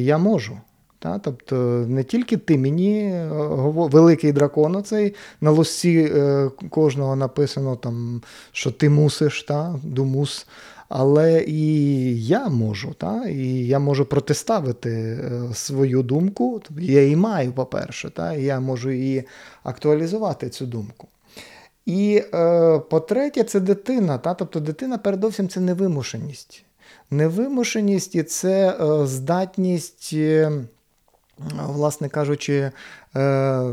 Я 0.03 0.17
можу. 0.17 0.57
Та? 0.99 1.19
Тобто 1.19 1.55
не 1.87 2.03
тільки 2.03 2.37
ти 2.37 2.57
мені, 2.57 3.01
е, 3.03 3.27
великий 3.75 4.31
дракон, 4.31 4.75
оцей, 4.75 5.15
на 5.41 5.51
лосі 5.51 6.11
е, 6.15 6.49
кожного 6.69 7.15
написано, 7.15 7.75
там, 7.75 8.21
що 8.51 8.71
ти 8.71 8.89
мусиш, 8.89 9.43
та? 9.43 9.75
думус. 9.83 10.47
Але 10.93 11.43
і 11.47 12.25
я 12.25 12.49
можу, 12.49 12.93
та? 12.93 13.25
і 13.27 13.47
я 13.47 13.79
можу 13.79 14.05
протиставити 14.05 15.19
свою 15.53 16.03
думку. 16.03 16.61
Я 16.79 17.01
її 17.01 17.15
маю, 17.15 17.51
по-перше, 17.51 18.09
та? 18.09 18.33
і 18.33 18.43
я 18.43 18.59
можу 18.59 18.91
її 18.91 19.23
актуалізувати, 19.63 20.49
цю 20.49 20.65
думку. 20.65 21.07
І 21.85 22.23
е, 22.33 22.79
по-третє, 22.79 23.43
це 23.43 23.59
дитина. 23.59 24.17
Та? 24.17 24.33
Тобто 24.33 24.59
дитина, 24.59 24.97
передовсім, 24.97 25.49
це 25.49 25.59
невимушеність. 25.59 26.63
Невимушеність 27.11 28.15
і 28.15 28.23
це 28.23 28.69
е, 28.69 29.07
здатність, 29.07 30.09
е, 30.13 30.51
власне 31.67 32.09
кажучи, 32.09 32.71
е, 33.15 33.63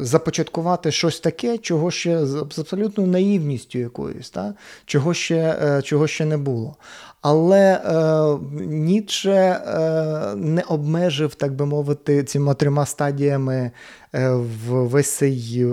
започаткувати 0.00 0.90
щось 0.92 1.20
таке, 1.20 1.58
чого 1.58 1.90
ще 1.90 2.26
з 2.26 2.34
абсолютною 2.34 3.10
наївністю 3.10 3.78
якоюсь, 3.78 4.30
та? 4.30 4.54
чого 4.86 5.14
ще 5.14 5.58
е, 5.62 5.82
чого 5.82 6.06
ще 6.06 6.24
не 6.24 6.36
було. 6.36 6.76
Але 7.22 7.74
е, 7.74 8.64
Ніцше 8.66 9.30
е, 9.30 10.34
не 10.36 10.62
обмежив, 10.62 11.34
так 11.34 11.54
би 11.54 11.66
мовити, 11.66 12.24
цими 12.24 12.54
трьома 12.54 12.86
стадіями 12.86 13.70
е, 14.12 14.30
в 14.30 14.86
весь 14.86 15.10
цей 15.10 15.66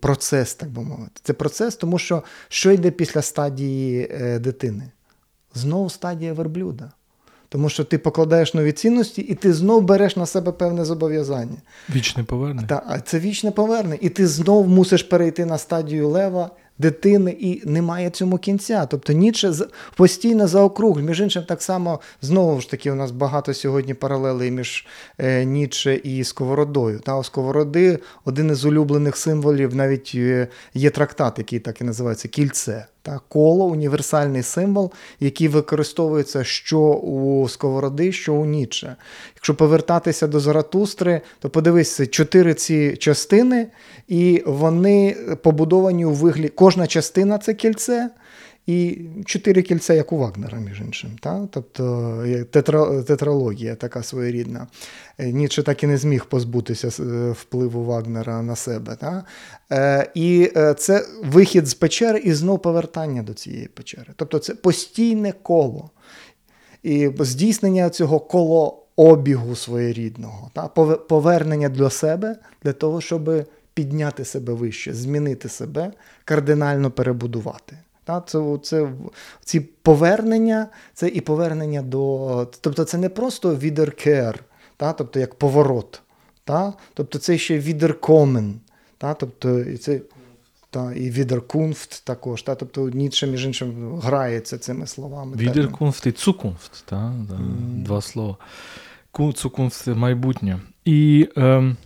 процес, 0.00 0.54
так 0.54 0.70
би 0.70 0.82
мовити. 0.82 1.20
Це 1.22 1.32
процес, 1.32 1.76
тому 1.76 1.98
що 1.98 2.22
що 2.48 2.70
йде 2.70 2.90
після 2.90 3.22
стадії 3.22 4.10
дитини? 4.40 4.90
Знову 5.54 5.90
стадія 5.90 6.32
верблюда. 6.32 6.92
Тому 7.54 7.68
що 7.68 7.84
ти 7.84 7.98
покладаєш 7.98 8.54
нові 8.54 8.72
цінності, 8.72 9.22
і 9.22 9.34
ти 9.34 9.52
знов 9.52 9.82
береш 9.82 10.16
на 10.16 10.26
себе 10.26 10.52
певне 10.52 10.84
зобов'язання. 10.84 11.56
Вічне 11.94 12.24
повернення. 12.24 12.68
Так, 12.68 13.06
це 13.06 13.18
вічне 13.18 13.50
повернення. 13.50 13.98
І 14.00 14.08
ти 14.08 14.26
знов 14.26 14.68
мусиш 14.68 15.02
перейти 15.02 15.44
на 15.44 15.58
стадію 15.58 16.08
лева 16.08 16.50
дитини, 16.78 17.36
і 17.40 17.62
немає 17.64 18.10
цьому 18.10 18.38
кінця. 18.38 18.86
Тобто 18.86 19.12
Ніцше 19.12 19.52
постійно 19.96 20.48
заокруглює. 20.48 21.04
Між 21.04 21.20
іншим, 21.20 21.42
так 21.48 21.62
само 21.62 22.00
знову 22.22 22.60
ж 22.60 22.70
таки, 22.70 22.90
у 22.90 22.94
нас 22.94 23.10
багато 23.10 23.54
сьогодні 23.54 23.94
паралелей 23.94 24.50
між 24.50 24.86
е, 25.18 25.44
Ніцше 25.44 25.94
і 25.94 26.24
Сковородою. 26.24 27.00
Та, 27.00 27.18
у 27.18 27.24
Сковороди 27.24 27.98
один 28.24 28.50
із 28.50 28.64
улюблених 28.64 29.16
символів, 29.16 29.74
навіть 29.74 30.12
е, 30.14 30.48
є 30.74 30.90
трактат, 30.90 31.38
який 31.38 31.58
так 31.58 31.80
і 31.80 31.84
називається 31.84 32.28
кільце. 32.28 32.86
Та 33.04 33.20
коло 33.28 33.66
універсальний 33.66 34.42
символ, 34.42 34.92
який 35.20 35.48
використовується 35.48 36.44
що 36.44 36.80
у 36.80 37.48
Сковороди, 37.48 38.12
що 38.12 38.34
у 38.34 38.44
Ніче. 38.44 38.96
Якщо 39.34 39.54
повертатися 39.54 40.26
до 40.26 40.40
Заратустри, 40.40 41.20
то 41.38 41.50
подивися, 41.50 42.06
чотири 42.06 42.54
ці 42.54 42.96
частини, 42.96 43.66
і 44.08 44.42
вони 44.46 45.16
побудовані 45.42 46.04
у 46.04 46.10
вигляді. 46.10 46.48
Кожна 46.48 46.86
частина 46.86 47.38
це 47.38 47.54
кільце. 47.54 48.10
І 48.66 49.00
чотири 49.24 49.62
кільця, 49.62 49.94
як 49.94 50.12
у 50.12 50.18
Вагнера, 50.18 50.58
між 50.58 50.80
іншим. 50.80 51.10
Та? 51.20 51.48
Тобто 51.50 52.24
тетра, 52.50 53.02
тетралогія 53.02 53.74
така 53.74 54.02
своєрідна. 54.02 54.66
Е, 55.18 55.32
Ніче 55.32 55.62
так 55.62 55.82
і 55.82 55.86
не 55.86 55.98
зміг 55.98 56.26
позбутися 56.26 57.02
е, 57.02 57.30
впливу 57.30 57.84
Вагнера 57.84 58.42
на 58.42 58.56
себе. 58.56 58.96
Та? 58.96 59.24
Е, 59.72 60.10
І 60.14 60.52
це 60.76 61.06
вихід 61.24 61.66
з 61.66 61.74
печери 61.74 62.18
і 62.18 62.32
знов 62.32 62.62
повертання 62.62 63.22
до 63.22 63.34
цієї 63.34 63.68
печери. 63.68 64.12
Тобто 64.16 64.38
це 64.38 64.54
постійне 64.54 65.32
коло. 65.42 65.90
І 66.82 67.10
здійснення 67.18 67.90
цього 67.90 68.20
колообігу 68.20 69.56
своєрідного, 69.56 70.50
та? 70.54 70.68
повернення 70.96 71.68
для 71.68 71.90
себе 71.90 72.36
для 72.64 72.72
того, 72.72 73.00
щоб 73.00 73.46
підняти 73.74 74.24
себе 74.24 74.52
вище, 74.52 74.94
змінити 74.94 75.48
себе, 75.48 75.92
кардинально 76.24 76.90
перебудувати. 76.90 77.76
Та, 78.04 78.20
це, 78.20 78.58
це, 78.62 78.92
Ці 79.44 79.60
повернення, 79.60 80.66
це 80.94 81.08
і 81.08 81.20
повернення 81.20 81.82
до. 81.82 82.48
Тобто 82.60 82.84
це 82.84 82.98
не 82.98 83.08
просто 83.08 83.56
відеркер, 83.56 84.44
тобто 84.76 85.20
як 85.20 85.34
поворот. 85.34 86.00
Та, 86.44 86.72
Тобто 86.94 87.18
це 87.18 87.38
ще 87.38 87.58
відеркомен. 87.58 88.60
Та, 88.98 89.14
тобто 89.14 89.60
і 89.60 89.76
це, 89.76 90.00
та, 90.70 90.92
і 90.92 91.10
відеркунфт 91.10 92.04
також. 92.04 92.42
Та, 92.42 92.54
Тобто 92.54 92.88
Ніцше, 92.88 93.26
між 93.26 93.46
іншим, 93.46 93.98
грається 93.98 94.58
цими 94.58 94.86
словами. 94.86 95.36
Відеркунфт 95.36 96.06
і 96.06 96.12
цукунфт, 96.12 96.84
та, 96.84 97.12
да, 97.28 97.34
mm. 97.34 97.82
два 97.82 98.00
слова. 98.00 98.36
Цукунфт 99.34 99.86
майбутнє. 99.86 100.60
І. 100.84 101.28
Ем... 101.36 101.76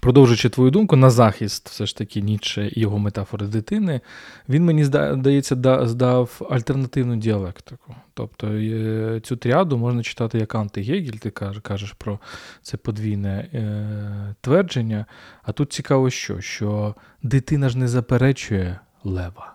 Продовжуючи 0.00 0.48
твою 0.48 0.70
думку, 0.70 0.96
на 0.96 1.10
захист, 1.10 1.68
все 1.68 1.86
ж 1.86 1.96
таки, 1.96 2.20
Ніче 2.20 2.70
і 2.72 2.80
його 2.80 2.98
метафори 2.98 3.46
дитини, 3.46 4.00
він 4.48 4.64
мені 4.64 4.84
здається, 4.84 5.56
здав 5.86 6.48
альтернативну 6.50 7.16
діалектику. 7.16 7.94
Тобто 8.14 8.46
е, 8.46 9.20
цю 9.22 9.36
тріаду 9.36 9.78
можна 9.78 10.02
читати 10.02 10.38
як 10.38 10.54
антигегель, 10.54 11.12
ти 11.12 11.30
кажеш 11.30 11.92
про 11.92 12.18
це 12.62 12.76
подвійне 12.76 13.48
е, 13.54 14.34
твердження. 14.40 15.06
А 15.42 15.52
тут 15.52 15.72
цікаво, 15.72 16.10
що 16.10 16.40
що 16.40 16.94
дитина 17.22 17.68
ж 17.68 17.78
не 17.78 17.88
заперечує 17.88 18.80
лева, 19.04 19.54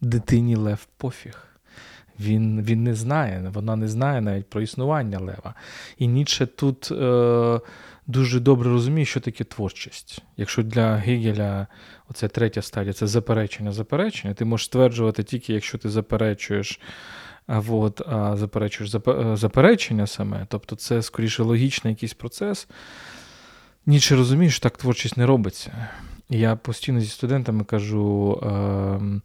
дитині 0.00 0.56
лев 0.56 0.86
пофіг. 0.96 1.46
Він 2.20 2.62
він 2.62 2.84
не 2.84 2.94
знає, 2.94 3.50
вона 3.54 3.76
не 3.76 3.88
знає 3.88 4.20
навіть 4.20 4.50
про 4.50 4.60
існування 4.60 5.18
лева. 5.18 5.54
І 5.98 6.08
Ніцше 6.08 6.46
тут. 6.46 6.92
Е, 6.92 7.60
дуже 8.10 8.40
добре 8.40 8.70
розуміє, 8.70 9.06
що 9.06 9.20
таке 9.20 9.44
творчість. 9.44 10.18
Якщо 10.36 10.62
для 10.62 10.96
Гегеля 10.96 11.66
оця 12.08 12.28
третя 12.28 12.62
стадія 12.62 12.92
це 12.92 13.06
заперечення, 13.06 13.72
заперечення, 13.72 14.34
ти 14.34 14.44
можеш 14.44 14.66
стверджувати 14.66 15.22
тільки, 15.22 15.52
якщо 15.52 15.78
ти 15.78 15.88
заперечуєш. 15.88 16.80
А 17.46 17.62
от, 17.68 18.00
а 18.08 18.36
заперечуєш 18.36 18.90
заперечення 19.34 20.06
саме, 20.06 20.46
тобто 20.48 20.76
це 20.76 21.02
скоріше 21.02 21.42
логічний 21.42 21.92
якийсь 21.92 22.14
процес. 22.14 22.68
Ніче 23.86 24.16
розумієш, 24.16 24.54
що 24.54 24.62
так 24.62 24.78
творчість 24.78 25.16
не 25.16 25.26
робиться. 25.26 25.88
Я 26.28 26.56
постійно 26.56 27.00
зі 27.00 27.08
студентами 27.08 27.64
кажу: 27.64 28.40
ем, 28.42 29.22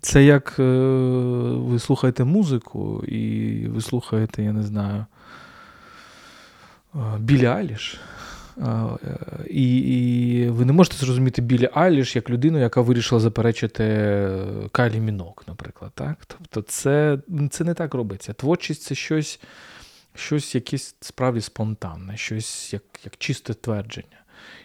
це 0.00 0.24
як 0.24 0.56
е, 0.58 0.62
ви 1.52 1.78
слухаєте 1.78 2.24
музику, 2.24 3.04
і 3.04 3.68
ви 3.68 3.80
слухаєте, 3.80 4.42
я 4.42 4.52
не 4.52 4.62
знаю, 4.62 5.06
Білі 7.18 7.46
Айліш. 7.46 8.00
І 9.50 9.78
і 9.78 10.48
ви 10.48 10.64
не 10.64 10.72
можете 10.72 10.96
зрозуміти 10.96 11.42
Білі 11.42 11.70
Айліш 11.74 12.16
як 12.16 12.30
людину, 12.30 12.58
яка 12.58 12.80
вирішила 12.80 13.20
заперечити 13.20 13.84
Кайлі 14.72 15.00
Мінок, 15.00 15.44
наприклад. 15.48 15.92
Так? 15.94 16.18
Тобто, 16.26 16.62
це 16.62 17.18
це 17.50 17.64
не 17.64 17.74
так 17.74 17.94
робиться. 17.94 18.32
Творчість 18.32 18.82
це 18.82 18.94
щось, 18.94 19.40
щось 20.14 20.54
якесь 20.54 20.96
справді 21.00 21.40
спонтанне, 21.40 22.16
щось 22.16 22.72
як 22.72 22.82
як 23.04 23.16
чисте 23.16 23.54
твердження. 23.54 24.18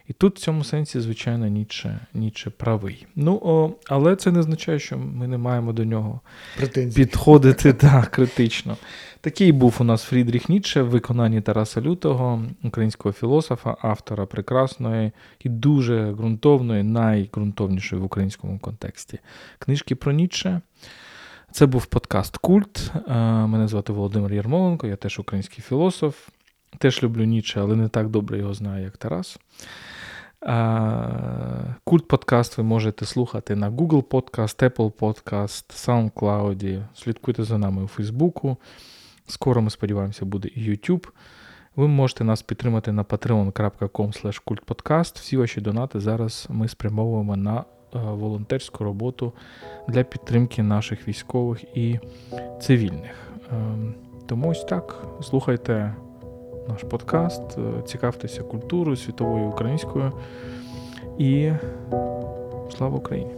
І 0.08 0.14
тут 0.14 0.36
в 0.36 0.40
цьому 0.40 0.64
сенсі, 0.64 1.00
звичайно, 1.00 1.48
Ніче, 1.48 2.00
Ніче 2.14 2.50
правий. 2.50 3.06
Ну, 3.16 3.40
о, 3.44 3.72
Але 3.88 4.16
це 4.16 4.32
не 4.32 4.40
означає, 4.40 4.80
що 4.80 4.98
ми 4.98 5.28
не 5.28 5.38
маємо 5.38 5.74
до 5.74 5.86
нього 5.86 6.20
Претензії. 6.58 7.06
підходити 7.06 7.74
так, 7.90 8.12
критично. 8.12 8.78
Такий 9.22 9.52
був 9.52 9.76
у 9.80 9.84
нас 9.84 10.04
Фрідріх 10.04 10.50
Ніцше 10.50 10.82
в 10.82 10.90
виконанні 10.90 11.42
Тараса 11.42 11.82
Лютого, 11.82 12.44
українського 12.64 13.14
філософа, 13.14 13.78
автора 13.82 14.26
прекрасної 14.26 15.12
і 15.40 15.50
дуже 15.50 16.12
ґрунтовної, 16.12 16.84
найґрунтовнішої 16.84 18.02
в 18.02 18.06
українському 18.06 18.60
контексті 18.60 19.20
книжки 19.60 19.96
про 19.96 20.12
Ніцше. 20.12 20.62
Це 21.52 21.66
був 21.66 21.86
подкаст 21.86 22.38
Культ. 22.38 22.92
Е, 23.08 23.14
мене 23.48 23.68
звати 23.68 23.94
Володимир 23.94 24.34
Ярмоленко, 24.34 24.88
я 24.88 24.96
теж 24.96 25.20
український 25.20 25.64
філософ. 25.68 26.16
Теж 26.78 27.04
люблю 27.04 27.24
Ніче, 27.24 27.60
але 27.60 27.76
не 27.76 27.88
так 27.88 28.10
добре 28.10 28.38
його 28.38 28.54
знаю, 28.54 28.84
як 28.84 28.98
Тарас. 28.98 29.40
Культ 31.84 32.08
подкаст 32.08 32.58
ви 32.58 32.64
можете 32.64 33.06
слухати 33.06 33.56
на 33.56 33.72
Google 33.72 34.04
Podcast, 34.04 34.70
Apple 34.70 34.92
Podcast, 34.92 35.88
SoundCloud. 35.88 36.84
Слідкуйте 36.96 37.44
за 37.44 37.58
нами 37.58 37.84
у 37.84 37.88
Фейсбуку. 37.88 38.58
Скоро 39.28 39.62
ми 39.62 39.70
сподіваємося, 39.70 40.26
буде 40.26 40.48
і 40.48 40.70
YouTube. 40.70 41.08
Ви 41.76 41.88
можете 41.88 42.24
нас 42.24 42.42
підтримати 42.42 42.92
на 42.92 43.04
patreon.com 43.04 44.42
kultpodcast. 44.46 45.16
Всі 45.16 45.38
ваші 45.38 45.62
донати 45.62 46.00
зараз 46.00 46.48
ми 46.50 46.68
спрямовуємо 46.68 47.36
на 47.36 47.58
е, 47.60 47.64
волонтерську 47.94 48.84
роботу 48.84 49.34
для 49.88 50.04
підтримки 50.04 50.64
наших 50.64 51.08
військових 51.08 51.64
і 51.78 52.00
цивільних. 52.62 53.16
Ем, 53.52 53.96
тому 54.28 54.50
ось 54.50 54.64
так. 54.64 55.06
Слухайте 55.22 55.96
наш 56.68 56.84
подкаст, 56.84 57.58
е, 57.58 57.82
цікавтеся 57.86 58.44
культурою 58.44 58.98
світовою 58.98 59.46
українською. 59.46 60.12
І 61.18 61.52
слава 62.78 62.98
Україні! 62.98 63.32